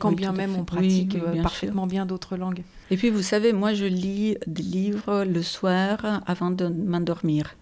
Quand 0.00 0.10
Oui, 0.10 0.16
bien 0.16 0.32
même 0.32 0.56
on 0.56 0.64
pratique 0.64 1.12
Oui, 1.14 1.20
euh, 1.24 1.32
bien 1.32 1.42
parfaitement 1.42 1.86
bien 1.86 2.06
d'autres 2.06 2.36
langues. 2.36 2.62
Et 2.90 2.96
puis, 2.96 3.10
vous 3.10 3.22
savez, 3.22 3.52
moi, 3.52 3.74
je 3.74 3.84
lis 3.84 4.36
des 4.46 4.62
livres 4.62 5.24
le 5.24 5.42
soir 5.42 6.22
avant 6.26 6.50
de 6.50 6.66
m'endormir. 6.66 7.56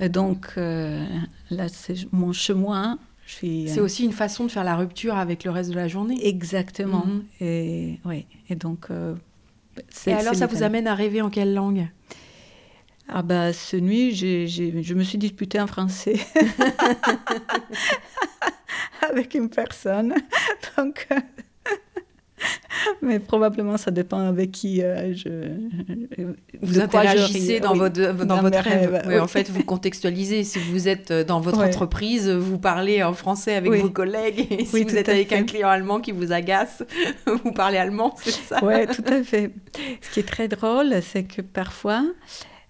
Et 0.00 0.08
donc, 0.08 0.52
euh, 0.56 1.04
là, 1.50 1.68
c'est 1.68 2.10
mon 2.12 2.32
chemin. 2.32 2.98
Suis, 3.26 3.68
C'est 3.68 3.80
euh, 3.80 3.84
aussi 3.84 4.04
une 4.04 4.12
façon 4.12 4.44
de 4.44 4.50
faire 4.50 4.64
la 4.64 4.76
rupture 4.76 5.16
avec 5.16 5.44
le 5.44 5.50
reste 5.50 5.70
de 5.70 5.76
la 5.76 5.88
journée. 5.88 6.26
Exactement. 6.26 7.06
Mhm. 7.06 7.24
Et, 7.40 7.98
ouais. 8.04 8.26
et 8.48 8.54
donc, 8.54 8.86
euh, 8.90 9.14
Et 10.06 10.12
alors, 10.12 10.34
ça 10.34 10.46
vous 10.46 10.62
amène 10.62 10.86
à 10.86 10.94
rêver 10.94 11.22
en 11.22 11.30
quelle 11.30 11.54
langue? 11.54 11.88
Ah 13.08 13.22
bah, 13.22 13.52
ce 13.52 13.76
nuit, 13.76 14.14
je 14.14 14.94
me 14.94 15.02
suis 15.02 15.18
disputée 15.18 15.60
en 15.60 15.66
français 15.66 16.18
avec 19.10 19.34
une 19.34 19.50
personne. 19.50 20.14
Donc, 20.76 21.06
euh, 21.10 21.20
mais 23.02 23.18
probablement, 23.18 23.76
ça 23.76 23.90
dépend 23.90 24.18
avec 24.20 24.52
qui 24.52 24.82
euh, 24.82 25.14
je... 25.14 25.28
Vous 26.62 26.80
interagissez 26.80 27.60
dans 27.60 27.72
Oui. 27.72 27.78
votre, 27.78 28.14
dans 28.16 28.36
Dans 28.36 28.42
votre 28.42 28.58
rêve. 28.58 29.02
Oui, 29.06 29.14
oui. 29.14 29.18
En 29.18 29.26
fait, 29.26 29.50
vous 29.50 29.62
contextualisez. 29.64 30.44
Si 30.44 30.58
vous 30.58 30.88
êtes 30.88 31.10
euh, 31.10 31.24
dans 31.24 31.40
votre 31.40 31.58
entreprise, 31.62 32.28
vous 32.28 32.58
parlez 32.58 33.02
en 33.02 33.12
français 33.14 33.54
avec 33.54 33.70
Oui. 33.70 33.80
vos 33.80 33.90
collègues. 33.90 34.46
Et 34.50 34.64
si 34.64 34.82
vous 34.84 34.96
êtes 34.96 35.08
avec 35.08 35.28
fait. 35.28 35.36
un 35.36 35.44
client 35.44 35.68
allemand 35.68 36.00
qui 36.00 36.12
vous 36.12 36.32
agace, 36.32 36.82
vous 37.26 37.52
parlez 37.52 37.78
allemand, 37.78 38.14
c'est 38.16 38.30
ça? 38.30 38.58
Oui, 38.62 38.86
tout 38.86 39.04
à 39.06 39.22
fait. 39.22 39.52
Ce 40.00 40.10
qui 40.12 40.20
est 40.20 40.28
très 40.28 40.48
drôle, 40.48 40.94
c'est 41.02 41.24
que 41.24 41.42
parfois, 41.42 42.04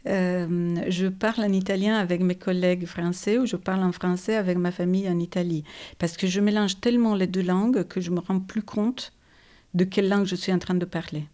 euh, 0.07 0.75
je 0.89 1.07
parle 1.07 1.45
en 1.45 1.53
italien 1.53 1.97
avec 1.97 2.21
mes 2.21 2.35
collègues 2.35 2.87
français 2.87 3.39
ou 3.39 3.47
je 3.47 3.57
parle 3.57 3.83
en 3.83 3.93
français 3.93 4.35
avec 4.37 4.59
ma 4.59 4.71
famille 4.71 5.09
en 5.09 5.19
Italie. 5.19 5.65
Parce 5.99 6.17
que 6.17 6.27
je 6.27 6.41
mélange 6.41 6.81
tellement 6.81 7.15
les 7.15 7.27
deux 7.27 7.43
langues 7.43 7.85
que 7.85 8.01
je 8.01 8.11
me 8.11 8.21
rends 8.21 8.41
plus 8.41 8.63
compte 8.63 9.13
de 9.75 9.85
quelle 9.85 10.09
langue 10.09 10.27
je 10.27 10.37
suis 10.37 10.53
en 10.53 10.59
train 10.59 10.75
de 10.75 10.85
parler. 10.85 11.25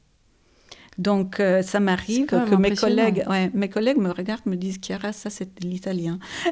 Donc, 0.98 1.40
euh, 1.40 1.62
ça 1.62 1.80
m'arrive 1.80 2.26
que 2.26 2.54
mes 2.56 2.74
collègues, 2.74 3.24
ouais, 3.28 3.50
mes 3.54 3.68
collègues 3.68 3.96
me 3.98 4.10
regardent, 4.10 4.44
me 4.46 4.56
disent 4.56 4.78
Chiara, 4.82 5.12
ça 5.12 5.30
c'est 5.30 5.60
de 5.62 5.66
l'italien. 5.66 6.18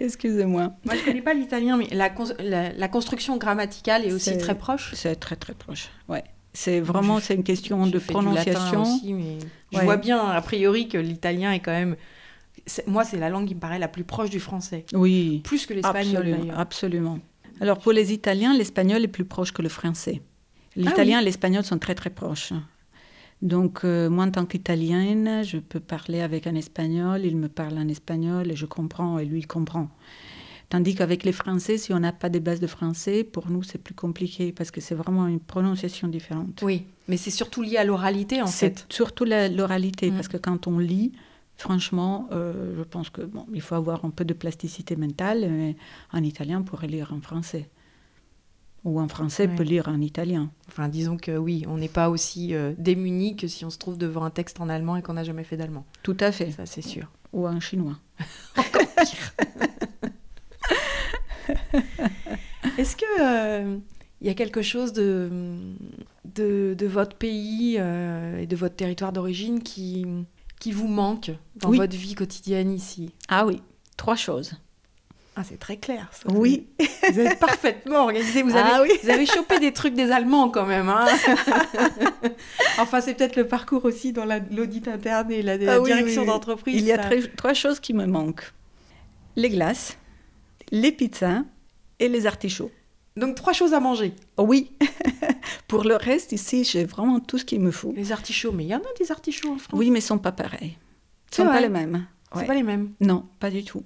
excusez-moi. 0.00 0.72
Moi, 0.84 0.94
je 0.96 1.04
connais 1.04 1.22
pas 1.22 1.34
l'italien, 1.34 1.76
mais 1.76 1.88
la, 1.92 2.10
cons- 2.10 2.34
la, 2.38 2.72
la 2.72 2.88
construction 2.88 3.36
grammaticale 3.36 4.04
est 4.04 4.12
aussi 4.12 4.36
très 4.38 4.54
proche. 4.56 4.92
C'est 4.94 5.16
très 5.16 5.36
très 5.36 5.54
proche. 5.54 5.88
Ouais. 6.08 6.24
C'est 6.52 6.80
vraiment, 6.80 7.20
c'est 7.20 7.34
une 7.34 7.44
question 7.44 7.86
de 7.86 7.98
prononciation. 7.98 8.82
aussi, 8.82 9.12
mais 9.12 9.38
je 9.72 9.78
Ouais. 9.78 9.84
vois 9.84 9.98
bien, 9.98 10.18
a 10.24 10.40
priori, 10.40 10.88
que 10.88 10.96
l'italien 10.98 11.52
est 11.52 11.60
quand 11.60 11.72
même... 11.72 11.96
Moi, 12.86 13.04
c'est 13.04 13.18
la 13.18 13.28
langue 13.28 13.46
qui 13.46 13.54
me 13.54 13.60
paraît 13.60 13.78
la 13.78 13.88
plus 13.88 14.04
proche 14.04 14.30
du 14.30 14.40
français. 14.40 14.86
Oui. 14.94 15.42
Plus 15.44 15.66
que 15.66 15.74
l'espagnol, 15.74 16.36
absolument. 16.56 17.18
Alors 17.60 17.78
pour 17.78 17.92
les 17.92 18.12
Italiens, 18.12 18.56
l'espagnol 18.56 19.02
est 19.04 19.08
plus 19.08 19.24
proche 19.24 19.52
que 19.52 19.62
le 19.62 19.68
français. 19.68 20.22
L'italien 20.76 21.20
et 21.20 21.24
l'espagnol 21.24 21.64
sont 21.64 21.78
très 21.78 21.94
très 21.94 22.10
proches. 22.10 22.52
Donc 23.42 23.84
euh, 23.84 24.08
moi 24.10 24.24
en 24.24 24.30
tant 24.30 24.46
qu'italienne, 24.46 25.42
je 25.44 25.58
peux 25.58 25.80
parler 25.80 26.20
avec 26.20 26.46
un 26.46 26.54
espagnol, 26.54 27.22
il 27.24 27.36
me 27.36 27.48
parle 27.48 27.78
en 27.78 27.88
espagnol 27.88 28.50
et 28.50 28.56
je 28.56 28.66
comprends 28.66 29.18
et 29.18 29.24
lui 29.24 29.40
il 29.40 29.46
comprend. 29.46 29.88
Tandis 30.68 30.94
qu'avec 30.96 31.22
les 31.22 31.32
Français, 31.32 31.78
si 31.78 31.92
on 31.92 32.00
n'a 32.00 32.12
pas 32.12 32.28
des 32.28 32.40
bases 32.40 32.60
de 32.60 32.66
français, 32.66 33.22
pour 33.24 33.50
nous 33.50 33.62
c'est 33.62 33.78
plus 33.78 33.94
compliqué 33.94 34.52
parce 34.52 34.70
que 34.70 34.80
c'est 34.80 34.96
vraiment 34.96 35.26
une 35.28 35.38
prononciation 35.38 36.08
différente. 36.08 36.60
Oui, 36.62 36.84
mais 37.08 37.16
c'est 37.16 37.30
surtout 37.30 37.62
lié 37.62 37.76
à 37.76 37.84
l'oralité, 37.84 38.42
en 38.42 38.46
C'est 38.48 38.76
fait. 38.80 38.86
surtout 38.92 39.24
la- 39.24 39.48
l'oralité, 39.48 40.10
Mm. 40.10 40.14
parce 40.14 40.28
que 40.28 40.38
quand 40.38 40.66
on 40.66 40.78
lit, 40.78 41.12
franchement, 41.56 42.28
euh, 42.32 42.74
je 42.76 42.82
pense 42.82 43.10
que 43.10 43.22
bon, 43.22 43.46
il 43.52 43.60
faut 43.60 43.74
avoir 43.74 44.04
un 44.04 44.10
peu 44.10 44.24
de 44.24 44.34
plasticité 44.34 44.96
mentale. 44.96 45.48
Mais 45.50 45.76
en 46.12 46.22
italien, 46.22 46.60
on 46.60 46.64
pourrait 46.64 46.86
lire 46.88 47.12
en 47.12 47.20
français. 47.20 47.68
Ou 48.84 49.00
en 49.00 49.08
français, 49.08 49.48
Ouais. 49.48 49.56
peut 49.56 49.62
lire 49.64 49.88
en 49.88 50.00
italien. 50.00 50.50
Enfin, 50.68 50.88
disons 50.88 51.16
que 51.16 51.36
oui, 51.36 51.64
on 51.66 51.76
n'est 51.76 51.88
pas 51.88 52.08
aussi 52.08 52.54
euh, 52.54 52.72
démuni 52.78 53.34
que 53.34 53.48
si 53.48 53.64
on 53.64 53.70
se 53.70 53.78
trouve 53.78 53.98
devant 53.98 54.22
un 54.24 54.30
texte 54.30 54.60
en 54.60 54.68
allemand 54.68 54.96
et 54.96 55.02
qu'on 55.02 55.14
n'a 55.14 55.24
jamais 55.24 55.42
fait 55.44 55.56
d'allemand. 55.56 55.84
Tout 56.04 56.16
à 56.20 56.30
fait. 56.30 56.52
Ça, 56.52 56.66
c'est 56.66 56.82
sûr. 56.82 57.10
Ou 57.32 57.48
en 57.48 57.58
chinois. 57.58 57.98
Est-ce 62.78 62.96
que 62.96 63.04
euh, 63.20 63.78
il 64.20 64.26
y 64.26 64.30
a 64.30 64.34
quelque 64.34 64.62
chose 64.62 64.92
de, 64.92 65.30
de, 66.34 66.74
de 66.76 66.86
votre 66.86 67.16
pays 67.16 67.76
euh, 67.78 68.38
et 68.38 68.46
de 68.46 68.56
votre 68.56 68.76
territoire 68.76 69.12
d'origine 69.12 69.62
qui, 69.62 70.06
qui 70.60 70.72
vous 70.72 70.88
manque 70.88 71.30
dans 71.56 71.70
Oui. 71.70 71.76
votre 71.78 71.96
vie 71.96 72.14
quotidienne 72.14 72.70
ici 72.72 73.12
Ah 73.28 73.46
oui, 73.46 73.62
trois 73.96 74.16
choses. 74.16 74.54
Ah, 75.38 75.42
c'est 75.44 75.58
très 75.58 75.76
clair. 75.76 76.08
ça. 76.12 76.30
Oui. 76.32 76.66
Vous 77.12 77.20
êtes 77.20 77.38
parfaitement 77.38 78.04
organisé. 78.04 78.42
Vous 78.42 78.56
avez, 78.56 78.70
Ah 78.72 78.80
oui. 78.82 78.88
vous 79.02 79.10
avez 79.10 79.26
chopé 79.26 79.60
des 79.60 79.70
trucs 79.74 79.92
des 79.92 80.10
Allemands 80.10 80.48
quand 80.48 80.64
même. 80.64 80.88
hein. 80.88 81.04
enfin, 82.78 83.00
c'est 83.02 83.12
peut-être 83.14 83.36
le 83.36 83.46
parcours 83.46 83.84
aussi 83.84 84.12
dans 84.14 84.24
la- 84.24 84.38
l'audit 84.38 84.88
interne 84.88 85.30
et 85.30 85.42
la, 85.42 85.56
la 85.58 85.74
Ah 85.74 85.80
direction 85.80 86.22
oui, 86.22 86.26
oui. 86.28 86.32
d'entreprise. 86.32 86.76
Il 86.80 86.86
y 86.86 86.92
a 86.92 86.98
très- 86.98 87.22
trois 87.28 87.52
choses 87.54 87.80
qui 87.80 87.92
me 87.94 88.06
manquent. 88.06 88.52
Les 89.36 89.50
glaces, 89.50 89.98
les 90.70 90.90
pizzas 90.92 91.42
et 92.00 92.08
les 92.08 92.26
artichauts. 92.26 92.70
Donc, 93.16 93.34
trois 93.34 93.52
choses 93.52 93.72
à 93.74 93.80
manger. 93.80 94.14
Oui. 94.38 94.72
Pour 95.68 95.84
le 95.84 95.96
reste, 95.96 96.32
ici, 96.32 96.64
j'ai 96.64 96.84
vraiment 96.84 97.18
tout 97.20 97.38
ce 97.38 97.44
qu'il 97.44 97.60
me 97.60 97.70
faut. 97.70 97.92
Les 97.96 98.12
artichauts, 98.12 98.52
mais 98.52 98.64
il 98.64 98.68
y 98.68 98.74
en 98.74 98.78
a 98.78 98.98
des 98.98 99.10
artichauts 99.10 99.52
en 99.52 99.58
France. 99.58 99.78
Oui, 99.78 99.90
mais 99.90 100.00
ils 100.00 100.02
sont 100.02 100.18
pas 100.18 100.32
pareils. 100.32 100.76
Ils 100.76 101.34
C'est 101.36 101.42
sont 101.42 101.48
pas 101.48 101.60
les 101.60 101.68
mêmes. 101.68 102.06
C'est 102.32 102.40
Ouais. 102.40 102.46
pas 102.46 102.54
les 102.54 102.62
mêmes. 102.62 102.90
Non, 103.00 103.24
pas 103.40 103.50
du 103.50 103.64
tout. 103.64 103.82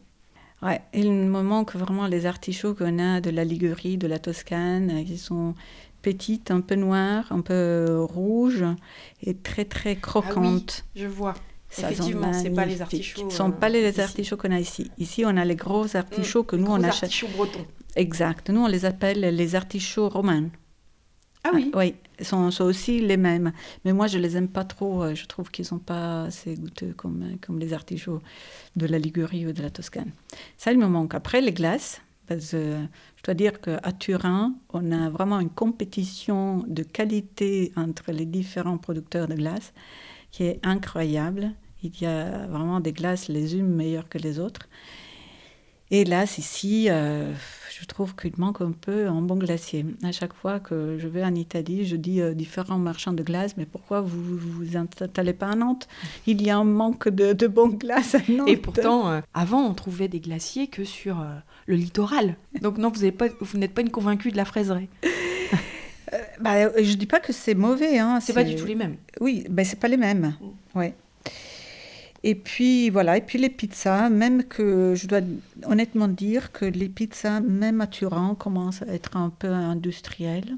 Ouais, 0.62 0.82
il 0.92 1.10
me 1.12 1.42
manque 1.42 1.74
vraiment 1.74 2.06
les 2.06 2.26
artichauts 2.26 2.74
qu'on 2.74 2.98
a 2.98 3.20
de 3.20 3.30
la 3.30 3.44
Ligurie, 3.44 3.96
de 3.96 4.06
la 4.06 4.18
Toscane, 4.18 4.90
euh, 4.90 5.04
qui 5.04 5.16
sont 5.16 5.54
petites, 6.02 6.50
un 6.50 6.60
peu 6.60 6.74
noires, 6.74 7.26
un 7.30 7.40
peu 7.40 7.98
rouges 8.00 8.64
et 9.22 9.34
très 9.34 9.64
très 9.64 9.96
croquantes. 9.96 10.84
Je 10.96 11.06
vois. 11.06 11.34
Ça 11.70 11.82
Ah 11.86 11.92
Effectivement, 11.92 12.32
c'est 12.32 12.50
pas 12.50 12.66
les 12.66 12.82
artichauts, 12.82 13.30
Ce 13.30 13.36
sont 13.36 13.50
euh, 13.50 13.52
pas 13.52 13.68
les 13.68 13.88
ici. 13.90 14.00
artichauts 14.00 14.36
qu'on 14.36 14.50
a 14.50 14.58
ici. 14.58 14.90
Ici, 14.98 15.24
on 15.24 15.36
a 15.36 15.44
les 15.44 15.54
gros 15.56 15.96
artichauts 15.96 16.42
que 16.42 16.56
nous 16.56 16.66
on 16.70 16.82
achète. 16.82 17.04
artichauts 17.04 17.28
bretons. 17.36 17.64
Exact. 17.96 18.50
Nous 18.50 18.60
on 18.60 18.66
les 18.68 18.84
appelle 18.84 19.20
les 19.20 19.54
artichauts 19.54 20.08
romains. 20.08 20.48
Ah 21.42 21.50
oui. 21.54 21.70
oui, 21.74 21.94
ils 22.18 22.26
sont, 22.26 22.50
sont 22.50 22.64
aussi 22.64 23.00
les 23.00 23.16
mêmes. 23.16 23.52
Mais 23.84 23.94
moi, 23.94 24.06
je 24.06 24.18
les 24.18 24.36
aime 24.36 24.48
pas 24.48 24.64
trop. 24.64 25.02
euh, 25.02 25.14
Je 25.14 25.24
trouve 25.24 25.50
qu'ils 25.50 25.64
sont 25.64 25.78
pas 25.78 26.24
assez 26.24 26.54
goûteux 26.54 26.92
comme, 26.94 27.22
euh, 27.22 27.36
comme 27.40 27.58
les 27.58 27.72
artichauts 27.72 28.20
de 28.76 28.86
la 28.86 28.98
Ligurie 28.98 29.46
ou 29.46 29.52
de 29.52 29.62
la 29.62 29.70
Toscane. 29.70 30.12
Ça, 30.58 30.70
il 30.72 30.78
me 30.78 30.86
manque. 30.86 31.14
Après, 31.14 31.40
les 31.40 31.52
glaces. 31.52 32.02
Parce 32.26 32.50
que 32.52 32.76
je 33.16 33.22
dois 33.24 33.34
dire 33.34 33.60
qu'à 33.60 33.90
Turin, 33.98 34.54
on 34.72 34.92
a 34.92 35.10
vraiment 35.10 35.40
une 35.40 35.50
compétition 35.50 36.62
de 36.68 36.82
qualité 36.84 37.72
entre 37.74 38.12
les 38.12 38.26
différents 38.26 38.78
producteurs 38.78 39.26
de 39.26 39.34
glaces 39.34 39.72
qui 40.30 40.44
est 40.44 40.60
incroyable. 40.64 41.52
Il 41.82 41.98
y 42.00 42.06
a 42.06 42.46
vraiment 42.46 42.78
des 42.80 42.92
glaces 42.92 43.28
les 43.28 43.56
unes 43.56 43.66
meilleures 43.74 44.08
que 44.08 44.18
les 44.18 44.38
autres. 44.38 44.68
Et 45.90 46.04
là, 46.04 46.22
ici, 46.24 46.86
euh, 46.88 47.32
je 47.80 47.84
trouve 47.84 48.14
qu'il 48.14 48.32
manque 48.38 48.60
un 48.60 48.70
peu 48.72 49.08
un 49.08 49.20
bon 49.22 49.36
glacier. 49.36 49.84
À 50.04 50.12
chaque 50.12 50.32
fois 50.34 50.60
que 50.60 50.96
je 50.98 51.08
vais 51.08 51.24
en 51.24 51.34
Italie, 51.34 51.84
je 51.84 51.96
dis 51.96 52.22
aux 52.22 52.32
différents 52.34 52.78
marchands 52.78 53.12
de 53.12 53.22
glace, 53.24 53.56
mais 53.56 53.66
pourquoi 53.66 54.00
vous 54.00 54.36
vous 54.36 54.76
installez 54.76 55.32
pas 55.32 55.48
à 55.48 55.54
Nantes? 55.56 55.88
Il 56.26 56.42
y 56.42 56.50
a 56.50 56.56
un 56.58 56.64
manque 56.64 57.08
de, 57.08 57.32
de 57.32 57.46
bons 57.48 57.68
glaces 57.70 58.14
à 58.14 58.20
Nantes. 58.28 58.48
Et 58.48 58.56
pourtant, 58.56 59.10
euh, 59.10 59.20
avant, 59.34 59.62
on 59.66 59.74
trouvait 59.74 60.06
des 60.08 60.20
glaciers 60.20 60.68
que 60.68 60.84
sur 60.84 61.20
euh, 61.20 61.24
le 61.66 61.74
littoral. 61.74 62.36
Donc 62.62 62.78
non, 62.78 62.90
vous 62.90 63.10
pas- 63.10 63.26
n'êtes 63.54 63.74
pas 63.74 63.80
une 63.82 63.90
convaincue 63.90 64.30
de 64.30 64.36
la 64.36 64.44
fraiserie. 64.44 64.88
Bah, 66.40 66.54
euh, 66.56 66.70
je 66.82 66.94
dis 66.94 67.06
pas 67.06 67.20
que 67.20 67.32
c'est 67.32 67.54
mauvais. 67.54 67.98
Hein, 67.98 68.18
C'est 68.20 68.32
pas 68.32 68.42
du 68.42 68.56
tout 68.56 68.66
les 68.66 68.74
mêmes. 68.74 68.96
Oui, 69.20 69.44
ben 69.48 69.64
c'est 69.64 69.78
pas 69.78 69.86
les 69.88 69.96
mêmes. 69.96 70.34
Ouais. 70.74 70.94
Et 72.22 72.34
puis 72.34 72.90
voilà, 72.90 73.16
et 73.16 73.22
puis 73.22 73.38
les 73.38 73.48
pizzas, 73.48 74.10
même 74.10 74.44
que 74.44 74.94
je 74.94 75.06
dois 75.06 75.20
honnêtement 75.64 76.06
dire 76.08 76.52
que 76.52 76.66
les 76.66 76.88
pizzas, 76.90 77.40
même 77.40 77.80
à 77.80 77.86
Turin, 77.86 78.34
commencent 78.38 78.82
à 78.82 78.88
être 78.92 79.16
un 79.16 79.30
peu 79.30 79.48
industrielles. 79.48 80.56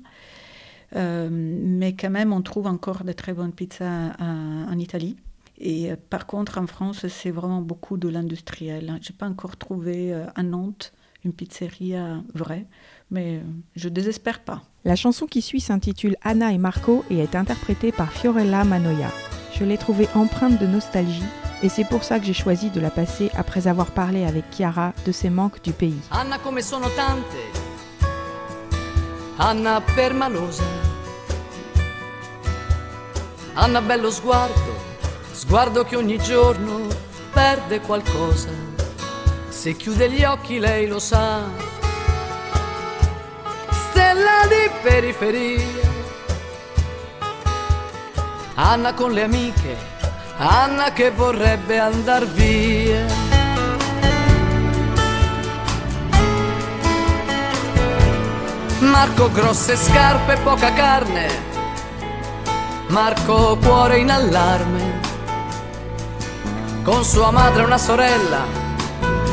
Euh, 0.96 1.28
mais 1.30 1.94
quand 1.94 2.10
même, 2.10 2.32
on 2.32 2.42
trouve 2.42 2.66
encore 2.66 3.04
de 3.04 3.12
très 3.12 3.32
bonnes 3.32 3.52
pizzas 3.52 4.08
à- 4.18 4.24
en 4.70 4.78
Italie. 4.78 5.16
Et 5.58 5.92
euh, 5.92 5.96
par 6.10 6.26
contre, 6.26 6.58
en 6.58 6.66
France, 6.66 7.06
c'est 7.06 7.30
vraiment 7.30 7.62
beaucoup 7.62 7.96
de 7.96 8.08
l'industriel. 8.08 8.98
Je 9.00 9.12
n'ai 9.12 9.16
pas 9.16 9.28
encore 9.28 9.56
trouvé 9.56 10.12
euh, 10.12 10.26
à 10.34 10.42
Nantes 10.42 10.92
une 11.24 11.32
pizzeria 11.32 12.20
vraie, 12.34 12.66
mais 13.12 13.36
euh, 13.36 13.40
je 13.76 13.88
désespère 13.88 14.40
pas. 14.40 14.62
La 14.84 14.96
chanson 14.96 15.26
qui 15.26 15.40
suit 15.40 15.60
s'intitule 15.60 16.16
Anna 16.22 16.52
et 16.52 16.58
Marco 16.58 17.04
et 17.08 17.18
est 17.20 17.36
interprétée 17.36 17.92
par 17.92 18.12
Fiorella 18.12 18.64
Manoia. 18.64 19.12
Je 19.54 19.64
l'ai 19.64 19.78
trouvée 19.78 20.08
empreinte 20.16 20.60
de 20.60 20.66
nostalgie 20.66 21.22
et 21.62 21.68
c'est 21.68 21.84
pour 21.84 22.02
ça 22.02 22.18
que 22.18 22.26
j'ai 22.26 22.32
choisi 22.32 22.70
de 22.70 22.80
la 22.80 22.90
passer 22.90 23.30
après 23.36 23.68
avoir 23.68 23.92
parlé 23.92 24.24
avec 24.24 24.44
Chiara 24.50 24.92
de 25.06 25.12
ses 25.12 25.30
manques 25.30 25.62
du 25.62 25.72
pays. 25.72 26.00
Anna 26.10 26.38
come 26.38 26.60
sono 26.60 26.88
tante, 26.88 27.38
Anna 29.36 29.80
permalosa, 29.94 30.64
Anna 33.54 33.80
bello 33.80 34.10
sguardo, 34.10 34.74
sguardo 35.32 35.84
che 35.84 35.96
ogni 35.96 36.18
giorno 36.18 36.88
perde 37.32 37.80
qualcosa, 37.80 38.50
se 39.48 39.76
chiude 39.76 40.10
gli 40.10 40.24
occhi 40.24 40.58
lei 40.58 40.88
lo 40.88 40.98
sa, 40.98 41.42
stella 43.70 44.46
di 44.48 44.70
periferia, 44.82 45.90
Anna 48.54 48.92
con 48.94 49.12
le 49.12 49.22
amiche, 49.22 49.91
Anna 50.44 50.92
che 50.92 51.12
vorrebbe 51.12 51.78
andar 51.78 52.26
via. 52.26 53.04
Marco 58.80 59.30
grosse 59.30 59.76
scarpe, 59.76 60.38
poca 60.38 60.72
carne. 60.72 61.28
Marco 62.88 63.56
cuore 63.56 63.98
in 63.98 64.10
allarme. 64.10 65.00
Con 66.82 67.04
sua 67.04 67.30
madre 67.30 67.62
una 67.62 67.78
sorella, 67.78 68.40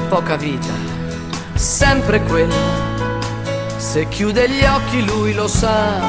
poca 0.10 0.36
vita, 0.36 0.74
sempre 1.56 2.22
quella. 2.22 2.54
Se 3.78 4.08
chiude 4.10 4.48
gli 4.48 4.64
occhi 4.64 5.04
lui 5.04 5.34
lo 5.34 5.48
sa. 5.48 6.00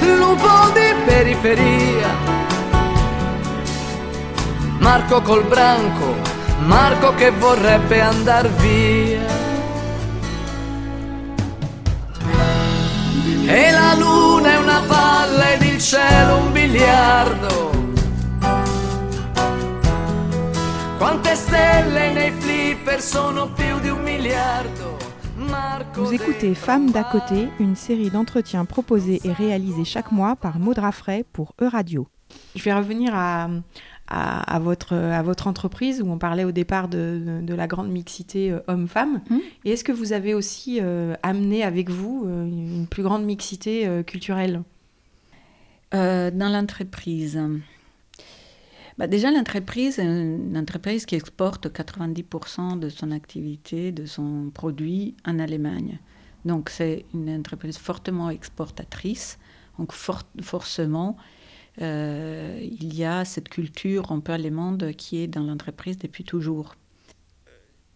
Lupo 0.00 0.70
di 0.72 0.94
periferia. 1.04 2.47
Marco 4.78 5.20
col 5.22 5.44
branco, 5.44 6.14
Marco 6.60 7.14
che 7.14 7.30
vorrebbe 7.30 8.00
andar 8.00 8.48
via. 8.48 9.26
E 13.46 13.70
la 13.70 13.94
luna 13.94 14.50
è 14.50 14.56
una 14.58 14.82
palla 14.86 15.52
ed 15.52 15.62
il 15.62 15.78
cielo 15.78 16.36
un 16.38 16.52
biliardo. 16.52 17.70
Quante 20.98 21.34
stelle 21.34 22.12
nei 22.12 22.32
flipper 22.32 23.00
sono 23.00 23.50
più 23.52 23.78
di 23.80 23.88
un 23.88 24.02
miliardo. 24.02 24.96
Marco 25.36 26.02
Vous 26.02 26.12
écoutez 26.12 26.54
Femmes 26.54 26.90
d'à 26.90 27.04
côté, 27.04 27.48
une 27.58 27.76
série 27.76 28.10
d'entretiens 28.10 28.64
proposés 28.64 29.20
et 29.24 29.32
réalisés 29.32 29.84
chaque 29.84 30.12
mois 30.12 30.36
par 30.36 30.58
Maud 30.58 30.78
Raffray 30.78 31.24
pour 31.32 31.54
Euradio. 31.60 32.08
Je 32.54 32.62
vais 32.62 32.74
revenir 32.74 33.14
à, 33.14 33.48
à, 34.08 34.54
à 34.54 34.58
votre, 34.58 34.94
à 34.94 35.22
votre 35.22 35.46
entreprise 35.46 36.00
où 36.02 36.06
on 36.10 36.18
parlait 36.18 36.44
au 36.44 36.52
départ 36.52 36.88
de, 36.88 37.22
de- 37.24 37.46
de 37.46 37.54
la 37.54 37.66
grande 37.66 37.90
mixité 37.90 38.50
euh, 38.50 38.60
homme-femme. 38.66 39.20
Mhm. 39.30 39.40
Et 39.64 39.70
est-ce 39.72 39.84
que 39.84 39.92
vous 39.92 40.12
avez 40.12 40.34
aussi 40.34 40.78
euh, 40.80 41.14
amené 41.22 41.62
avec 41.62 41.90
vous 41.90 42.24
euh, 42.26 42.44
une 42.46 42.86
plus 42.86 43.02
grande 43.02 43.24
mixité 43.24 43.86
euh, 43.86 44.02
culturelle? 44.02 44.62
Euh, 45.94 46.30
dans 46.30 46.48
l'entreprise. 46.50 47.40
Bah, 48.98 49.06
déjà, 49.06 49.30
l'entreprise 49.30 49.98
est 49.98 50.04
une 50.04 50.56
entreprise 50.58 51.06
qui 51.06 51.14
exporte 51.14 51.68
90% 51.68 52.78
de 52.78 52.88
son 52.88 53.10
activité, 53.12 53.92
de 53.92 54.06
son 54.06 54.50
produit 54.52 55.14
en 55.24 55.38
Allemagne. 55.38 55.98
Donc, 56.44 56.68
c'est 56.68 57.04
une 57.14 57.30
entreprise 57.30 57.78
fortement 57.78 58.28
exportatrice. 58.30 59.38
Donc, 59.78 59.92
for- 59.92 60.24
forcément, 60.42 61.16
euh, 61.80 62.58
il 62.62 62.94
y 62.94 63.04
a 63.04 63.24
cette 63.24 63.48
culture 63.48 64.10
un 64.12 64.20
peu 64.20 64.32
allemande 64.32 64.92
qui 64.96 65.18
est 65.18 65.26
dans 65.28 65.42
l'entreprise 65.42 65.98
depuis 65.98 66.24
toujours. 66.24 66.74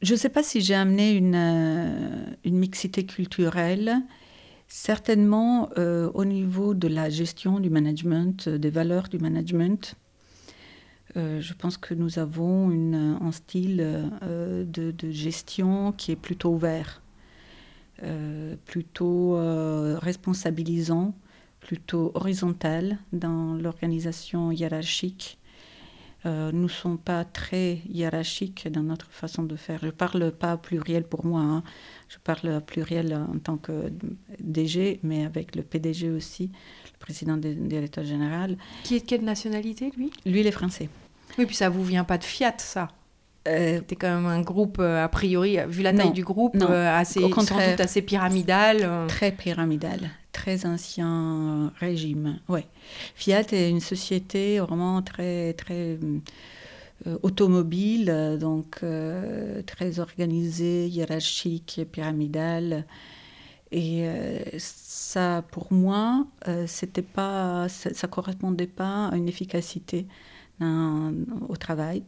Je 0.03 0.13
ne 0.13 0.19
sais 0.19 0.29
pas 0.29 0.43
si 0.43 0.61
j'ai 0.61 0.75
amené 0.75 1.13
une, 1.13 1.35
euh, 1.35 2.25
une 2.45 2.59
mixité 2.59 3.05
culturelle. 3.07 3.95
Certainement 4.69 5.69
euh, 5.79 6.11
au 6.15 6.25
niveau 6.25 6.75
de 6.75 6.89
la 6.89 7.11
gestion 7.11 7.61
du 7.61 7.71
management, 7.71 8.49
des 8.49 8.71
valeurs 8.71 9.09
du 9.09 9.19
management. 9.19 9.95
Je 11.15 11.53
pense 11.53 11.77
que 11.77 11.93
nous 11.93 12.19
avons 12.19 12.71
une- 12.71 13.19
un 13.21 13.33
style 13.33 13.77
de, 14.27 14.91
de 14.93 15.11
gestion 15.11 15.93
qui 15.93 16.11
est 16.11 16.17
plutôt 16.17 16.49
ouvert, 16.55 17.03
plutôt 18.65 19.37
responsabilisant, 20.01 21.13
plutôt 21.63 22.11
horizontal 22.15 22.99
dans 23.13 23.55
l'organisation 23.55 24.53
hiérarchique. 24.53 25.39
Euh, 26.25 26.53
nous 26.53 26.65
ne 26.65 26.69
sommes 26.69 26.99
pas 26.99 27.25
très 27.25 27.81
hiérarchiques 27.89 28.69
dans 28.71 28.83
notre 28.83 29.11
façon 29.11 29.43
de 29.43 29.57
faire. 29.57 29.81
Je 29.81 29.87
ne 29.87 29.91
parle 29.91 30.31
pas 30.31 30.57
pluriel 30.57 31.03
pour 31.05 31.25
moi, 31.27 31.41
hein. 31.41 31.63
je 32.09 32.19
parle 32.23 32.61
pluriel 32.61 33.15
en 33.15 33.39
tant 33.39 33.57
que 33.57 33.93
DG, 34.39 35.01
mais 35.03 35.25
avec 35.25 35.57
le 35.57 35.63
PDG 35.63 36.11
aussi, 36.11 36.51
le 36.85 36.99
président 36.99 37.37
des 37.37 37.55
directeur 37.55 38.05
général. 38.05 38.57
Qui 38.85 38.97
est 38.97 39.01
de 39.01 39.07
quelle 39.07 39.25
nationalité, 39.25 39.91
lui? 39.97 40.13
Lui, 40.25 40.41
il 40.41 40.47
est 40.47 40.53
français. 40.53 40.89
Oui, 41.39 41.47
puis 41.47 41.57
ça 41.57 41.69
vous 41.69 41.83
vient 41.83 42.05
pas 42.05 42.19
de 42.19 42.25
Fiat, 42.25 42.55
ça? 42.59 42.89
Euh, 43.49 43.79
C'était 43.79 43.97
quand 43.97 44.15
même 44.15 44.27
un 44.27 44.43
groupe, 44.43 44.79
euh, 44.79 45.03
a 45.03 45.09
priori, 45.09 45.59
vu 45.67 45.83
la 45.83 45.93
taille 45.93 46.07
Non, 46.07 46.13
du 46.13 46.23
groupe, 46.23 46.55
non, 46.55 46.71
euh, 46.71 46.97
assez, 46.97 47.21
au 47.21 47.33
sans 47.33 47.57
doute 47.57 47.81
assez 47.81 48.03
pyramidal. 48.03 49.07
Très 49.09 49.33
pyramidal, 49.33 50.11
très 50.33 50.67
ancien 50.67 51.73
régime. 51.79 52.41
Ouais. 52.49 52.67
Fiat 53.15 53.45
est 53.53 53.71
une 53.71 53.81
société 53.81 54.59
vraiment 54.61 55.03
très 55.03 55.53
très 55.55 55.99
euh, 57.07 57.19
automobile, 57.23 58.39
donc 58.41 58.81
euh, 58.83 59.63
très 59.63 59.99
organisée, 59.99 60.87
hiérarchique, 60.89 61.81
pyramidale. 61.91 62.87
Et 63.73 64.07
euh, 64.07 64.39
ça, 64.59 65.43
pour 65.51 65.73
moi, 65.73 66.27
c'était 66.67 67.03
pas, 67.03 67.69
ça, 67.69 67.93
ça 67.95 68.07
correspondait 68.07 68.67
pas 68.67 69.09
à 69.09 69.17
une 69.17 69.29
efficacité 69.29 70.07
au 70.61 71.57
travail, 71.57 72.05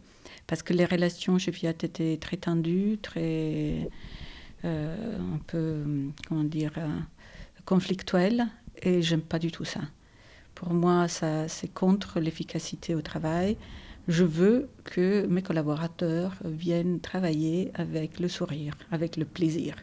parce 0.47 0.63
que 0.63 0.73
les 0.75 0.85
relations 0.85 1.39
chez 1.39 1.51
Fiat 1.51 1.71
étaient 1.71 2.19
très 2.19 2.37
tendues, 2.37 2.99
très 3.03 3.89
un 4.63 5.39
peu, 5.49 5.83
comment 6.29 6.45
dire, 6.45 6.73
conflictuelles, 7.65 8.47
et 8.83 9.03
j'aime 9.03 9.23
pas 9.23 9.39
du 9.39 9.51
tout 9.51 9.65
ça. 9.65 9.81
Pour 10.55 10.73
moi, 10.73 11.09
ça, 11.09 11.49
c'est 11.49 11.73
contre 11.73 12.21
l'efficacité 12.21 12.95
au 12.95 13.03
travail. 13.03 13.57
Je 14.07 14.25
veux 14.25 14.69
que 14.85 15.27
mes 15.27 15.43
collaborateurs 15.43 16.35
viennent 16.45 17.01
travailler 17.01 17.71
avec 17.75 18.21
le 18.21 18.29
sourire, 18.29 18.75
avec 18.91 19.17
le 19.17 19.25
plaisir. 19.25 19.77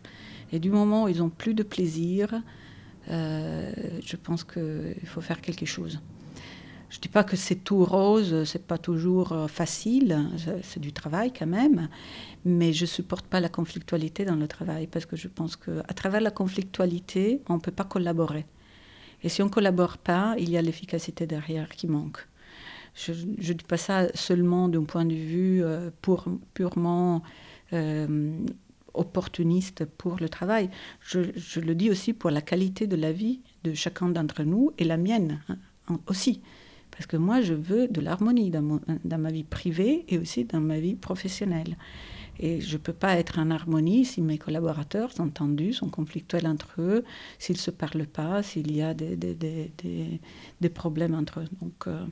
Et 0.52 0.60
du 0.60 0.70
moment 0.70 1.06
où 1.06 1.08
ils 1.08 1.18
n'ont 1.18 1.30
plus 1.30 1.54
de 1.54 1.64
plaisir, 1.64 2.42
euh, 3.10 3.72
je 4.06 4.16
pense 4.16 4.44
qu'il 4.44 4.96
faut 5.06 5.22
faire 5.22 5.42
quelque 5.42 5.66
chose. 5.66 6.00
Je 6.92 6.98
ne 6.98 7.02
dis 7.04 7.08
pas 7.08 7.24
que 7.24 7.38
c'est 7.38 7.56
tout 7.56 7.86
rose, 7.86 8.44
c'est 8.44 8.68
pas 8.68 8.78
toujours 8.78 9.32
euh, 9.32 9.48
facile, 9.48 10.28
c'est- 10.62 10.80
du 10.80 10.92
travail 10.92 11.32
quand 11.32 11.48
même, 11.48 11.88
mais 12.44 12.74
je 12.74 12.86
supporte 12.86 13.26
pas 13.28 13.40
la 13.40 13.48
conflictualité 13.48 14.26
dans 14.26 14.36
le 14.36 14.48
travail 14.48 14.88
parce 14.88 15.06
que 15.06 15.16
je 15.16 15.30
pense 15.30 15.56
qu'à 15.56 15.94
travers 15.96 16.20
la 16.20 16.32
conflictualité, 16.32 17.42
on 17.48 17.56
ne 17.56 17.60
peut 17.62 17.72
pas 17.72 17.86
collaborer. 17.86 18.46
Et 19.24 19.30
si 19.30 19.42
on 19.42 19.46
ne 19.46 19.50
collabore 19.52 19.98
pas, 20.00 20.36
il 20.38 20.50
y 20.50 20.58
a 20.58 20.62
l'efficacité 20.62 21.26
derrière 21.26 21.70
qui 21.70 21.88
manque. 21.88 22.28
Je 22.94 23.14
ne 23.14 23.54
dis 23.54 23.64
pas 23.66 23.78
ça 23.78 24.10
seulement 24.14 24.68
d'un 24.68 24.84
point 24.84 25.06
de 25.06 25.14
vue 25.14 25.64
euh, 25.64 25.90
purement 26.54 27.24
euh, 27.72 28.34
opportuniste 28.94 29.86
pour 29.86 30.18
le 30.20 30.28
travail. 30.28 30.70
Je, 31.00 31.20
le 31.62 31.74
dis 31.74 31.90
aussi 31.90 32.12
pour 32.12 32.32
la 32.32 32.42
qualité 32.42 32.86
de 32.86 32.98
la 32.98 33.14
vie 33.14 33.40
de 33.64 33.74
chacun 33.74 34.10
d'entre 34.10 34.44
nous 34.44 34.74
et 34.78 34.84
la 34.84 34.98
mienne 34.98 35.42
hein, 35.48 36.00
aussi. 36.08 36.42
Parce 36.92 37.06
que 37.06 37.18
moi, 37.18 37.42
je 37.42 37.54
veux 37.54 37.88
de 37.88 38.02
l'harmonie 38.02 38.52
dans, 38.52 38.80
ma 39.18 39.32
vie 39.32 39.44
privée 39.44 40.06
et 40.10 40.18
aussi 40.18 40.46
dans 40.46 40.60
ma 40.60 40.80
vie 40.80 40.96
professionnelle. 40.96 41.78
Et 42.40 42.60
je 42.62 42.74
ne 42.74 42.78
peux 42.78 42.94
pas 42.94 43.18
être 43.18 43.40
en 43.40 43.50
harmonie 43.52 44.06
si 44.06 44.22
mes 44.22 44.38
collaborateurs 44.38 45.12
sont 45.12 45.30
tendus, 45.30 45.74
sont 45.74 45.90
conflictuels 45.90 46.48
entre 46.48 46.82
eux, 46.82 47.04
s'ils 47.40 47.56
ne 47.56 47.62
se 47.62 47.72
parlent 47.72 48.08
pas, 48.08 48.44
s'il 48.44 48.76
y 48.76 48.82
a 48.82 48.94
des, 48.94 50.70
problèmes 50.74 51.16
entre 51.16 51.42
eux. 51.42 51.48
Donc, 51.62 51.88
euh, 51.88 52.06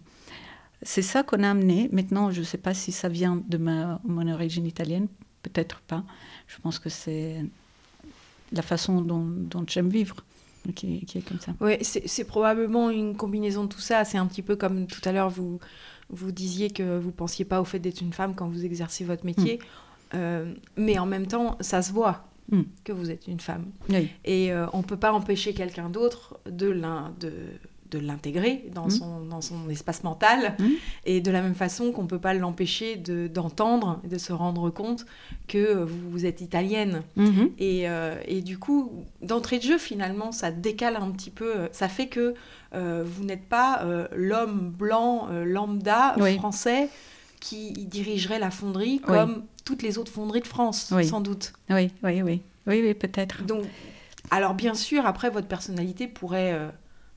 c'est 0.81 1.01
ça 1.01 1.23
qu'on 1.23 1.43
a 1.43 1.49
amené. 1.49 1.89
Maintenant, 1.91 2.31
je 2.31 2.39
ne 2.39 2.45
sais 2.45 2.57
pas 2.57 2.73
si 2.73 2.91
ça 2.91 3.09
vient 3.09 3.43
de 3.47 3.57
mon 3.57 4.31
origine 4.31 4.65
italienne, 4.65 5.07
peut-être 5.43 5.81
pas. 5.81 6.03
Je 6.47 6.57
pense 6.59 6.79
que 6.79 6.89
c'est 6.89 7.43
la 8.51 8.61
façon 8.61 9.01
dont 9.01 9.65
j'aime 9.67 9.89
vivre 9.89 10.23
qui, 10.73 11.05
qui 11.05 11.17
est 11.17 11.21
comme 11.21 11.39
ça. 11.39 11.53
Oui, 11.61 11.77
c'est 11.81 12.23
probablement 12.25 12.89
une 12.89 13.15
combinaison 13.15 13.63
de 13.63 13.69
tout 13.69 13.79
ça. 13.81 14.05
C'est 14.05 14.17
un 14.17 14.25
petit 14.25 14.41
peu 14.41 14.55
comme 14.55 14.87
tout 14.87 15.01
à 15.05 15.11
l'heure, 15.11 15.29
vous, 15.29 15.59
vous 16.09 16.31
disiez 16.31 16.69
que 16.69 16.97
vous 16.97 17.11
pensiez 17.11 17.45
pas 17.45 17.61
au 17.61 17.65
fait 17.65 17.79
d'être 17.79 18.01
une 18.01 18.13
femme 18.13 18.35
quand 18.35 18.47
vous 18.47 18.65
exercez 18.65 19.03
votre 19.03 19.25
métier. 19.25 19.59
Euh, 20.15 20.53
mais 20.75 20.97
en 20.97 21.05
même 21.05 21.27
temps, 21.27 21.57
ça 21.61 21.81
se 21.81 21.91
voit 21.93 22.29
Mm. 22.51 22.61
que 22.83 22.91
vous 22.91 23.11
êtes 23.11 23.27
une 23.27 23.39
femme. 23.39 23.65
Oui, 23.89 24.09
Et 24.25 24.51
euh, 24.51 24.65
on 24.73 24.81
peut 24.81 24.97
pas 24.97 25.13
empêcher 25.13 25.53
quelqu'un 25.53 25.89
d'autre 25.89 26.39
de 26.49 26.73
de, 27.19 27.33
de 27.91 27.99
l'intégrer 27.99 28.65
dans, 28.73 28.87
Mm. 28.87 28.91
son, 28.91 29.19
dans 29.25 29.41
son 29.41 29.69
espace 29.69 30.03
mental. 30.03 30.55
Mm. 30.59 30.65
Et 31.05 31.21
de 31.21 31.31
la 31.31 31.41
même 31.41 31.55
façon 31.55 31.91
qu'on 31.91 32.07
peut 32.07 32.19
pas 32.19 32.33
l'empêcher 32.33 32.95
de- 32.95 33.27
d'entendre 33.27 33.99
de 34.09 34.17
se 34.17 34.31
rendre 34.33 34.69
compte 34.69 35.05
que 35.47 35.83
vous, 35.83 36.09
vous 36.11 36.25
êtes 36.25 36.41
italienne. 36.41 37.03
Mhm. 37.15 37.51
Et, 37.59 37.89
euh, 37.89 38.15
et 38.25 38.41
du 38.41 38.57
coup, 38.57 39.05
d'entrée 39.21 39.57
de 39.57 39.63
jeu, 39.63 39.77
finalement, 39.77 40.31
ça 40.31 40.51
décale 40.51 40.95
un 40.95 41.11
petit 41.11 41.31
peu. 41.31 41.69
Ça 41.71 41.87
fait 41.89 42.07
que 42.07 42.33
euh, 42.75 43.03
vous 43.05 43.23
n'êtes 43.23 43.45
pas 43.49 43.81
euh, 43.83 44.07
l'homme 44.15 44.69
blanc 44.69 45.27
lambda 45.45 46.15
Oui. 46.19 46.35
français 46.37 46.89
qui 47.39 47.71
dirigerait 47.71 48.39
la 48.39 48.51
fonderie 48.51 48.99
comme 48.99 49.43
toutes 49.65 49.81
les 49.81 49.97
autres 49.97 50.11
fonderies 50.11 50.41
de 50.41 50.47
France, 50.47 50.91
Oui. 50.95 51.05
sans 51.07 51.21
doute. 51.21 51.53
oui, 51.69 51.91
oui, 52.03 52.21
oui, 52.21 52.41
oui, 52.67 52.81
oui, 52.83 52.93
peut-être. 52.93 53.43
Donc, 53.45 53.63
alors 54.31 54.53
bien 54.53 54.73
sûr, 54.73 55.05
après, 55.05 55.29
votre 55.29 55.47
personnalité 55.47 56.07
pourrait 56.07 56.51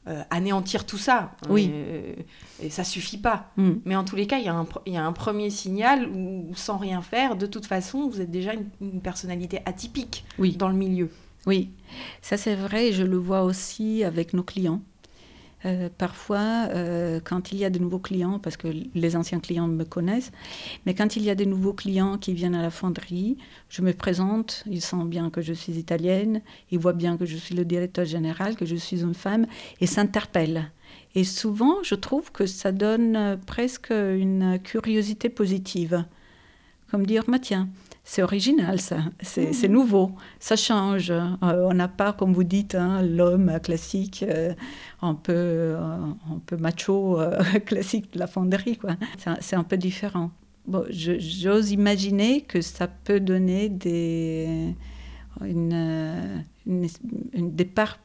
euh, 0.08 0.22
anéantir 0.30 0.84
tout 0.86 0.98
ça. 0.98 1.32
Oui. 1.48 1.70
Euh, 1.72 2.14
et 2.62 2.70
ça 2.70 2.84
suffit 2.84 3.18
pas. 3.18 3.50
Mm. 3.56 3.70
Mais 3.84 3.96
en 3.96 4.04
tous 4.04 4.16
les 4.16 4.26
cas, 4.26 4.38
il 4.38 4.44
y, 4.44 4.48
a 4.48 4.54
un 4.54 4.64
pr- 4.64 4.80
il 4.86 4.94
y 4.94 4.96
a 4.96 5.04
un 5.04 5.12
premier 5.12 5.50
signal 5.50 6.08
où, 6.08 6.50
sans 6.54 6.76
rien 6.76 7.02
faire, 7.02 7.36
de 7.36 7.46
toute 7.46 7.66
façon, 7.66 8.08
vous 8.08 8.20
êtes 8.20 8.30
déjà 8.30 8.52
une, 8.54 8.68
une 8.80 9.00
personnalité 9.00 9.60
atypique 9.64 10.24
Oui. 10.38 10.56
dans 10.56 10.68
le 10.68 10.74
milieu. 10.74 11.10
Oui, 11.46 11.70
ça 12.20 12.36
c'est 12.36 12.54
vrai, 12.54 12.88
et 12.88 12.92
je 12.92 13.02
le 13.02 13.16
vois 13.16 13.42
aussi 13.42 14.04
avec 14.04 14.32
nos 14.32 14.44
clients. 14.44 14.80
Euh, 15.64 15.88
parfois, 15.96 16.68
euh, 16.70 17.20
quand 17.22 17.52
il 17.52 17.58
y 17.58 17.64
a 17.64 17.70
de 17.70 17.78
nouveaux 17.78 17.98
clients, 17.98 18.38
parce 18.38 18.56
que 18.56 18.68
les 18.94 19.16
anciens 19.16 19.38
clients 19.38 19.68
me 19.68 19.84
connaissent, 19.84 20.32
mais 20.86 20.94
quand 20.94 21.16
il 21.16 21.22
y 21.22 21.30
a 21.30 21.34
des 21.34 21.46
nouveaux 21.46 21.72
clients 21.72 22.18
qui 22.18 22.32
viennent 22.32 22.54
à 22.54 22.62
la 22.62 22.70
fonderie, 22.70 23.36
je 23.68 23.82
me 23.82 23.92
présente, 23.92 24.64
ils 24.66 24.80
sentent 24.80 25.08
bien 25.08 25.30
que 25.30 25.40
je 25.40 25.52
suis 25.52 25.74
italienne, 25.74 26.42
ils 26.70 26.78
voient 26.78 26.92
bien 26.92 27.16
que 27.16 27.26
je 27.26 27.36
suis 27.36 27.54
le 27.54 27.64
directeur 27.64 28.04
général, 28.04 28.56
que 28.56 28.66
je 28.66 28.76
suis 28.76 29.02
une 29.02 29.14
femme, 29.14 29.46
et 29.80 29.86
s'interpellent. 29.86 30.70
Et 31.14 31.24
souvent, 31.24 31.82
je 31.82 31.94
trouve 31.94 32.32
que 32.32 32.46
ça 32.46 32.72
donne 32.72 33.16
euh, 33.16 33.36
presque 33.36 33.90
une 33.90 34.58
curiosité 34.62 35.28
positive. 35.28 36.04
Comme 36.90 37.06
dire, 37.06 37.24
tiens, 37.40 37.68
c'est 38.04 38.22
original 38.22 38.80
ça, 38.80 38.98
c'est 39.20 39.52
c'est 39.52 39.68
nouveau, 39.68 40.12
ça 40.40 40.56
change. 40.56 41.10
Euh, 41.10 41.22
on 41.42 41.72
n'a 41.74 41.88
pas, 41.88 42.12
comme 42.12 42.32
vous 42.32 42.44
dites, 42.44 42.74
hein, 42.74 43.00
l'homme 43.02 43.60
classique, 43.62 44.24
euh, 44.28 44.54
un, 45.02 45.14
peu, 45.14 45.32
euh, 45.32 45.76
un 46.30 46.38
peu 46.44 46.56
macho 46.56 47.18
classique 47.66 48.12
de 48.14 48.18
la 48.18 48.26
fonderie. 48.26 48.76
quoi. 48.76 48.96
C'est 49.40 49.56
un- 49.56 49.62
peu 49.64 49.76
différent. 49.76 50.30
Bon, 50.66 50.84
J'ose 50.90 51.70
imaginer 51.72 52.40
que 52.42 52.60
ça 52.60 52.86
peut 52.88 53.20
donner 53.20 53.68
des, 53.68 54.74
une, 55.44 55.72
une, 56.66 56.86
une- 57.32 57.54
des 57.54 57.64
parts 57.64 57.98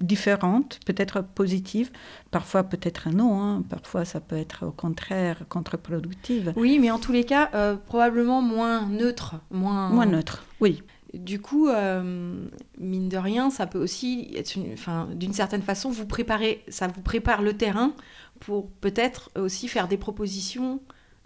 différentes, 0.00 0.78
peut-être 0.86 1.22
positives, 1.22 1.90
parfois 2.30 2.64
peut-être 2.64 3.08
non, 3.10 3.42
hein, 3.42 3.62
parfois 3.68 4.04
ça 4.04 4.20
peut 4.20 4.36
être 4.36 4.66
au 4.66 4.70
contraire 4.70 5.42
contre-productive. 5.48 6.52
Oui, 6.56 6.78
mais 6.78 6.90
en 6.90 6.98
tous 6.98 7.12
les 7.12 7.24
cas, 7.24 7.50
euh, 7.54 7.76
probablement 7.76 8.40
moins 8.40 8.86
neutre. 8.86 9.36
Moins, 9.50 9.90
Moins 9.90 10.06
neutre, 10.06 10.44
oui. 10.60 10.82
Du 11.14 11.40
coup, 11.40 11.68
euh, 11.68 12.46
mine 12.78 13.08
de 13.08 13.16
rien, 13.16 13.50
ça 13.50 13.66
peut 13.66 13.78
aussi 13.78 14.30
être 14.36 14.56
une, 14.56 14.72
enfin, 14.74 15.08
d'une 15.14 15.32
certaine 15.32 15.62
façon, 15.62 15.90
vous 15.90 16.06
préparez, 16.06 16.62
ça 16.68 16.86
vous 16.86 17.00
prépare 17.00 17.40
le 17.40 17.54
terrain 17.54 17.94
pour 18.40 18.68
peut-être 18.70 19.30
aussi 19.34 19.68
faire 19.68 19.88
des 19.88 19.96
propositions 19.96 20.80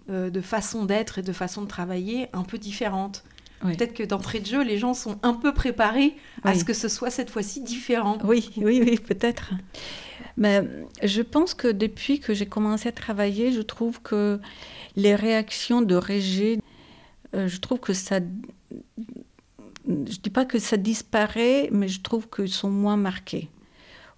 euh, 0.09 0.31
de 0.31 0.41
façon 0.41 0.85
d'être 0.85 1.19
et 1.19 1.23
de 1.23 1.33
façon 1.33 1.63
de 1.63 1.67
travailler 1.67 2.29
un 2.33 2.43
peu 2.43 2.59
différentes. 2.59 3.25
Oui. 3.65 3.77
Peut-être 3.77 3.95
que 3.95 4.03
d'entrée 4.03 4.41
de 4.41 4.47
jeu, 4.47 4.63
les 4.63 4.79
gens 4.79 4.95
sont 4.95 5.19
un 5.23 5.35
peu 5.35 5.55
préparés 5.55 6.17
à 6.43 6.55
ce 6.55 6.65
que 6.65 6.73
ce 6.73 6.89
soit 6.89 7.11
cette 7.11 7.31
fois-ci 7.31 7.61
différent. 7.61 8.19
Oui, 8.25 8.51
oui, 8.57 8.83
oui, 8.85 8.99
peut-être. 8.99 9.53
Mais 10.37 10.63
je 11.03 11.23
pense 11.23 11.55
que 11.55 11.69
depuis 11.69 12.21
que 12.21 12.35
j'ai 12.35 12.47
commencé 12.47 12.89
à 12.89 12.93
travailler, 12.93 13.53
je 13.53 13.61
trouve 13.61 14.01
que 14.03 14.41
les 14.97 15.15
réactions 15.15 15.83
de 15.83 15.95
rejet, 15.95 16.59
euh, 17.35 17.49
je 17.49 17.59
trouve 17.59 17.81
que 17.81 17.93
ça. 17.93 18.21
Je 19.87 20.19
dis 20.19 20.31
pas 20.31 20.45
que 20.45 20.59
ça 20.59 20.77
disparaît, 20.77 21.69
mais 21.73 21.89
je 21.89 22.01
trouve 22.01 22.29
qu'ils 22.29 22.49
sont 22.49 22.71
moins 22.71 22.97
marqués. 22.97 23.51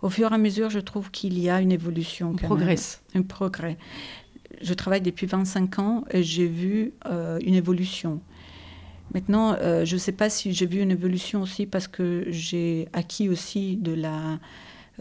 Au 0.02 0.10
fur 0.10 0.30
et 0.30 0.34
à 0.34 0.38
mesure, 0.38 0.68
je 0.68 0.80
trouve 0.80 1.10
qu'il 1.10 1.38
y 1.38 1.48
a 1.48 1.60
une 1.60 1.72
évolution. 1.72 2.28
Même. 2.28 2.38
progresse. 2.38 3.02
un 3.14 3.22
progrès. 3.22 3.78
Je 4.60 4.74
travaille 4.74 5.00
depuis 5.00 5.26
25 5.26 5.78
ans 5.78 6.04
et 6.10 6.22
j'ai 6.22 6.46
vu 6.46 6.92
euh, 7.06 7.38
une 7.42 7.54
évolution. 7.54 8.20
Maintenant, 9.12 9.54
euh, 9.60 9.84
je 9.84 9.94
ne 9.94 9.98
sais 9.98 10.12
pas 10.12 10.30
si 10.30 10.52
j'ai 10.52 10.66
vu 10.66 10.80
une 10.80 10.90
évolution 10.90 11.42
aussi 11.42 11.66
parce 11.66 11.88
que 11.88 12.26
j'ai 12.28 12.88
acquis 12.92 13.28
aussi 13.28 13.76
de 13.76 13.92
la 13.92 14.38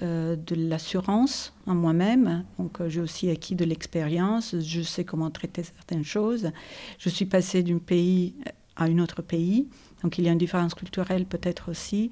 euh, 0.02 0.36
de 0.36 0.56
l'assurance 0.56 1.54
en 1.68 1.76
moi-même. 1.76 2.46
Donc, 2.58 2.82
euh, 2.82 2.90
j'ai 2.90 3.00
aussi 3.00 3.30
acquis 3.30 3.54
de 3.54 3.64
l'expérience. 3.64 4.56
Je 4.60 4.82
sais 4.82 5.04
comment 5.04 5.30
traiter 5.30 5.62
certaines 5.62 6.04
choses. 6.04 6.50
Je 6.98 7.10
suis 7.10 7.26
passée 7.26 7.62
d'un 7.62 7.78
pays 7.78 8.34
à 8.76 8.86
un 8.86 8.98
autre 8.98 9.22
pays. 9.22 9.68
Donc, 10.02 10.18
il 10.18 10.26
y 10.26 10.30
a 10.30 10.32
une 10.32 10.40
différence 10.40 10.74
culturelle 10.74 11.26
peut-être 11.28 11.70
aussi. 11.70 12.10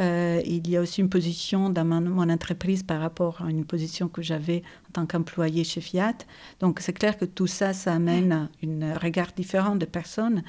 Il 0.00 0.70
y 0.70 0.76
a 0.76 0.80
aussi 0.80 1.00
une 1.02 1.10
position 1.10 1.70
dans 1.70 1.84
mon, 1.84 2.00
mon 2.00 2.30
entreprise 2.30 2.82
par 2.82 3.00
rapport 3.00 3.42
à 3.42 3.50
une 3.50 3.64
position 3.64 4.08
que 4.08 4.22
j'avais 4.22 4.62
en 4.88 4.92
tant 4.92 5.06
qu'employé 5.06 5.64
chez 5.64 5.80
Fiat. 5.80 6.16
Donc, 6.60 6.80
c'est 6.80 6.94
clair 6.94 7.18
que 7.18 7.26
tout 7.26 7.46
ça, 7.46 7.74
ça 7.74 7.92
amène 7.92 8.48
un 8.62 8.94
regard 8.94 9.32
différent 9.36 9.76
de 9.76 9.84
personnes 9.84 10.42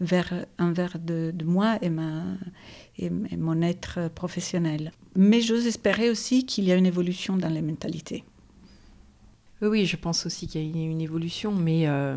vers, 0.00 0.46
envers 0.58 0.98
de, 0.98 1.32
de 1.34 1.44
moi 1.44 1.78
et, 1.82 1.90
ma, 1.90 2.22
et, 2.98 3.06
et 3.06 3.36
mon 3.36 3.62
être 3.62 4.08
professionnel. 4.14 4.92
Mais 5.16 5.40
j'ose 5.40 5.66
espérer 5.66 6.10
aussi 6.10 6.46
qu'il 6.46 6.64
y 6.64 6.72
a 6.72 6.76
une 6.76 6.86
évolution 6.86 7.36
dans 7.36 7.48
les 7.48 7.62
mentalités. 7.62 8.24
Oui, 9.62 9.86
je 9.86 9.96
pense 9.96 10.26
aussi 10.26 10.46
qu'il 10.46 10.62
y 10.62 10.64
a 10.64 10.86
une, 10.86 11.00
évolution, 11.00 11.52
mais 11.52 11.86
euh, 11.86 12.16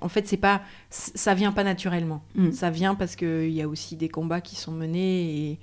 en 0.00 0.08
fait, 0.08 0.26
c'est 0.26 0.36
pas, 0.36 0.62
ça 0.88 1.34
vient 1.34 1.52
pas 1.52 1.64
naturellement. 1.64 2.22
Mm. 2.36 2.52
Ça 2.52 2.70
vient 2.70 2.94
parce 2.94 3.16
qu'il 3.16 3.50
y 3.50 3.60
a 3.60 3.68
aussi 3.68 3.96
des 3.96 4.08
combats 4.08 4.40
qui 4.40 4.56
sont 4.56 4.72
menés 4.72 5.50
et, 5.50 5.58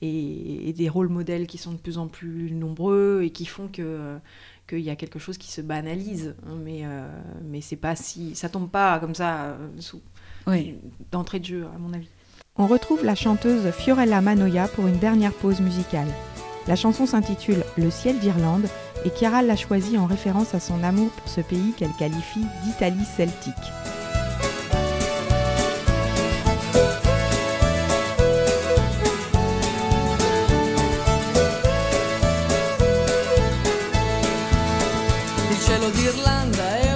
et, 0.00 0.68
et 0.68 0.72
des 0.72 0.88
rôles 0.88 1.08
modèles 1.08 1.46
qui 1.46 1.58
sont 1.58 1.72
de 1.72 1.76
plus 1.76 1.98
en 1.98 2.06
plus 2.08 2.52
nombreux 2.52 3.22
et 3.24 3.30
qui 3.30 3.46
font 3.46 3.68
que 3.68 4.18
qu'il 4.68 4.80
y 4.80 4.90
a 4.90 4.96
quelque 4.96 5.18
chose 5.18 5.36
qui 5.36 5.50
se 5.50 5.60
banalise. 5.60 6.34
mais 6.64 6.82
euh, 6.84 7.06
mais 7.42 7.60
c'est 7.60 7.76
pas 7.76 7.96
si, 7.96 8.34
ça 8.34 8.48
tombe 8.48 8.70
pas 8.70 8.98
comme 9.00 9.14
ça 9.14 9.46
euh, 9.46 9.68
sous- 9.80 10.02
Oui. 10.46 10.76
d'entrée 11.12 11.40
de 11.40 11.44
jeu, 11.44 11.66
à 11.74 11.78
mon 11.78 11.92
avis. 11.92 12.08
On 12.56 12.66
retrouve 12.66 13.04
la 13.04 13.14
chanteuse 13.14 13.70
Fiorella 13.70 14.20
Manoia 14.20 14.68
pour 14.68 14.86
une 14.86 14.98
dernière 14.98 15.32
pause 15.32 15.60
musicale. 15.60 16.08
La 16.66 16.76
chanson 16.76 17.06
s'intitule 17.06 17.64
Le 17.76 17.90
ciel 17.90 18.18
d'Irlande 18.18 18.66
et 19.04 19.10
Chiara 19.10 19.42
l'a 19.42 19.56
choisie 19.56 19.96
en 19.98 20.06
référence 20.06 20.54
à 20.54 20.60
son 20.60 20.82
amour 20.84 21.10
pour 21.10 21.28
ce 21.28 21.40
pays 21.40 21.72
qu'elle 21.76 21.92
qualifie 21.98 22.44
d'Italie 22.64 23.04
celtique. 23.16 23.54
Il 35.50 35.56
cielo 35.56 35.90
d'Irlanda 35.90 36.78
è 36.80 36.89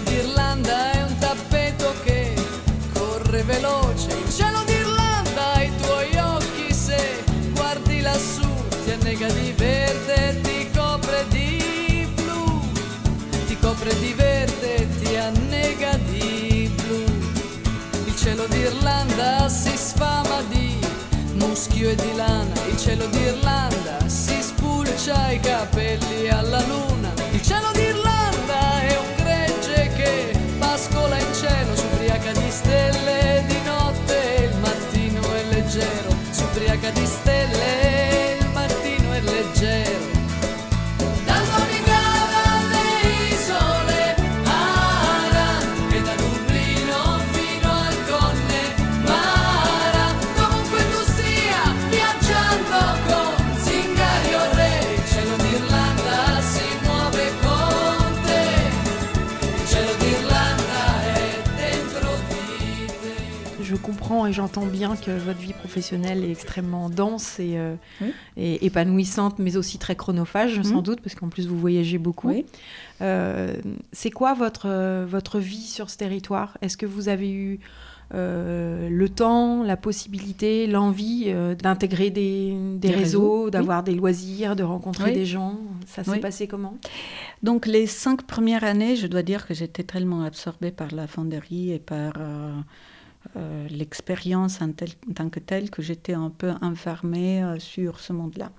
cielo 0.00 0.02
d'Irlanda 0.02 0.92
è 0.92 1.02
un 1.02 1.18
tappeto 1.18 1.94
che 2.04 2.34
corre 2.94 3.42
veloce. 3.42 4.08
Il 4.24 4.32
cielo 4.32 4.62
d'Irlanda, 4.64 5.62
i 5.62 5.70
tuoi 5.82 6.16
occhi 6.16 6.72
se 6.72 7.22
guardi 7.52 8.00
lassù 8.00 8.48
ti 8.84 8.92
annega 8.92 9.28
di 9.30 9.52
verde, 9.56 10.40
ti 10.42 10.70
copre 10.74 11.26
di 11.28 12.08
blu. 12.14 12.60
Ti 13.46 13.58
copre 13.58 13.98
di 13.98 14.12
verde, 14.14 14.88
ti 15.00 15.16
annega 15.16 15.96
di 16.08 16.72
blu. 16.82 17.04
Il 18.06 18.16
cielo 18.16 18.46
d'Irlanda 18.46 19.48
si 19.48 19.76
sfama 19.76 20.42
di 20.48 20.78
muschio 21.34 21.90
e 21.90 21.94
di 21.94 22.14
lana. 22.14 22.54
Il 22.68 22.78
cielo 22.78 23.06
d'Irlanda 23.06 23.98
si 24.06 24.40
spulcia 24.40 25.30
i 25.30 25.40
capelli 25.40 26.28
alla 26.28 26.60
luna. 26.66 26.89
Comprends 63.90 64.26
et 64.26 64.32
j'entends 64.32 64.66
bien 64.66 64.96
que 64.96 65.10
votre 65.10 65.40
vie 65.40 65.52
professionnelle 65.52 66.24
est 66.24 66.30
extrêmement 66.30 66.88
dense 66.90 67.40
et, 67.40 67.54
euh, 67.58 67.74
Oui. 68.00 68.12
et 68.36 68.64
épanouissante, 68.66 69.38
mais 69.38 69.56
aussi 69.56 69.78
très 69.78 69.96
chronophage, 69.96 70.62
sans 70.62 70.76
Mhm. 70.76 70.82
doute, 70.82 71.00
parce 71.00 71.14
qu'en 71.16 71.28
plus 71.28 71.46
vous 71.48 71.58
voyagez 71.58 71.98
beaucoup. 71.98 72.28
Oui. 72.28 72.44
Euh, 73.00 73.54
c'est 73.92 74.10
quoi 74.10 74.34
votre, 74.34 74.66
euh, 74.68 75.06
votre 75.08 75.38
vie 75.38 75.62
sur 75.76 75.90
ce 75.90 75.96
territoire? 75.96 76.56
Est-ce 76.62 76.76
que 76.76 76.86
vous 76.86 77.08
avez 77.08 77.30
eu 77.32 77.60
euh, 78.12 78.88
le 78.88 79.08
temps, 79.08 79.62
la 79.62 79.76
possibilité, 79.76 80.66
l'envie 80.66 81.32
d'intégrer 81.62 82.10
des, 82.10 82.50
des 82.74 82.88
Des 82.88 82.90
réseaux, 82.90 83.20
réseaux, 83.44 83.50
d'avoir 83.50 83.82
des 83.84 83.94
loisirs, 83.94 84.56
de 84.56 84.64
rencontrer 84.64 85.12
des 85.12 85.26
gens? 85.26 85.58
Ça 85.86 86.02
s'est 86.04 86.18
passé 86.18 86.48
comment? 86.48 86.76
Donc 87.44 87.66
les 87.66 87.86
cinq 87.86 88.22
premières 88.22 88.64
années, 88.64 88.96
je 88.96 89.06
dois 89.06 89.22
dire 89.22 89.46
que 89.46 89.54
j'étais 89.54 89.84
tellement 89.84 90.22
absorbée 90.24 90.72
par 90.72 90.92
la 90.92 91.06
fonderie 91.06 91.70
et 91.72 91.78
par 91.78 92.14
euh, 93.36 93.68
l'expérience 93.68 94.60
en, 94.62 94.72
tant 94.72 95.28
que 95.28 95.40
telle 95.40 95.70
que 95.70 95.82
j'étais 95.82 96.14
un 96.14 96.30
peu 96.30 96.52
enfermée 96.62 97.42
euh, 97.42 97.58
sur 97.58 98.00
ce 98.00 98.12
monde-là. 98.12 98.50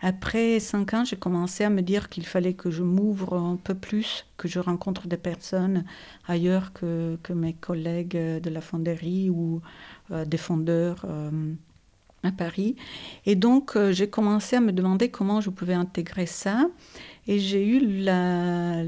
Après 0.00 0.58
cinq 0.58 0.94
ans, 0.94 1.04
j'ai 1.04 1.16
commencé 1.16 1.62
à 1.64 1.70
me 1.70 1.82
dire 1.82 2.08
qu'il 2.08 2.24
fallait 2.24 2.54
que 2.54 2.70
je 2.70 2.82
m'ouvre 2.82 3.34
un 3.36 3.56
peu 3.56 3.74
plus, 3.74 4.24
que 4.38 4.48
je 4.48 4.58
rencontre 4.58 5.06
des 5.06 5.18
personnes 5.18 5.84
ailleurs 6.26 6.72
que, 6.72 7.18
que 7.22 7.34
mes 7.34 7.52
collègues 7.52 8.16
euh, 8.16 8.40
de 8.40 8.48
la 8.48 8.62
fonderie 8.62 9.28
ou 9.28 9.60
euh, 10.10 10.24
des 10.24 10.38
fondeurs 10.38 11.04
à 12.22 12.32
Paris. 12.32 12.76
Et 13.26 13.34
donc, 13.34 13.78
j'ai 13.90 14.08
commencé 14.08 14.56
à 14.56 14.60
me 14.60 14.72
demander 14.72 15.10
comment 15.10 15.40
je 15.40 15.50
pouvais 15.50 15.74
intégrer 15.74 16.26
ça. 16.26 16.68
Et 17.26 17.38
j'ai 17.38 17.66
eu 17.66 17.80
la, 18.02 18.82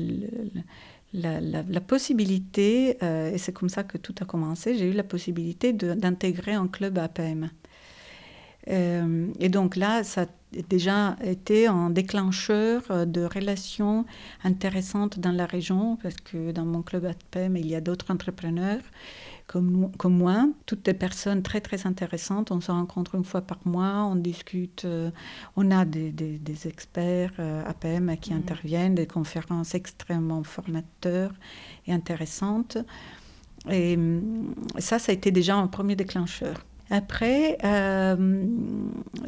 la- 1.15 1.63
la 1.63 1.81
possibilité, 1.81 2.97
euh, 3.03 3.33
et 3.33 3.39
c'est 3.39 3.53
comme 3.53 3.69
ça 3.69 3.85
que 3.85 3.99
tout 3.99 4.15
a 4.21 4.25
commencé, 4.25 4.77
j'ai 4.77 4.89
eu 4.89 4.93
la 4.93 5.05
possibilité 5.05 5.73
d'intégrer 5.73 6.53
un 6.55 6.69
club 6.69 6.99
APM. 6.99 7.51
Euh, 8.69 9.27
et 9.41 9.49
donc 9.49 9.77
là, 9.77 10.05
ça 10.05 10.23
a 10.23 10.27
déjà 10.69 11.17
été 11.25 11.67
un 11.67 11.91
déclencheur 11.91 12.83
euh, 12.91 13.05
de 13.05 13.23
relations 13.25 14.05
intéressantes 14.45 15.19
dans 15.19 15.33
la 15.33 15.47
région, 15.47 15.97
parce 16.03 16.15
que 16.17 16.53
dans 16.53 16.65
mon 16.65 16.83
club 16.83 17.05
APM, 17.07 17.57
il 17.57 17.67
y 17.67 17.75
a 17.75 17.81
d'autres 17.81 18.11
entrepreneurs 18.13 18.83
comme, 19.53 19.91
comme 19.99 20.17
moi, 20.17 20.49
toutes 20.67 20.85
des 20.85 20.95
personnes 20.95 21.43
très 21.43 21.61
très 21.61 21.87
intéressantes. 21.87 22.51
On 22.51 22.61
se 22.61 22.71
rencontre 22.71 23.15
une 23.17 23.25
fois 23.25 23.43
par 23.43 23.59
mois, 23.67 24.09
on 24.11 24.17
discute, 24.17 24.85
euh, 24.87 25.11
on 25.57 25.71
a 25.71 25.85
des, 25.85 26.11
des- 26.11 26.39
des 26.39 26.67
experts 26.69 27.33
euh, 27.39 27.63
APM 27.67 28.17
qui 28.17 28.33
Mhm. 28.33 28.39
interviennent, 28.41 28.95
des 28.95 29.07
conférences 29.07 29.75
extrêmement 29.75 30.43
formateurs 30.43 31.33
et 31.87 31.93
intéressantes. 31.93 32.79
Et 33.71 33.95
hum, 33.97 34.55
ça, 34.79 34.99
ça 34.99 35.13
a 35.13 35.15
été 35.15 35.31
déjà 35.31 35.55
un 35.57 35.67
premier 35.69 35.97
déclencheur. 35.97 36.57
Après, 36.91 37.59
euh, 37.65 38.17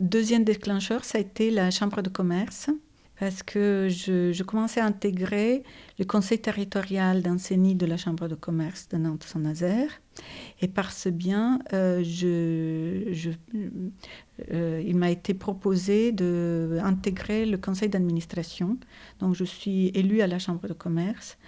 deuxième 0.00 0.44
déclencheur, 0.44 1.04
ça 1.04 1.18
a 1.18 1.20
été 1.20 1.50
la 1.50 1.70
chambre 1.70 2.02
de 2.02 2.08
commerce, 2.10 2.68
parce 3.18 3.42
que 3.42 3.88
je, 3.90 4.42
commençais 4.42 4.80
à 4.80 4.86
intégrer 4.86 5.62
le 5.98 6.04
conseil 6.04 6.40
territorial 6.40 7.22
d'enseignement 7.22 7.74
de 7.74 7.86
la 7.86 7.96
chambre 7.96 8.28
de 8.28 8.34
commerce 8.34 8.88
de 8.88 8.96
Nantes-Saint-Nazaire. 8.96 9.88
Et 10.60 10.68
par 10.68 10.92
ce 10.92 11.08
bien, 11.08 11.60
euh, 11.72 12.02
euh, 14.52 14.82
il 14.84 14.96
m'a 14.96 15.10
été 15.10 15.34
proposé 15.34 16.12
d'intégrer 16.12 17.46
le 17.46 17.56
conseil 17.56 17.88
d'administration. 17.88 18.78
Donc 19.20 19.34
je 19.34 19.44
suis 19.44 19.88
élue 19.94 20.20
à 20.20 20.26
la 20.26 20.38
chambre 20.38 20.66
de 20.66 20.74
commerce. 20.74 21.38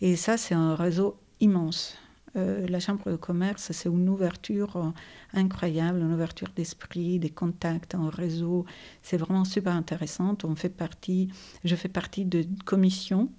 Et 0.00 0.16
ça, 0.16 0.36
c'est 0.36 0.54
un 0.54 0.74
réseau 0.74 1.16
immense. 1.40 1.96
Euh, 2.36 2.66
la 2.68 2.80
chambre 2.80 3.10
de 3.10 3.16
commerce, 3.16 3.72
c'est 3.72 3.88
une 3.88 4.08
ouverture 4.08 4.76
euh, 4.76 4.90
incroyable, 5.32 6.00
une 6.00 6.12
ouverture 6.12 6.48
d'esprit, 6.54 7.18
des 7.18 7.30
contacts, 7.30 7.94
un 7.94 8.10
réseau. 8.10 8.66
C'est 9.02 9.16
vraiment 9.16 9.44
super 9.44 9.74
intéressant. 9.74 10.36
On 10.44 10.54
fait 10.54 10.68
partie, 10.68 11.28
je 11.64 11.74
fais 11.74 11.88
partie 11.88 12.24
de 12.24 12.44
commissions. 12.64 13.30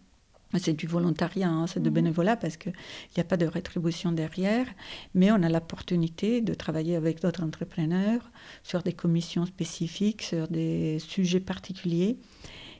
C'est 0.58 0.74
du 0.74 0.88
volontariat, 0.88 1.50
hein, 1.50 1.68
c'est 1.68 1.82
de 1.82 1.89
Mhm. 1.89 1.95
bénévolat 1.95 2.38
parce 2.38 2.56
qu'il 2.56 2.72
n'y 3.18 3.22
a 3.22 3.26
pas 3.26 3.36
de 3.36 3.45
rétribution 3.45 4.14
derrière, 4.14 4.66
mais 5.14 5.30
on 5.30 5.43
a 5.43 5.50
l'opportunité 5.50 6.39
de 6.39 6.54
travailler 6.54 6.95
avec 6.95 7.22
d'autres 7.22 7.43
entrepreneurs 7.43 8.32
sur 8.64 8.82
des 8.82 8.93
commissions 8.93 9.45
spécifiques, 9.45 10.22
sur 10.22 10.48
des 10.48 11.00
sujets 11.00 11.41
particuliers. 11.41 12.18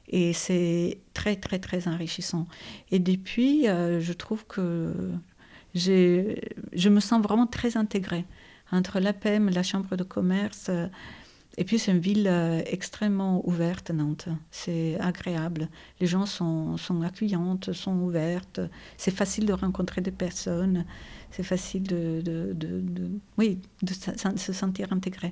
Et 0.08 0.32
c'est 0.32 1.00
très, 1.14 1.36
très, 1.36 1.60
très 1.60 1.90
enrichissant. 1.90 2.48
Et 2.92 3.00
depuis, 3.00 3.68
euh, 3.68 4.00
je 4.00 4.14
trouve 4.14 4.46
que 4.48 5.12
je 5.78 6.90
me 6.90 7.00
sens 7.00 7.22
vraiment 7.22 7.48
très 7.48 7.78
intégrée 7.78 8.26
entre 8.72 9.00
l'APM, 9.00 9.50
la 9.50 9.64
Chambre 9.64 9.96
de 9.96 10.04
commerce. 10.04 10.68
euh, 10.70 10.88
et 11.60 11.64
puis, 11.64 11.80
c'est 11.80 11.92
une 11.92 11.98
ville 12.00 12.28
euh, 12.30 12.62
extrêmement 12.68 13.42
ouverte, 13.48 13.90
Nantes. 13.90 14.28
C'est 14.52 15.00
agréable. 15.00 15.70
Les 16.00 16.06
gens 16.06 16.28
sont, 16.28 16.78
sont 16.78 17.02
accueillantes, 17.02 17.74
sont 17.74 17.98
ouvertes. 17.98 18.60
C'est 18.98 19.10
facile 19.16 19.48
de 19.48 19.54
rencontrer 19.54 20.02
des 20.02 20.12
personnes. 20.12 20.86
C'est 21.32 21.42
facile 21.44 21.82
de, 21.84 22.22
de, 22.22 22.54
de- 22.54 22.82
de- 22.82 23.10
oui, 23.40 23.60
de 23.82 23.92
se 24.38 24.54
sentir 24.54 24.94
intégré. 24.94 25.32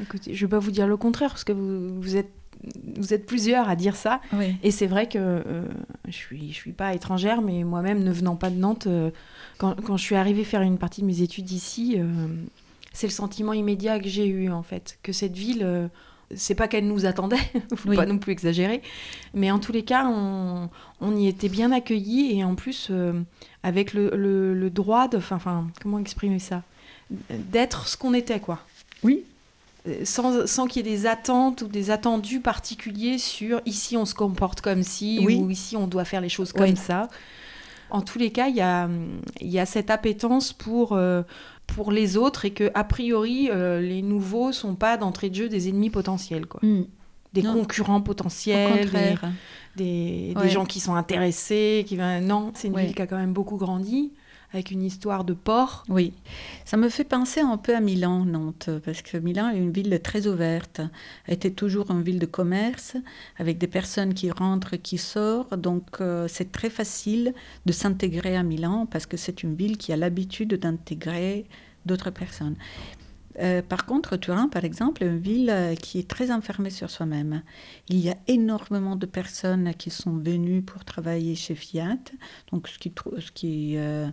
Écoutez, 0.00 0.32
je 0.32 0.44
ne 0.44 0.48
vais 0.48 0.50
pas 0.56 0.58
vous 0.60 0.70
dire 0.70 0.86
le 0.86 0.96
contraire, 0.96 1.30
parce 1.30 1.42
que 1.44 1.52
vous, 1.52 2.00
vous 2.00 2.16
êtes, 2.16 2.30
vous 2.96 3.12
êtes 3.14 3.26
plusieurs 3.26 3.68
à 3.68 3.76
dire 3.76 3.96
ça. 3.96 4.20
Oui. 4.32 4.56
Et 4.62 4.70
c'est 4.70 4.86
vrai 4.86 5.08
que 5.08 5.18
euh, 5.18 5.62
je 6.06 6.12
suis, 6.12 6.48
je 6.48 6.54
suis 6.54 6.72
pas 6.72 6.94
étrangère, 6.94 7.42
mais 7.42 7.64
moi-même, 7.64 8.02
ne 8.02 8.10
venant 8.12 8.36
pas 8.36 8.50
de 8.50 8.56
Nantes, 8.56 8.86
euh, 8.86 9.10
quand, 9.58 9.74
quand 9.82 9.96
je 9.96 10.02
suis 10.02 10.16
arrivée 10.16 10.44
faire 10.44 10.62
une 10.62 10.78
partie 10.78 11.02
de 11.02 11.06
mes 11.06 11.22
études 11.22 11.50
ici, 11.50 11.96
euh, 11.98 12.26
c'est 12.92 13.06
le 13.06 13.12
sentiment 13.12 13.52
immédiat 13.52 13.98
que 14.00 14.08
j'ai 14.08 14.26
eu, 14.26 14.50
en 14.50 14.62
fait. 14.62 14.98
Que 15.02 15.12
cette 15.12 15.36
ville, 15.36 15.88
c'est 16.34 16.54
pas 16.54 16.66
qu'elle 16.66 16.86
nous 16.88 17.06
attendait, 17.06 17.36
faut 17.76 17.90
Oui. 17.90 17.96
pas 17.96 18.06
non 18.06 18.18
plus 18.18 18.32
exagérer, 18.32 18.82
mais 19.34 19.50
en 19.50 19.58
tous 19.58 19.72
les 19.72 19.82
cas, 19.84 20.06
on, 20.08 20.68
on 21.00 21.16
y 21.16 21.28
était 21.28 21.48
bien 21.50 21.70
accueillis 21.72 22.38
et 22.38 22.42
en 22.44 22.54
plus, 22.54 22.90
avec 23.62 23.92
le, 23.94 24.10
le- 24.16 24.54
le 24.54 24.70
droit 24.70 25.08
de. 25.08 25.18
Enfin, 25.18 25.68
comment 25.82 25.98
exprimer 25.98 26.38
ça? 26.38 26.62
D'être 27.30 27.86
ce 27.86 27.96
qu'on 27.96 28.14
était, 28.14 28.40
quoi 28.40 28.58
Oui. 29.04 29.22
Sans, 30.04 30.46
sans 30.46 30.66
qu'il 30.66 30.84
y 30.84 30.88
ait 30.88 30.92
des 30.96 31.06
attentes 31.06 31.62
ou 31.62 31.68
des 31.68 31.90
attendus 31.90 32.40
particuliers 32.40 33.18
sur 33.18 33.60
ici 33.66 33.96
on 33.96 34.04
se 34.04 34.14
comporte 34.14 34.60
comme 34.60 34.82
si 34.82 35.20
Oui. 35.24 35.36
ou 35.36 35.48
ici 35.50 35.76
on 35.76 35.86
doit 35.86 36.04
faire 36.04 36.20
les 36.20 36.28
choses 36.28 36.52
comme 36.52 36.64
Oui. 36.70 36.76
ça. 36.76 37.08
En 37.90 38.00
tous 38.02 38.18
les 38.18 38.32
cas, 38.32 38.48
il 38.48 38.56
y 38.56 38.60
a, 38.60 38.88
il 39.40 39.48
y 39.48 39.60
a 39.60 39.66
cette 39.66 39.90
appétence 39.90 40.52
pour, 40.52 40.92
euh, 40.94 41.22
pour 41.68 41.92
les 41.92 42.16
autres 42.16 42.44
et 42.44 42.50
que 42.50 42.68
a 42.74 42.82
priori 42.82 43.48
euh, 43.48 43.80
les 43.80 44.02
nouveaux 44.02 44.50
sont 44.50 44.74
pas 44.74 44.96
d'entrée 44.96 45.30
de 45.30 45.36
jeu 45.36 45.48
des 45.48 45.68
ennemis 45.68 45.90
potentiels, 45.90 46.46
quoi. 46.46 46.58
Mm. 46.64 46.82
des 47.32 47.42
Non. 47.42 47.52
concurrents 47.54 48.00
potentiels, 48.00 48.90
des, 49.76 50.34
gens 50.48 50.64
qui 50.64 50.80
sont 50.80 50.94
intéressés, 50.94 51.84
qui 51.86 51.96
non, 51.96 52.50
c'est 52.54 52.68
une 52.68 52.74
Ouais. 52.74 52.86
ville 52.86 52.94
qui 52.94 53.02
a 53.02 53.06
quand 53.06 53.18
même 53.18 53.32
beaucoup 53.34 53.56
grandi 53.56 54.12
avec 54.56 54.70
une 54.70 54.82
histoire 54.82 55.24
de 55.24 55.34
port. 55.34 55.84
Oui, 55.88 56.14
ça 56.64 56.78
me 56.78 56.88
fait 56.88 57.04
penser 57.04 57.40
un 57.40 57.58
peu 57.58 57.76
à 57.76 57.80
Milan, 57.80 58.24
Nantes, 58.24 58.70
parce 58.84 59.02
que 59.02 59.18
Milan 59.18 59.50
est 59.50 59.58
une 59.58 59.70
ville 59.70 60.00
très 60.02 60.26
ouverte, 60.26 60.80
été 61.28 61.52
toujours 61.52 61.90
une 61.90 62.02
ville 62.02 62.18
de 62.18 62.26
commerce, 62.26 62.96
avec 63.36 63.58
des 63.58 63.66
personnes 63.66 64.14
qui 64.14 64.30
rentrent, 64.30 64.76
qui 64.76 64.96
sortent, 64.96 65.54
donc 65.54 66.00
euh, 66.00 66.26
c'est 66.26 66.52
très 66.52 66.70
facile 66.70 67.34
de 67.66 67.72
s'intégrer 67.72 68.34
à 68.34 68.42
Milan, 68.42 68.86
parce 68.86 69.04
que 69.04 69.18
c'est 69.18 69.42
une 69.42 69.54
ville 69.54 69.76
qui 69.76 69.92
a 69.92 69.96
l'habitude 69.96 70.54
d'intégrer 70.54 71.44
d'autres 71.84 72.10
personnes. 72.10 72.56
Euh, 73.38 73.62
par 73.62 73.84
contre, 73.86 74.16
Turin, 74.16 74.48
par 74.48 74.64
exemple, 74.64 75.04
est 75.04 75.06
une 75.06 75.18
ville 75.18 75.50
euh, 75.50 75.74
qui 75.74 75.98
est 75.98 76.08
très 76.08 76.30
enfermée 76.30 76.70
sur 76.70 76.90
soi-même. 76.90 77.42
Il 77.88 77.98
y 77.98 78.08
a 78.08 78.16
énormément 78.28 78.96
de 78.96 79.06
personnes 79.06 79.74
qui 79.74 79.90
sont 79.90 80.16
venues 80.16 80.62
pour 80.62 80.84
travailler 80.84 81.34
chez 81.34 81.54
Fiat, 81.54 81.98
donc 82.50 82.68
ce 82.68 82.78
qui, 83.32 83.76
euh, 83.76 84.08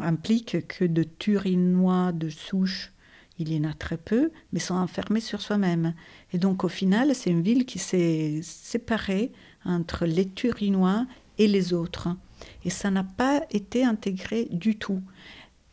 implique 0.00 0.66
que 0.68 0.84
de 0.84 1.02
Turinois 1.02 2.12
de 2.12 2.28
souche, 2.28 2.92
il 3.38 3.52
y 3.52 3.58
en 3.58 3.68
a 3.68 3.74
très 3.74 3.96
peu, 3.96 4.30
mais 4.52 4.60
sont 4.60 4.74
enfermés 4.74 5.20
sur 5.20 5.40
soi-même. 5.40 5.94
Et 6.32 6.38
donc 6.38 6.64
au 6.64 6.68
final, 6.68 7.14
c'est 7.14 7.30
une 7.30 7.42
ville 7.42 7.66
qui 7.66 7.78
s'est 7.78 8.40
séparée 8.42 9.32
entre 9.64 10.06
les 10.06 10.28
Turinois 10.28 11.06
et 11.38 11.48
les 11.48 11.72
autres. 11.72 12.08
Et 12.64 12.70
ça 12.70 12.90
n'a 12.90 13.04
pas 13.04 13.42
été 13.50 13.84
intégré 13.84 14.46
du 14.50 14.76
tout. 14.76 15.02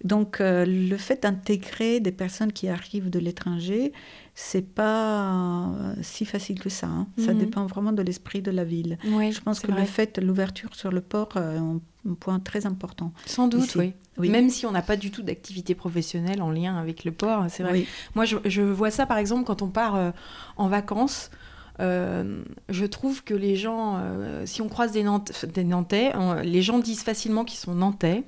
Donc 0.03 0.41
euh, 0.41 0.65
le 0.65 0.97
fait 0.97 1.23
d'intégrer 1.23 1.99
des 1.99 2.11
personnes 2.11 2.51
qui 2.51 2.67
arrivent 2.67 3.09
de 3.09 3.19
l'étranger, 3.19 3.93
c'est 4.35 4.67
pas 4.73 5.71
si 6.01 6.25
facile 6.25 6.59
que 6.59 6.69
ça. 6.69 6.87
Hein. 6.87 7.07
Ça 7.17 7.33
Mhm. 7.33 7.39
dépend 7.39 7.65
vraiment 7.67 7.93
de 7.93 8.01
l'esprit 8.01 8.41
de 8.41 8.51
la 8.51 8.63
ville. 8.65 8.97
Oui, 9.05 9.31
Je 9.31 9.39
pense 9.41 9.59
que 9.61 9.71
vrai. 9.71 9.81
le 9.81 9.87
fait, 9.87 10.17
l'ouverture 10.17 10.75
sur 10.75 10.91
le 10.91 11.01
port, 11.01 11.29
euh, 11.37 11.55
est 11.55 12.09
un, 12.09 12.13
point 12.19 12.39
très 12.39 12.65
important. 12.65 13.13
Sans 13.25 13.47
doute, 13.47 13.65
ici. 13.65 13.77
oui. 13.77 13.93
Oui. 14.17 14.29
Même 14.29 14.49
si 14.51 14.65
on 14.67 14.71
n'a 14.71 14.81
pas 14.83 14.95
du 14.97 15.09
tout 15.09 15.23
d'activité 15.23 15.73
professionnelle 15.73 16.41
en 16.43 16.51
lien 16.51 16.75
avec 16.77 17.03
le 17.03 17.11
port, 17.11 17.45
c'est 17.49 17.63
vrai. 17.63 17.71
Oui. 17.71 17.87
Moi, 18.13 18.25
je, 18.25 18.35
je 18.45 18.61
vois 18.61 18.91
ça 18.91 19.05
par 19.07 19.17
exemple 19.17 19.45
quand 19.45 19.61
on 19.63 19.69
part 19.69 19.95
euh, 19.95 20.11
en 20.57 20.67
vacances. 20.67 21.31
Euh, 21.79 22.43
je 22.69 22.85
trouve 22.85 23.23
que 23.23 23.33
les 23.33 23.55
gens, 23.55 23.97
euh, 23.97 24.45
si 24.45 24.61
on 24.61 24.67
croise 24.69 24.91
des, 24.91 25.01
Nantais, 25.03 26.11
on- 26.15 26.35
les 26.35 26.61
gens 26.61 26.77
disent 26.77 27.01
facilement 27.01 27.43
qu'ils 27.45 27.57
sont 27.57 27.73
Nantais, 27.73 28.23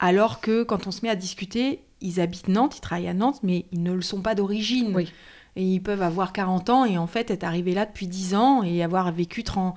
alors 0.00 0.40
que 0.40 0.64
quand 0.64 0.88
on 0.88 0.90
se 0.90 1.02
met 1.02 1.08
à 1.10 1.14
discuter, 1.16 1.82
ils 2.00 2.20
habitent 2.20 2.48
Nantes, 2.48 2.76
ils 2.78 2.80
travaillent 2.80 3.06
à 3.08 3.14
Nantes, 3.14 3.40
mais 3.44 3.66
ils 3.72 3.82
ne 3.82 3.92
le 3.92 4.02
sont 4.02 4.20
pas 4.22 4.34
d'origine. 4.34 4.92
Oui. 4.96 5.12
Et 5.56 5.64
ils 5.64 5.80
peuvent 5.80 6.00
avoir 6.02 6.32
40 6.32 6.70
ans 6.70 6.84
et 6.84 6.96
en 6.96 7.08
fait 7.08 7.28
être 7.30 7.42
arrivés 7.42 7.74
là 7.74 7.84
depuis 7.84 8.06
10 8.06 8.34
ans 8.36 8.62
et 8.62 8.84
avoir 8.84 9.12
vécu 9.12 9.42
30, 9.42 9.74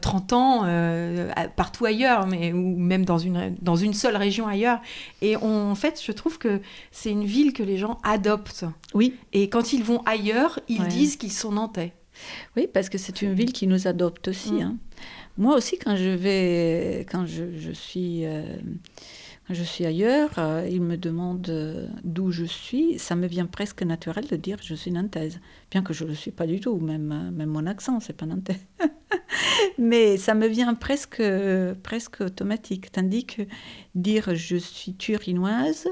30 0.00 0.32
ans 0.34 0.60
euh, 0.64 1.32
partout 1.56 1.86
ailleurs, 1.86 2.26
mais, 2.26 2.52
ou 2.52 2.76
même 2.76 3.06
dans 3.06 3.16
une, 3.18 3.56
dans 3.62 3.76
une 3.76 3.94
seule 3.94 4.14
région 4.16 4.46
ailleurs. 4.46 4.80
Et 5.22 5.36
on- 5.38 5.70
en 5.70 5.74
fait, 5.74 6.00
je 6.04 6.12
trouve 6.12 6.36
que 6.38 6.60
c'est 6.92 7.10
une 7.10 7.24
ville 7.24 7.54
que 7.54 7.62
les 7.62 7.78
gens 7.78 7.98
adoptent. 8.02 8.66
Oui, 8.94 9.14
Et 9.32 9.48
quand 9.48 9.72
ils 9.72 9.82
vont 9.82 10.02
ailleurs, 10.04 10.60
ils 10.68 10.82
Ouais. 10.82 10.88
disent 10.88 11.16
qu'ils 11.16 11.32
sont 11.32 11.52
nantais. 11.52 11.94
Oui, 12.56 12.68
parce 12.72 12.90
que 12.90 12.98
c'est 12.98 13.22
une 13.22 13.32
ville 13.32 13.52
qui 13.54 13.66
nous 13.66 13.88
adopte 13.88 14.28
aussi. 14.28 14.52
Mm. 14.52 14.60
hein. 14.60 14.76
Moi 15.38 15.56
aussi, 15.56 15.78
quand 15.78 15.96
je 15.96 16.10
vais, 16.10 17.06
quand 17.10 17.24
je, 17.24 17.56
je 17.56 17.72
suis, 17.72 18.26
euh, 18.26 18.42
je 19.50 19.62
suis 19.62 19.84
ailleurs, 19.86 20.30
euh, 20.38 20.66
ils 20.70 20.80
me 20.82 20.96
demandent 20.96 21.48
euh, 21.48 21.86
d'où 22.04 22.30
je 22.30 22.44
suis. 22.44 22.98
Ça 22.98 23.16
me 23.16 23.26
vient 23.26 23.46
presque 23.46 23.82
naturel 23.82 24.26
de 24.26 24.36
dire 24.36 24.58
je 24.62 24.74
suis 24.74 24.90
nantaise, 24.92 25.40
bien 25.70 25.82
que 25.82 25.92
je 25.92 26.04
ne 26.04 26.10
le 26.10 26.14
suis 26.14 26.30
pas 26.30 26.46
du 26.46 26.60
tout. 26.60 26.78
Même, 26.78 27.12
euh, 27.12 27.30
même 27.30 27.48
mon 27.50 27.66
accent, 27.66 28.00
c'est 28.00 28.12
pas 28.16 28.26
nantais. 28.26 28.60
Mais 29.78 30.16
ça 30.16 30.34
me 30.34 30.46
vient 30.46 30.74
presque, 30.74 31.22
presque 31.82 32.20
automatique. 32.20 32.92
Tandis 32.92 33.26
que 33.26 33.42
dire 33.94 34.34
je 34.34 34.56
suis 34.56 34.94
turinoise, 34.94 35.88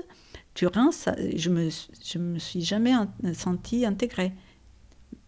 Turin, 0.55 0.93
ça, 0.93 1.15
je 1.37 1.51
me, 1.51 1.69
je 2.05 2.19
me 2.19 2.39
suis 2.39 2.63
jamais 2.63 2.95
en- 2.95 3.09
sentie 3.35 3.87
intégrée 3.87 4.33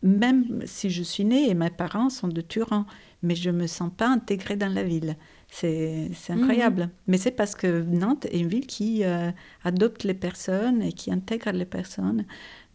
même 0.02 0.62
si 0.64 0.90
je 0.90 1.02
suis 1.02 1.24
née 1.24 1.50
et 1.50 1.54
mes 1.54 1.70
parents 1.70 2.10
sont 2.10 2.28
de 2.28 2.40
Turin, 2.40 2.86
mais 3.22 3.34
je 3.34 3.50
ne 3.50 3.58
me 3.58 3.66
sens 3.66 3.90
pas 3.94 4.08
intégrée 4.08 4.56
dans 4.56 4.72
la 4.72 4.82
ville. 4.82 5.16
C'est 5.50 6.10
c'est 6.14 6.32
incroyable. 6.32 6.90
Mais 7.06 7.18
c'est 7.18 7.32
parce 7.32 7.54
que 7.54 7.82
Nantes 7.82 8.26
est 8.26 8.38
une 8.38 8.48
ville 8.48 8.66
qui 8.66 9.04
euh, 9.04 9.30
adopte 9.64 10.04
les 10.04 10.14
personnes 10.14 10.82
et 10.82 10.92
qui 10.92 11.12
intègre 11.12 11.50
les 11.52 11.64
personnes. 11.64 12.24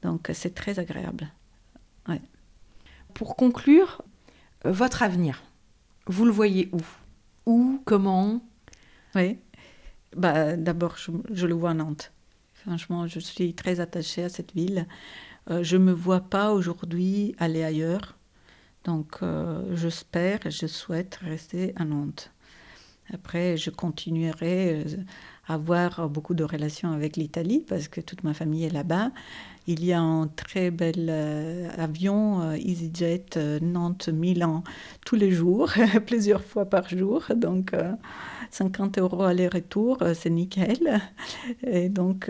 Donc 0.02 0.30
c'est 0.34 0.54
très 0.54 0.78
agréable. 0.80 1.32
Pour 3.14 3.38
conclure, 3.38 4.02
euh, 4.66 4.74
votre 4.74 5.02
avenir, 5.02 5.42
vous 6.06 6.26
le 6.26 6.32
voyez 6.32 6.70
où? 6.74 6.82
Où 7.46 7.82
Comment? 7.86 8.42
Oui. 9.16 9.40
Bah, 10.16 10.58
D'abord, 10.58 10.98
je, 10.98 11.12
je 11.32 11.48
le 11.48 11.54
vois 11.54 11.70
à 11.72 11.74
Nantes. 11.74 12.12
Franchement, 12.54 13.08
je 13.08 13.20
suis 13.20 13.54
très 13.54 13.80
attachée 13.80 14.24
à 14.24 14.30
cette 14.30 14.54
ville. 14.54 14.86
Euh, 15.50 15.64
je 15.64 15.78
ne 15.78 15.86
me 15.86 15.92
vois 15.94 16.22
pas 16.22 16.52
aujourd'hui 16.52 17.36
aller 17.40 17.64
ailleurs. 17.64 18.18
Donc, 18.84 19.20
euh, 19.22 19.76
j'espère 19.76 20.46
et 20.46 20.52
je 20.52 20.68
souhaite 20.68 21.20
rester 21.22 21.74
à 21.78 21.86
Nantes. 21.86 22.32
Après, 23.14 23.58
je 23.58 23.70
continuerai 23.70 24.84
euh, 24.84 24.84
à 25.48 25.56
avoir 25.56 26.10
beaucoup 26.10 26.34
de 26.34 26.44
relations 26.44 26.92
avec 26.92 27.18
l'Italie 27.18 27.64
parce 27.68 27.88
que 27.88 28.02
toute 28.02 28.24
ma 28.24 28.34
famille 28.34 28.66
est 28.66 28.74
là-bas. 28.74 29.12
Il 29.68 29.84
y 29.84 29.94
a 29.94 30.00
un 30.00 30.28
très 30.28 30.70
bel 30.70 31.08
euh, 31.10 31.70
avion 31.76 32.42
euh, 32.42 32.56
EasyJet 32.56 33.60
Nantes-Milan 33.62 34.64
tous 35.06 35.16
les 35.16 35.32
jours, 35.32 35.72
plusieurs 36.06 36.44
fois 36.44 36.66
par 36.66 36.88
jour. 36.88 37.24
Donc, 37.36 37.74
euh, 37.74 37.94
50 38.52 39.00
euros 39.00 39.24
aller-retour, 39.24 39.98
c'est 40.14 40.30
nickel. 40.30 41.02
Et 41.66 41.90
donc, 41.90 42.30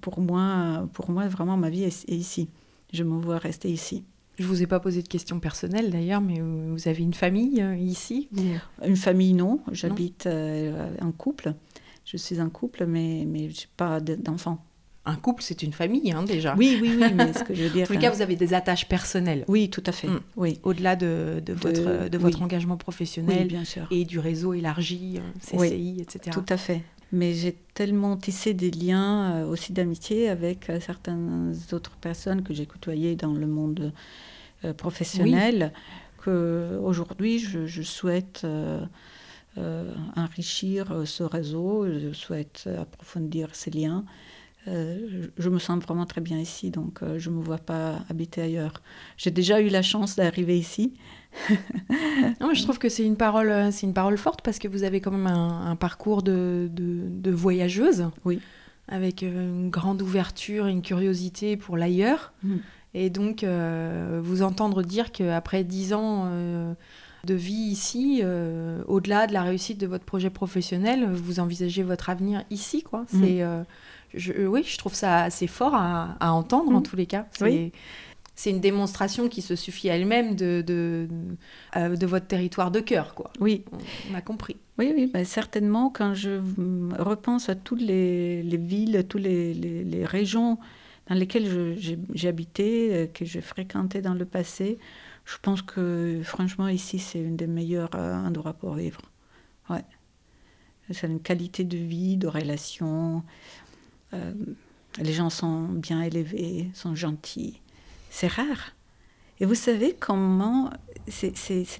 pour 0.00 0.20
moi, 0.20 0.86
pour 0.92 1.10
moi, 1.10 1.26
vraiment, 1.28 1.56
ma 1.56 1.70
vie 1.70 1.84
est 1.84 2.08
ici. 2.10 2.50
Je 2.92 3.04
me 3.04 3.18
vois 3.18 3.38
rester 3.38 3.70
ici. 3.70 4.04
Je 4.38 4.44
vous 4.46 4.62
ai 4.62 4.66
pas 4.66 4.78
posé 4.80 5.02
de 5.02 5.08
questions 5.08 5.40
personnelles 5.40 5.90
d'ailleurs, 5.90 6.20
mais 6.20 6.40
euh, 6.40 6.70
vous 6.72 6.86
avez 6.88 7.02
une 7.02 7.14
famille 7.14 7.60
euh, 7.60 7.76
ici 7.76 8.28
Vous- 8.32 8.44
Une 8.86 8.96
famille, 8.96 9.34
non. 9.34 9.60
J'habite 9.72 10.26
euh, 10.26 10.90
en 11.02 11.10
couple. 11.12 11.54
Je 12.04 12.16
suis 12.16 12.40
en 12.40 12.48
couple, 12.48 12.86
mais, 12.86 13.24
mais 13.26 13.50
je 13.50 13.62
n'ai 13.62 13.66
pas 13.76 14.00
de- 14.00 14.14
d'enfants. 14.14 14.64
Un 15.04 15.16
couple, 15.16 15.42
c'est 15.42 15.62
une 15.62 15.72
famille 15.72 16.12
hein, 16.12 16.22
déjà. 16.22 16.54
Oui, 16.56 16.78
oui, 16.82 16.92
oui, 17.00 17.12
mais 17.14 17.32
ce 17.32 17.42
que 17.42 17.54
je 17.54 17.62
veux 17.64 17.70
En 17.70 17.72
dire. 17.72 17.90
les 17.90 17.98
cas, 17.98 18.10
vous 18.10 18.20
avez 18.22 18.36
des 18.36 18.52
attaches 18.54 18.86
personnelles, 18.88 19.44
Oui, 19.48 19.70
tout 19.70 19.82
à 19.86 19.92
fait. 19.92 20.06
Mm. 20.08 20.20
Oui. 20.36 20.60
au-delà 20.62 20.96
de, 20.96 21.42
de 21.44 21.54
De- 21.54 21.58
votre, 21.58 22.08
de 22.10 22.18
votre 22.18 22.38
oui. 22.38 22.44
engagement 22.44 22.74
oui, 22.74 22.78
professionnel 22.78 23.48
bien 23.48 23.64
sûr. 23.64 23.86
et 23.90 24.04
du 24.04 24.18
réseau 24.18 24.52
élargi, 24.54 25.18
euh. 25.18 25.58
CCI, 25.66 25.96
etc. 26.00 26.30
Tout 26.32 26.44
à 26.48 26.56
fait. 26.58 26.82
Mais 27.12 27.32
j'ai 27.34 27.54
tellement 27.74 28.16
tissé 28.16 28.52
des 28.54 28.70
liens 28.70 29.42
euh, 29.42 29.46
aussi 29.46 29.72
d'amitié 29.72 30.28
avec 30.28 30.68
euh, 30.68 30.78
certaines 30.80 31.54
autres 31.72 31.96
personnes 31.96 32.42
que 32.42 32.52
j'ai 32.52 32.66
côtoyées 32.66 33.16
dans 33.16 33.32
le 33.32 33.46
monde 33.46 33.92
euh, 34.64 34.74
professionnel 34.74 35.72
que 36.18 36.78
aujourd'hui 36.82 37.38
je, 37.38 37.66
je 37.66 37.82
souhaite 37.82 38.42
euh, 38.44 38.80
euh, 39.58 39.94
enrichir 40.16 41.02
ce 41.06 41.22
réseau, 41.24 41.86
je 41.86 42.12
souhaite 42.12 42.68
approfondir 42.78 43.54
ces 43.54 43.70
liens. 43.70 44.04
Euh, 44.68 45.28
je 45.38 45.48
me 45.50 45.58
sens 45.58 45.82
vraiment 45.82 46.06
très 46.06 46.20
bien 46.20 46.38
ici, 46.38 46.70
donc 46.70 47.00
je 47.18 47.30
ne 47.30 47.36
me 47.36 47.42
vois 47.42 47.58
pas 47.58 48.00
habiter 48.10 48.42
ailleurs. 48.42 48.82
J'ai 49.16 49.30
déjà 49.30 49.60
eu 49.60 49.68
la 49.68 49.82
chance 49.82 50.16
d'arriver 50.16 50.58
ici. 50.58 50.94
Non, 52.40 52.52
je 52.54 52.62
trouve 52.62 52.78
que 52.78 52.88
c'est 52.88 53.04
une 53.04 53.16
parole, 53.16 53.48
euh, 53.50 53.70
c'est 53.70 53.86
une 53.86 53.94
parole 53.94 54.18
forte 54.18 54.42
parce 54.42 54.58
que 54.58 54.68
vous 54.68 54.82
avez 54.84 55.00
quand 55.00 55.10
même 55.10 55.26
un, 55.26 55.66
un 55.70 55.76
parcours 55.76 56.22
de, 56.22 56.68
de, 56.72 57.02
de 57.08 57.30
voyageuse, 57.30 58.10
Oui. 58.24 58.40
avec 58.88 59.22
euh, 59.22 59.44
une 59.44 59.70
grande 59.70 60.02
ouverture, 60.02 60.66
une 60.66 60.82
curiosité 60.82 61.56
pour 61.56 61.76
l'ailleurs, 61.76 62.32
Mm. 62.42 62.56
et 62.94 63.10
donc 63.10 63.42
euh, 63.44 64.20
vous 64.22 64.42
entendre 64.42 64.82
dire 64.82 65.12
qu'après 65.12 65.64
dix 65.64 65.92
ans 65.92 66.24
euh, 66.26 66.72
de 67.24 67.34
vie 67.34 67.52
ici, 67.52 68.20
euh, 68.22 68.82
au-delà 68.86 69.26
de 69.26 69.32
la 69.32 69.42
réussite 69.42 69.78
de 69.78 69.86
votre 69.86 70.04
projet 70.04 70.30
professionnel, 70.30 71.08
vous 71.12 71.40
envisagez 71.40 71.82
votre 71.82 72.10
avenir 72.10 72.44
ici, 72.50 72.82
quoi. 72.82 73.02
Mm. 73.12 73.20
C'est, 73.22 73.44
je, 74.14 74.46
oui, 74.46 74.62
je 74.64 74.78
trouve 74.78 74.94
ça 74.94 75.22
assez 75.24 75.46
fort 75.46 75.74
à, 75.74 76.16
à 76.20 76.30
entendre 76.32 76.72
en 76.74 76.80
Mm. 76.80 76.82
tous 76.84 76.96
les 76.96 77.06
cas. 77.06 77.26
C'est- 77.32 77.44
Oui. 77.44 77.72
C'est 78.40 78.50
une 78.50 78.60
démonstration 78.60 79.28
qui 79.28 79.42
se 79.42 79.56
suffit 79.56 79.90
à 79.90 79.96
elle-même 79.96 80.36
de, 80.36 80.62
de, 80.64 81.08
euh, 81.74 81.96
de 81.96 82.06
votre 82.06 82.28
territoire 82.28 82.70
de 82.70 82.78
cœur, 82.78 83.16
quoi. 83.16 83.32
Oui, 83.40 83.64
On- 83.72 83.78
On 84.12 84.14
a 84.14 84.20
compris. 84.20 84.54
Oui, 84.78 84.92
oui, 84.94 85.10
ben 85.12 85.24
certainement, 85.24 85.90
quand 85.90 86.14
je 86.14 86.38
repense 87.02 87.48
à 87.48 87.56
toutes 87.56 87.80
les, 87.82 88.44
les 88.44 88.56
villes, 88.56 89.04
toutes 89.08 89.22
les, 89.22 89.52
les- 89.54 89.82
les 89.82 90.04
régions 90.04 90.56
dans 91.08 91.16
lesquelles 91.16 91.48
je- 91.80 92.28
habité, 92.28 92.94
euh, 92.94 93.06
que 93.08 93.24
j'ai 93.24 93.40
fréquenté 93.40 94.02
dans 94.02 94.14
le 94.14 94.24
passé, 94.24 94.78
je 95.24 95.34
pense 95.42 95.60
que 95.62 96.20
franchement, 96.22 96.68
ici, 96.68 97.00
c'est 97.00 97.26
un 97.26 97.32
des 97.32 97.48
meilleurs 97.48 97.90
euh, 97.96 98.14
endroits 98.14 98.52
pour 98.52 98.74
vivre. 98.74 99.00
Ouais. 99.68 99.82
C'est 100.92 101.08
une 101.08 101.18
qualité 101.20 101.64
de 101.64 101.76
vie, 101.76 102.16
de 102.16 102.28
relation. 102.28 103.24
euh, 104.14 104.32
les 105.02 105.12
gens 105.12 105.28
sont 105.28 105.64
bien 105.64 106.02
élevés, 106.02 106.70
sont 106.72 106.94
gentils. 106.94 107.60
C'est 108.10 108.28
rare. 108.28 108.72
Et 109.40 109.44
vous 109.46 109.54
savez 109.54 109.94
comment 109.98 110.70
c'est 111.06 111.32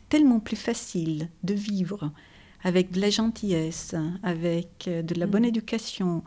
tellement 0.09 0.41
plus 0.41 0.57
facile 0.57 1.29
de 1.43 1.55
vivre 1.55 2.13
avec 2.63 2.91
de 2.93 3.01
la 3.01 3.11
gentillesse, 3.11 3.95
avec 4.23 4.87
euh, 4.89 5.03
de 5.03 5.15
la 5.15 5.27
bonne 5.27 5.43
Mhm. 5.43 5.49
éducation. 5.49 6.23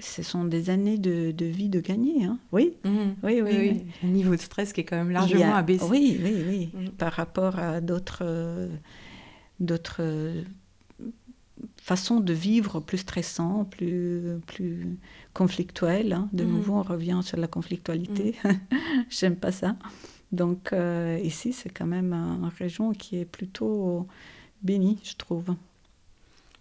Ce 0.00 0.22
sont 0.22 0.44
des 0.44 0.68
années 0.70 0.98
de, 0.98 1.30
de 1.30 1.46
vie 1.46 1.68
de 1.68 1.80
gagner. 1.80 2.24
hein. 2.24 2.38
Oui, 2.52 2.74
Mhm. 2.84 3.14
oui, 3.22 3.40
oui. 3.42 3.50
oui. 3.58 3.82
Le 4.02 4.08
niveau 4.08 4.34
de 4.34 4.40
stress 4.40 4.72
qui 4.72 4.80
est 4.80 4.84
quand 4.84 4.96
même 4.96 5.10
largement 5.10 5.54
a- 5.54 5.58
abaissé. 5.58 5.84
Oui, 5.84 6.18
oui, 6.22 6.34
oui. 6.48 6.70
Mhm. 6.74 6.90
Par 6.90 7.12
rapport 7.12 7.58
à 7.58 7.80
d'autres 7.80 8.68
d'autres 9.60 10.02
façons 11.86 12.18
de 12.18 12.32
vivre 12.32 12.80
plus 12.80 12.98
stressantes, 12.98 13.70
plus, 13.70 14.20
plus 14.46 14.98
conflictuelles. 15.34 16.12
hein. 16.12 16.28
De 16.32 16.42
Mhm. 16.44 16.50
nouveau, 16.52 16.74
on 16.74 16.82
revient 16.82 17.20
sur 17.22 17.36
la 17.38 17.46
conflictualité. 17.46 18.34
J'aime 19.08 19.36
pas 19.36 19.52
ça. 19.52 19.76
Donc 20.32 20.72
euh, 20.72 21.20
ici, 21.22 21.52
c'est 21.52 21.68
quand 21.70 21.86
même 21.86 22.12
un- 22.12 22.38
une 22.42 22.50
région 22.58 22.92
qui 22.92 23.18
est 23.20 23.24
plutôt 23.24 24.08
bénie, 24.62 24.98
je 25.04 25.14
trouve. 25.14 25.54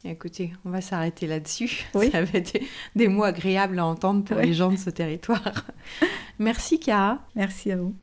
Écoutez, 0.04 0.54
on 0.64 0.70
va 0.70 0.82
s'arrêter 0.82 1.26
là-dessus. 1.26 1.86
Oui. 1.96 2.12
Ça 2.12 2.22
va 2.24 2.30
être 2.38 2.54
des, 2.54 2.62
des 2.96 3.08
mots 3.08 3.24
agréables 3.24 3.80
à 3.80 3.86
entendre 3.88 4.24
pour 4.24 4.38
les 4.38 4.54
gens 4.54 4.72
de 4.72 4.78
ce 4.78 4.92
territoire. 4.92 5.66
Merci, 6.38 6.80
Cara. 6.80 7.26
Merci 7.36 7.72
à 7.72 7.78
vous. 7.78 7.96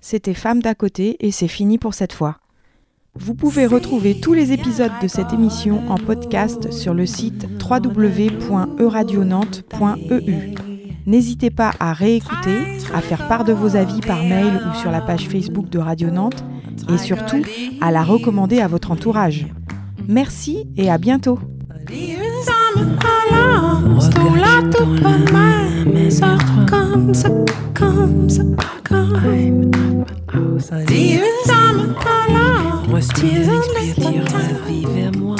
C'était 0.00 0.34
Femme 0.34 0.60
d'à 0.60 0.74
côté 0.74 1.16
et 1.24 1.30
c'est 1.30 1.46
fini 1.48 1.78
pour 1.78 1.94
cette 1.94 2.12
fois. 2.12 2.40
Vous 3.18 3.34
pouvez 3.34 3.66
retrouver 3.66 4.20
tous 4.20 4.32
les 4.32 4.52
épisodes 4.52 4.92
de 5.02 5.08
cette 5.08 5.32
émission 5.32 5.82
en 5.88 5.96
podcast 5.96 6.72
sur 6.72 6.94
le 6.94 7.06
site 7.06 7.46
www.euradionante.eu. 7.60 10.54
N'hésitez 11.06 11.50
pas 11.50 11.72
à 11.78 11.92
réécouter, 11.92 12.78
à 12.92 13.00
faire 13.00 13.28
part 13.28 13.44
de 13.44 13.52
vos 13.52 13.76
avis 13.76 14.00
par 14.00 14.22
mail 14.22 14.60
ou 14.70 14.78
sur 14.78 14.90
la 14.90 15.00
page 15.00 15.28
Facebook 15.28 15.68
de 15.68 15.78
Radio 15.78 16.10
Nantes 16.10 16.44
et 16.92 16.98
surtout 16.98 17.42
à 17.80 17.90
la 17.90 18.02
recommander 18.02 18.60
à 18.60 18.68
votre 18.68 18.90
entourage. 18.90 19.46
Merci 20.08 20.66
et 20.76 20.90
à 20.90 20.98
bientôt. 20.98 21.38
Respire, 32.88 33.50
inspire, 33.50 33.94
tire 33.94 34.24
la 34.24 34.88
vers 34.94 35.12
moi. 35.18 35.36